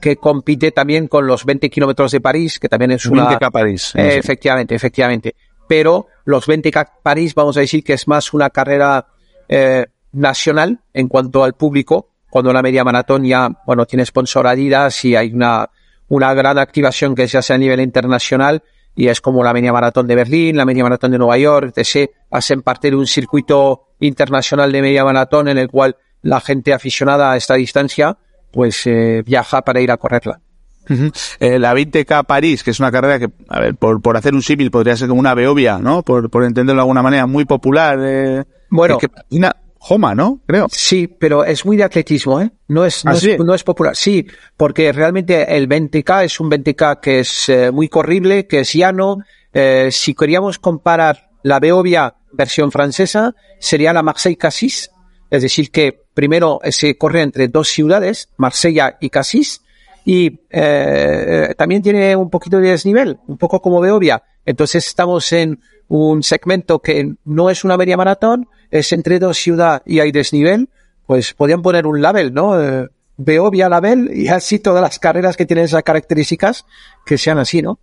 que 0.00 0.14
compite 0.14 0.70
también 0.70 1.08
con 1.08 1.26
los 1.26 1.44
20 1.44 1.68
kilómetros 1.70 2.12
de 2.12 2.20
París, 2.20 2.60
que 2.60 2.68
también 2.68 2.92
es 2.92 3.04
una... 3.06 3.36
20K 3.36 3.50
París. 3.50 3.92
Eh, 3.96 4.18
efectivamente, 4.18 4.76
efectivamente. 4.76 5.34
Pero 5.66 6.06
los 6.24 6.46
20K 6.46 6.88
París, 7.02 7.34
vamos 7.34 7.56
a 7.56 7.60
decir 7.60 7.82
que 7.82 7.94
es 7.94 8.06
más 8.06 8.32
una 8.32 8.50
carrera 8.50 9.08
eh, 9.48 9.86
nacional 10.14 10.80
en 10.92 11.08
cuanto 11.08 11.44
al 11.44 11.54
público, 11.54 12.10
cuando 12.30 12.52
la 12.52 12.62
media 12.62 12.84
maratón 12.84 13.24
ya, 13.24 13.48
bueno, 13.66 13.86
tiene 13.86 14.04
sponsor 14.06 14.46
Adidas 14.46 15.04
y 15.04 15.14
hay 15.14 15.32
una, 15.32 15.70
una 16.08 16.34
gran 16.34 16.58
activación 16.58 17.14
que 17.14 17.28
se 17.28 17.38
hace 17.38 17.54
a 17.54 17.58
nivel 17.58 17.80
internacional 17.80 18.62
y 18.96 19.08
es 19.08 19.20
como 19.20 19.42
la 19.42 19.52
media 19.52 19.72
maratón 19.72 20.06
de 20.06 20.14
Berlín, 20.14 20.56
la 20.56 20.64
media 20.64 20.84
maratón 20.84 21.10
de 21.10 21.18
Nueva 21.18 21.36
York, 21.38 21.72
etc. 21.76 22.10
Hacen 22.30 22.62
parte 22.62 22.90
de 22.90 22.96
un 22.96 23.06
circuito 23.06 23.88
internacional 24.00 24.70
de 24.72 24.82
media 24.82 25.04
maratón 25.04 25.48
en 25.48 25.58
el 25.58 25.68
cual 25.68 25.96
la 26.22 26.40
gente 26.40 26.72
aficionada 26.72 27.32
a 27.32 27.36
esta 27.36 27.54
distancia 27.54 28.16
pues 28.52 28.86
eh, 28.86 29.22
viaja 29.26 29.62
para 29.62 29.80
ir 29.80 29.90
a 29.90 29.96
correrla. 29.96 30.40
Uh 30.88 30.92
-huh. 30.92 31.36
eh, 31.40 31.58
la 31.58 31.74
20K 31.74 32.24
París, 32.24 32.62
que 32.62 32.70
es 32.70 32.78
una 32.78 32.92
carrera 32.92 33.18
que, 33.18 33.28
a 33.48 33.60
ver, 33.60 33.74
por, 33.74 34.00
por 34.02 34.16
hacer 34.16 34.34
un 34.34 34.42
símil 34.42 34.70
podría 34.70 34.96
ser 34.96 35.08
como 35.08 35.18
una 35.18 35.34
Beovia, 35.34 35.78
¿no? 35.78 36.02
Por, 36.02 36.30
por 36.30 36.44
entenderlo 36.44 36.80
de 36.80 36.82
alguna 36.82 37.02
manera, 37.02 37.26
muy 37.26 37.46
popular. 37.46 37.98
Eh, 38.02 38.44
bueno, 38.70 38.98
que, 38.98 39.08
una, 39.30 39.56
Joma, 39.86 40.14
¿no? 40.14 40.40
Creo. 40.46 40.66
Sí, 40.70 41.06
pero 41.08 41.44
es 41.44 41.66
muy 41.66 41.76
de 41.76 41.84
atletismo, 41.84 42.40
¿eh? 42.40 42.50
No 42.68 42.86
es, 42.86 43.04
no, 43.04 43.10
¿Ah, 43.10 43.14
es, 43.14 43.20
sí? 43.20 43.36
no 43.38 43.52
es 43.52 43.62
popular. 43.62 43.94
Sí, 43.94 44.26
porque 44.56 44.90
realmente 44.92 45.54
el 45.54 45.68
20K 45.68 46.24
es 46.24 46.40
un 46.40 46.50
20K 46.50 47.00
que 47.00 47.20
es 47.20 47.50
eh, 47.50 47.70
muy 47.70 47.90
corrible, 47.90 48.46
que 48.46 48.60
es 48.60 48.72
llano. 48.72 49.18
Eh, 49.52 49.90
si 49.90 50.14
queríamos 50.14 50.58
comparar 50.58 51.28
la 51.42 51.60
Beovia 51.60 52.14
versión 52.32 52.72
francesa, 52.72 53.34
sería 53.60 53.92
la 53.92 54.02
Marseille-Cassis. 54.02 54.90
Es 55.28 55.42
decir, 55.42 55.70
que 55.70 56.06
primero 56.14 56.60
se 56.70 56.96
corre 56.96 57.20
entre 57.20 57.48
dos 57.48 57.68
ciudades, 57.68 58.30
Marsella 58.38 58.96
y 59.02 59.10
Cassis, 59.10 59.60
y 60.06 60.40
eh, 60.48 61.54
también 61.58 61.82
tiene 61.82 62.16
un 62.16 62.30
poquito 62.30 62.58
de 62.58 62.70
desnivel, 62.70 63.18
un 63.26 63.36
poco 63.36 63.60
como 63.60 63.82
Beovia. 63.82 64.22
Entonces 64.46 64.86
estamos 64.86 65.30
en 65.34 65.60
un 65.88 66.22
segmento 66.22 66.78
que 66.78 67.16
no 67.26 67.50
es 67.50 67.64
una 67.64 67.76
media 67.76 67.98
maratón, 67.98 68.48
es 68.78 68.92
entre 68.92 69.18
dos 69.18 69.38
ciudades 69.38 69.82
y 69.86 70.00
hay 70.00 70.12
desnivel, 70.12 70.68
pues 71.06 71.32
podían 71.34 71.62
poner 71.62 71.86
un 71.86 72.02
label, 72.02 72.32
¿no? 72.34 72.60
Eh, 72.60 72.88
Beovia 73.16 73.68
label 73.68 74.10
y 74.12 74.26
así 74.28 74.58
todas 74.58 74.82
las 74.82 74.98
carreras 74.98 75.36
que 75.36 75.46
tienen 75.46 75.66
esas 75.66 75.82
características 75.84 76.66
que 77.06 77.16
sean 77.16 77.38
así, 77.38 77.62
¿no? 77.62 77.78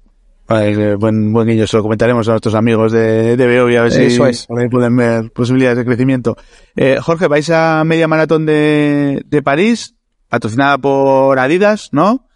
Vale, 0.48 0.96
buen, 0.96 1.32
buen 1.32 1.48
guiño, 1.48 1.66
se 1.66 1.78
lo 1.78 1.84
comentaremos 1.84 2.28
a 2.28 2.32
nuestros 2.32 2.56
amigos 2.56 2.92
de, 2.92 3.38
de 3.38 3.48
Beovia, 3.48 3.80
a 3.80 3.84
ver 3.84 3.94
Eso 4.02 4.26
si 4.26 4.30
es. 4.30 4.48
pueden 4.70 4.98
ver 4.98 5.32
posibilidades 5.32 5.78
de 5.78 5.86
crecimiento. 5.86 6.36
Eh, 6.76 6.98
Jorge, 7.02 7.28
vais 7.28 7.50
a 7.50 7.84
media 7.86 8.10
maratón 8.10 8.46
de, 8.46 9.22
de 9.26 9.42
París, 9.42 9.96
patrocinada 10.28 10.78
por 10.78 11.40
Adidas, 11.40 11.90
¿no? 11.94 12.28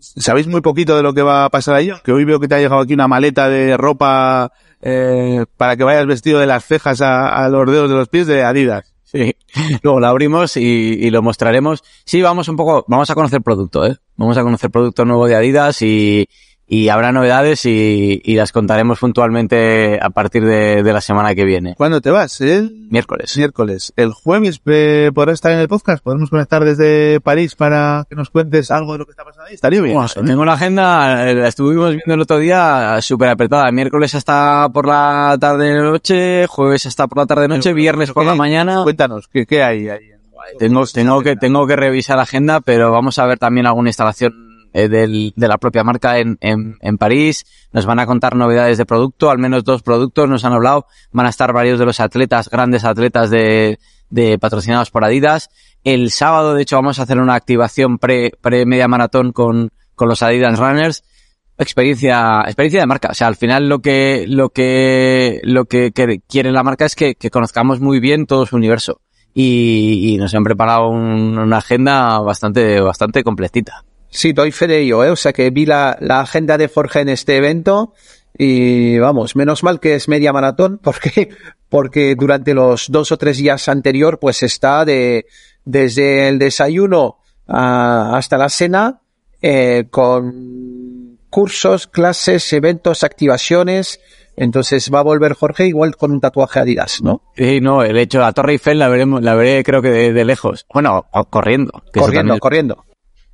sabéis 0.00 0.48
muy 0.48 0.60
poquito 0.62 0.96
de 0.96 1.02
lo 1.04 1.14
que 1.14 1.22
va 1.22 1.44
a 1.44 1.50
pasar 1.50 1.76
ahí, 1.76 1.90
que 2.04 2.10
hoy 2.10 2.24
veo 2.24 2.40
que 2.40 2.48
te 2.48 2.56
ha 2.56 2.58
llegado 2.58 2.80
aquí 2.80 2.94
una 2.94 3.06
maleta 3.06 3.48
de 3.48 3.76
ropa 3.76 4.50
eh, 4.82 5.44
para 5.56 5.76
que 5.76 5.84
vayas 5.84 6.06
vestido 6.06 6.40
de 6.40 6.46
las 6.46 6.64
cejas 6.64 7.00
a, 7.00 7.44
a 7.44 7.48
los 7.48 7.70
dedos 7.70 7.88
de 7.88 7.96
los 7.96 8.08
pies 8.08 8.26
de 8.26 8.42
Adidas. 8.42 8.92
Sí. 9.04 9.36
Luego 9.82 10.00
la 10.00 10.08
abrimos 10.08 10.56
y, 10.56 10.60
y, 10.60 11.10
lo 11.10 11.22
mostraremos. 11.22 11.82
Sí, 12.04 12.22
vamos 12.22 12.48
un 12.48 12.56
poco, 12.56 12.84
vamos 12.88 13.10
a 13.10 13.14
conocer 13.14 13.42
producto, 13.42 13.86
¿eh? 13.86 13.96
Vamos 14.16 14.36
a 14.36 14.42
conocer 14.42 14.70
producto 14.70 15.04
nuevo 15.04 15.26
de 15.26 15.36
Adidas 15.36 15.82
y, 15.82 16.28
y 16.72 16.88
habrá 16.88 17.12
novedades 17.12 17.66
y, 17.66 18.22
y, 18.24 18.34
las 18.34 18.50
contaremos 18.50 18.98
puntualmente 18.98 19.98
a 20.00 20.08
partir 20.08 20.42
de, 20.42 20.82
de, 20.82 20.92
la 20.94 21.02
semana 21.02 21.34
que 21.34 21.44
viene. 21.44 21.74
¿Cuándo 21.76 22.00
te 22.00 22.10
vas? 22.10 22.40
¿El? 22.40 22.86
Miércoles. 22.88 23.36
Miércoles. 23.36 23.92
¿El 23.94 24.12
jueves 24.14 24.58
eh, 24.64 25.10
podrás 25.14 25.34
estar 25.34 25.52
en 25.52 25.58
el 25.58 25.68
podcast? 25.68 26.02
¿Podemos 26.02 26.30
conectar 26.30 26.64
desde 26.64 27.20
París 27.20 27.56
para 27.56 28.06
que 28.08 28.16
nos 28.16 28.30
cuentes 28.30 28.70
algo 28.70 28.94
de 28.94 29.00
lo 29.00 29.04
que 29.04 29.10
está 29.10 29.22
pasando 29.22 29.48
ahí? 29.48 29.54
Estaría 29.54 29.82
bien. 29.82 29.96
Bueno, 29.96 30.08
tengo 30.26 30.46
la 30.46 30.54
agenda, 30.54 31.26
la 31.34 31.48
estuvimos 31.48 31.90
viendo 31.90 32.14
el 32.14 32.20
otro 32.22 32.38
día 32.38 32.96
súper 33.02 33.28
apretada. 33.28 33.70
Miércoles 33.70 34.14
hasta 34.14 34.70
por 34.72 34.86
la 34.86 35.36
tarde-noche, 35.38 36.46
jueves 36.46 36.86
hasta 36.86 37.06
por 37.06 37.18
la 37.18 37.26
tarde-noche, 37.26 37.74
viernes 37.74 38.12
por 38.12 38.24
la 38.24 38.34
mañana. 38.34 38.82
Cuéntanos, 38.82 39.28
¿qué, 39.28 39.44
qué 39.44 39.62
hay 39.62 39.90
ahí? 39.90 40.08
Tengo, 40.58 40.86
tengo 40.86 41.20
que, 41.20 41.36
tengo 41.36 41.66
que 41.66 41.76
revisar 41.76 42.16
la 42.16 42.22
agenda, 42.22 42.62
pero 42.62 42.90
vamos 42.90 43.18
a 43.18 43.26
ver 43.26 43.38
también 43.38 43.66
alguna 43.66 43.90
instalación 43.90 44.51
eh, 44.72 44.88
del, 44.88 45.32
de 45.36 45.48
la 45.48 45.58
propia 45.58 45.84
marca 45.84 46.18
en, 46.18 46.38
en, 46.40 46.76
en, 46.80 46.98
París. 46.98 47.44
Nos 47.72 47.86
van 47.86 47.98
a 47.98 48.06
contar 48.06 48.36
novedades 48.36 48.78
de 48.78 48.86
producto, 48.86 49.30
al 49.30 49.38
menos 49.38 49.64
dos 49.64 49.82
productos 49.82 50.28
nos 50.28 50.44
han 50.44 50.52
hablado. 50.52 50.86
Van 51.12 51.26
a 51.26 51.30
estar 51.30 51.52
varios 51.52 51.78
de 51.78 51.86
los 51.86 52.00
atletas, 52.00 52.48
grandes 52.48 52.84
atletas 52.84 53.30
de, 53.30 53.78
de 54.10 54.38
patrocinados 54.38 54.90
por 54.90 55.04
Adidas. 55.04 55.50
El 55.84 56.10
sábado, 56.10 56.54
de 56.54 56.62
hecho, 56.62 56.76
vamos 56.76 56.98
a 56.98 57.02
hacer 57.02 57.18
una 57.18 57.34
activación 57.34 57.98
pre, 57.98 58.32
pre 58.40 58.66
media 58.66 58.88
maratón 58.88 59.32
con, 59.32 59.70
con 59.94 60.08
los 60.08 60.22
Adidas 60.22 60.58
Runners. 60.58 61.04
Experiencia, 61.58 62.42
experiencia 62.46 62.80
de 62.80 62.86
marca. 62.86 63.08
O 63.10 63.14
sea, 63.14 63.26
al 63.26 63.36
final 63.36 63.68
lo 63.68 63.80
que, 63.80 64.24
lo 64.28 64.50
que, 64.50 65.40
lo 65.42 65.64
que, 65.64 65.92
quiere 66.28 66.52
la 66.52 66.62
marca 66.62 66.84
es 66.84 66.94
que, 66.94 67.14
que 67.14 67.30
conozcamos 67.30 67.80
muy 67.80 68.00
bien 68.00 68.26
todo 68.26 68.46
su 68.46 68.56
universo. 68.56 69.00
Y, 69.34 70.12
y 70.14 70.18
nos 70.18 70.34
han 70.34 70.44
preparado 70.44 70.88
un, 70.88 71.38
una 71.38 71.56
agenda 71.58 72.18
bastante, 72.20 72.80
bastante 72.80 73.22
completita. 73.22 73.84
Sí, 74.12 74.34
doy 74.34 74.52
fe 74.52 74.66
de 74.66 74.80
ello, 74.80 75.02
¿eh? 75.02 75.10
O 75.10 75.16
sea 75.16 75.32
que 75.32 75.48
vi 75.48 75.64
la, 75.64 75.96
la 76.00 76.20
agenda 76.20 76.58
de 76.58 76.68
Forge 76.68 77.00
en 77.00 77.08
este 77.08 77.38
evento 77.38 77.94
y 78.36 78.98
vamos, 78.98 79.36
menos 79.36 79.62
mal 79.62 79.80
que 79.80 79.94
es 79.94 80.06
media 80.06 80.34
maratón 80.34 80.78
porque, 80.82 81.30
porque 81.70 82.14
durante 82.14 82.52
los 82.52 82.90
dos 82.90 83.10
o 83.10 83.16
tres 83.16 83.38
días 83.38 83.68
anterior 83.68 84.18
pues 84.18 84.42
está 84.42 84.84
de, 84.84 85.26
desde 85.64 86.28
el 86.28 86.38
desayuno 86.38 87.18
a, 87.48 88.16
hasta 88.16 88.36
la 88.36 88.50
cena 88.50 89.00
eh, 89.40 89.86
con 89.90 91.18
cursos, 91.30 91.86
clases, 91.86 92.52
eventos, 92.52 93.04
activaciones. 93.04 93.98
Entonces 94.36 94.90
va 94.92 95.00
a 95.00 95.04
volver 95.04 95.32
Jorge 95.32 95.66
igual 95.66 95.96
con 95.96 96.12
un 96.12 96.20
tatuaje 96.20 96.60
Adidas, 96.60 97.00
¿no? 97.02 97.22
Sí, 97.34 97.60
no, 97.62 97.82
el 97.82 97.96
hecho, 97.96 98.20
la 98.20 98.32
Torre 98.32 98.52
Eiffel 98.52 98.78
la 98.78 98.88
veremos, 98.88 99.22
la 99.22 99.34
veré 99.34 99.64
creo 99.64 99.80
que 99.80 99.90
de, 99.90 100.12
de 100.12 100.24
lejos. 100.26 100.66
Bueno, 100.72 101.06
corriendo. 101.30 101.82
corriendo, 101.94 102.38
corriendo. 102.38 102.84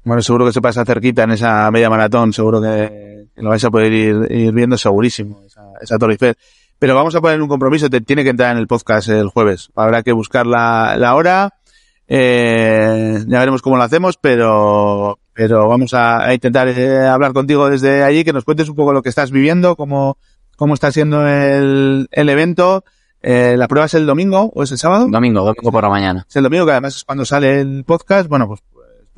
Bueno, 0.09 0.23
seguro 0.23 0.47
que 0.47 0.55
se 0.55 0.63
pasa 0.63 0.87
cerquita 0.87 1.25
en 1.25 1.33
esa 1.33 1.71
media 1.71 1.91
maratón, 1.91 2.33
seguro 2.33 2.63
que, 2.63 3.27
lo 3.37 3.51
vais 3.51 3.63
a 3.63 3.71
poder 3.71 3.93
ir, 3.93 4.27
ir 4.31 4.53
viendo 4.55 4.79
segurísimo, 4.79 5.43
esa, 5.47 5.61
esa 5.83 5.99
Torre 5.99 6.15
Eiffel. 6.15 6.35
Pero 6.79 6.95
vamos 6.95 7.15
a 7.15 7.21
poner 7.21 7.43
un 7.43 7.47
compromiso, 7.47 7.91
te, 7.91 8.01
tiene 8.01 8.25
que 8.25 8.31
entrar 8.31 8.53
en 8.53 8.57
el 8.57 8.67
podcast 8.67 9.11
el 9.11 9.29
jueves. 9.29 9.69
Habrá 9.77 10.03
que 10.03 10.13
buscar 10.13 10.47
la, 10.47 10.97
la 10.97 11.15
hora, 11.15 11.59
eh, 12.07 13.23
ya 13.27 13.39
veremos 13.39 13.61
cómo 13.61 13.77
lo 13.77 13.83
hacemos, 13.83 14.17
pero, 14.17 15.19
pero 15.35 15.69
vamos 15.69 15.93
a, 15.93 16.27
a 16.27 16.33
intentar 16.33 16.69
eh, 16.69 17.07
hablar 17.07 17.35
contigo 17.35 17.69
desde 17.69 18.03
allí, 18.03 18.25
que 18.25 18.33
nos 18.33 18.45
cuentes 18.45 18.71
un 18.71 18.77
poco 18.77 18.95
lo 18.95 19.03
que 19.03 19.11
estás 19.11 19.31
viviendo, 19.31 19.77
cómo, 19.77 20.17
cómo 20.57 20.73
está 20.73 20.91
siendo 20.91 21.29
el, 21.29 22.09
el 22.13 22.29
evento. 22.31 22.83
Eh, 23.21 23.57
¿La 23.59 23.69
prueba 23.69 23.85
es 23.85 23.93
el 23.93 24.07
domingo 24.07 24.51
o 24.55 24.63
es 24.63 24.73
el 24.73 24.79
sábado? 24.79 25.07
Domingo, 25.07 25.41
domingo 25.41 25.71
por 25.71 25.83
la 25.83 25.91
mañana. 25.91 26.25
Es 26.27 26.37
el 26.37 26.45
domingo, 26.45 26.65
que 26.65 26.73
además 26.73 26.97
es 26.97 27.05
cuando 27.05 27.27
sale 27.27 27.61
el 27.61 27.85
podcast. 27.85 28.27
Bueno, 28.27 28.49
pues 28.49 28.63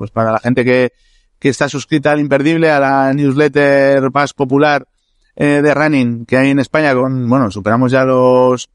pues 0.00 0.10
para 0.10 0.32
la 0.32 0.38
gente 0.38 0.64
que, 0.64 0.92
está 1.42 1.68
suscrita 1.68 2.10
al 2.10 2.20
imperdible, 2.20 2.70
a 2.70 2.80
la 2.80 3.12
newsletter 3.12 4.10
más 4.14 4.32
popular 4.32 4.88
eh, 5.36 5.60
de 5.62 5.74
running 5.74 6.24
que 6.24 6.38
hay 6.38 6.48
en 6.48 6.58
España, 6.58 6.94
con, 6.94 7.28
bueno, 7.28 7.50
superamos 7.50 7.92
ya 7.92 8.06
los, 8.06 8.70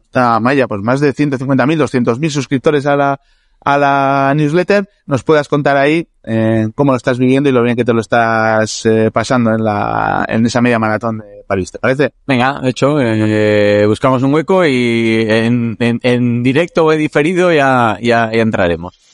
esta 0.00 0.38
malla, 0.38 0.68
pues 0.68 0.80
más 0.80 1.00
de 1.00 1.12
150.000, 1.12 1.36
200.000 1.36 2.30
suscriptores 2.30 2.86
a 2.86 2.94
la, 2.94 3.20
a 3.64 3.78
la 3.78 4.32
newsletter, 4.36 4.88
nos 5.06 5.24
puedas 5.24 5.48
contar 5.48 5.76
ahí 5.76 6.06
eh, 6.22 6.68
cómo 6.76 6.92
lo 6.92 6.96
estás 6.96 7.18
viviendo 7.18 7.48
y 7.48 7.52
lo 7.52 7.64
bien 7.64 7.74
que 7.74 7.84
te 7.84 7.92
lo 7.92 8.00
estás 8.00 8.86
eh, 8.86 9.10
pasando 9.12 9.50
en 9.50 9.64
la, 9.64 10.24
en 10.28 10.46
esa 10.46 10.60
media 10.60 10.78
maratón 10.78 11.18
de 11.18 11.42
París, 11.48 11.72
¿te 11.72 11.80
parece? 11.80 12.12
Venga, 12.28 12.60
hecho, 12.62 13.00
eh, 13.00 13.84
buscamos 13.88 14.22
un 14.22 14.32
hueco 14.32 14.64
y 14.64 15.26
en, 15.28 15.76
en, 15.80 15.98
en 16.04 16.44
directo 16.44 16.84
o 16.84 16.92
en 16.92 17.00
diferido 17.00 17.52
ya, 17.52 17.98
ya 18.00 18.30
entraremos. 18.30 19.07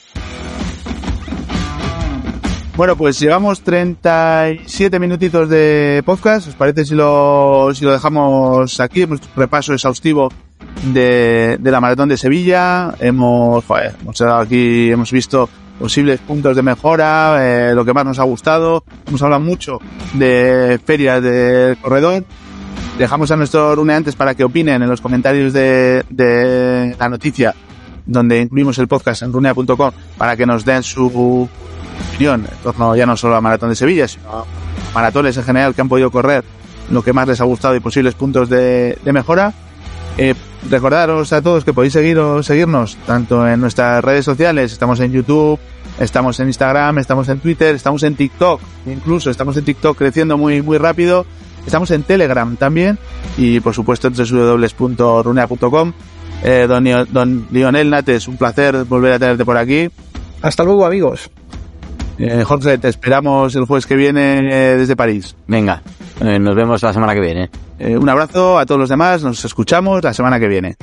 Bueno, 2.77 2.97
pues 2.97 3.21
llevamos 3.21 3.61
37 3.61 4.99
minutitos 4.99 5.49
de 5.49 6.03
podcast. 6.05 6.49
¿Os 6.49 6.57
parece 6.57 6.85
si 6.85 6.97
lo, 6.97 7.73
dejamos 7.73 8.81
aquí? 8.81 9.05
Un 9.05 9.21
repaso 9.37 9.75
exhaustivo 9.75 10.33
de, 10.93 11.57
de 11.61 11.71
la 11.71 11.81
maratón 11.81 12.09
de 12.09 12.17
Sevilla. 12.17 12.93
Hemos, 12.99 13.65
joder, 13.65 13.95
hemos 14.01 14.19
dado 14.19 14.39
aquí, 14.39 14.91
hemos 14.91 15.13
visto 15.13 15.49
posibles 15.79 16.19
puntos 16.19 16.57
de 16.57 16.63
mejora, 16.63 17.37
eh, 17.71 17.75
lo 17.77 17.85
que 17.85 17.93
más 17.93 18.07
nos 18.07 18.19
ha 18.19 18.25
gustado. 18.25 18.83
Hemos 19.07 19.23
hablado 19.23 19.41
mucho 19.41 19.79
de 20.15 20.81
ferias 20.85 21.23
del 21.23 21.77
corredor. 21.77 22.25
Dejamos 22.99 23.31
a 23.31 23.37
nuestros 23.37 23.77
runeantes 23.77 24.17
para 24.17 24.35
que 24.35 24.43
opinen 24.43 24.83
en 24.83 24.89
los 24.89 25.01
comentarios 25.01 25.53
de, 25.53 26.05
de 26.11 26.97
la 26.99 27.09
noticia, 27.09 27.55
donde 28.05 28.41
incluimos 28.41 28.77
el 28.79 28.89
podcast 28.89 29.23
en 29.23 29.33
runea.com, 29.33 29.93
para 30.19 30.37
que 30.37 30.45
nos 30.45 30.65
den 30.65 30.83
su 30.83 31.49
opinión 32.11 32.47
en 32.51 32.59
torno 32.63 32.95
ya 32.97 33.07
no 33.07 33.17
solo 33.17 33.37
a 33.37 33.41
Maratón 33.41 33.71
de 33.71 33.77
Sevilla, 33.77 34.09
sino 34.09 34.31
a 34.31 34.45
maratones 34.95 35.37
en 35.37 35.45
general 35.45 35.75
que 35.75 35.81
han 35.81 35.89
podido 35.89 36.11
correr, 36.11 36.45
lo 36.91 37.03
que 37.03 37.13
más 37.13 37.29
les 37.29 37.41
ha 37.41 37.45
gustado 37.45 37.75
y 37.75 37.81
posibles 37.81 38.15
puntos 38.15 38.49
de, 38.49 38.99
mejora. 39.05 39.53
Eh, 40.17 40.35
recordaros 40.71 41.33
a 41.33 41.43
todos 41.43 41.65
que 41.65 41.73
podéis 41.73 41.93
seguir 41.93 42.19
o 42.19 42.43
seguirnos 42.43 42.97
tanto 43.05 43.47
en 43.49 43.61
nuestras 43.61 44.03
redes 44.05 44.25
sociales, 44.25 44.73
estamos 44.73 45.01
en 45.01 45.13
YouTube, 45.13 45.59
estamos 45.99 46.39
en 46.39 46.47
Instagram, 46.47 46.99
estamos 46.99 47.29
en 47.29 47.41
Twitter, 47.41 47.75
estamos 47.75 48.03
en 48.05 48.15
TikTok, 48.15 48.61
incluso 48.87 49.31
estamos 49.31 49.57
en 49.57 49.65
TikTok 49.65 49.99
creciendo 49.99 50.39
muy 50.39 50.63
muy 50.63 50.79
rápido, 50.79 51.27
estamos 51.67 51.91
en 51.91 52.05
Telegram 52.05 52.57
también 52.57 52.99
y 53.37 53.59
por 53.59 53.75
supuesto 53.75 54.09
en 54.09 54.15
www.runea.com. 54.15 55.93
Eh, 56.45 56.67
don, 56.69 56.85
don 57.11 57.47
Lionel 57.51 57.91
Nates, 57.91 58.29
un 58.29 58.37
placer 58.37 58.85
volver 58.85 59.15
a 59.15 59.19
tenerte 59.19 59.45
por 59.45 59.57
aquí. 59.57 59.89
Hasta 60.43 60.63
luego 60.63 60.85
amigos. 60.85 61.31
Eh, 62.19 62.45
Jorge, 62.45 62.79
te 62.79 62.89
esperamos 62.89 63.55
el 63.57 63.65
jueves 63.65 63.87
que 63.87 63.97
viene 63.97 64.39
eh, 64.39 64.77
desde 64.77 64.97
París. 64.97 65.35
Venga, 65.47 65.83
eh, 66.21 66.39
nos 66.39 66.55
vemos 66.55 66.83
la 66.83 66.93
semana 66.93 67.15
que 67.15 67.21
viene. 67.21 67.51
Eh, 67.79 67.97
un 67.97 68.09
abrazo 68.09 68.59
a 68.59 68.67
todos 68.67 68.81
los 68.81 68.89
demás, 68.89 69.23
nos 69.23 69.45
escuchamos 69.45 70.03
la 70.03 70.15
semana 70.15 70.39
que 70.39 70.49
viene. 70.49 70.77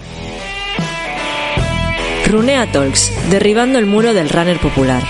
Runea 2.27 2.71
Talks, 2.71 3.11
derribando 3.29 3.79
el 3.79 3.85
muro 3.85 4.13
del 4.13 4.29
runner 4.29 4.57
popular. 4.59 5.03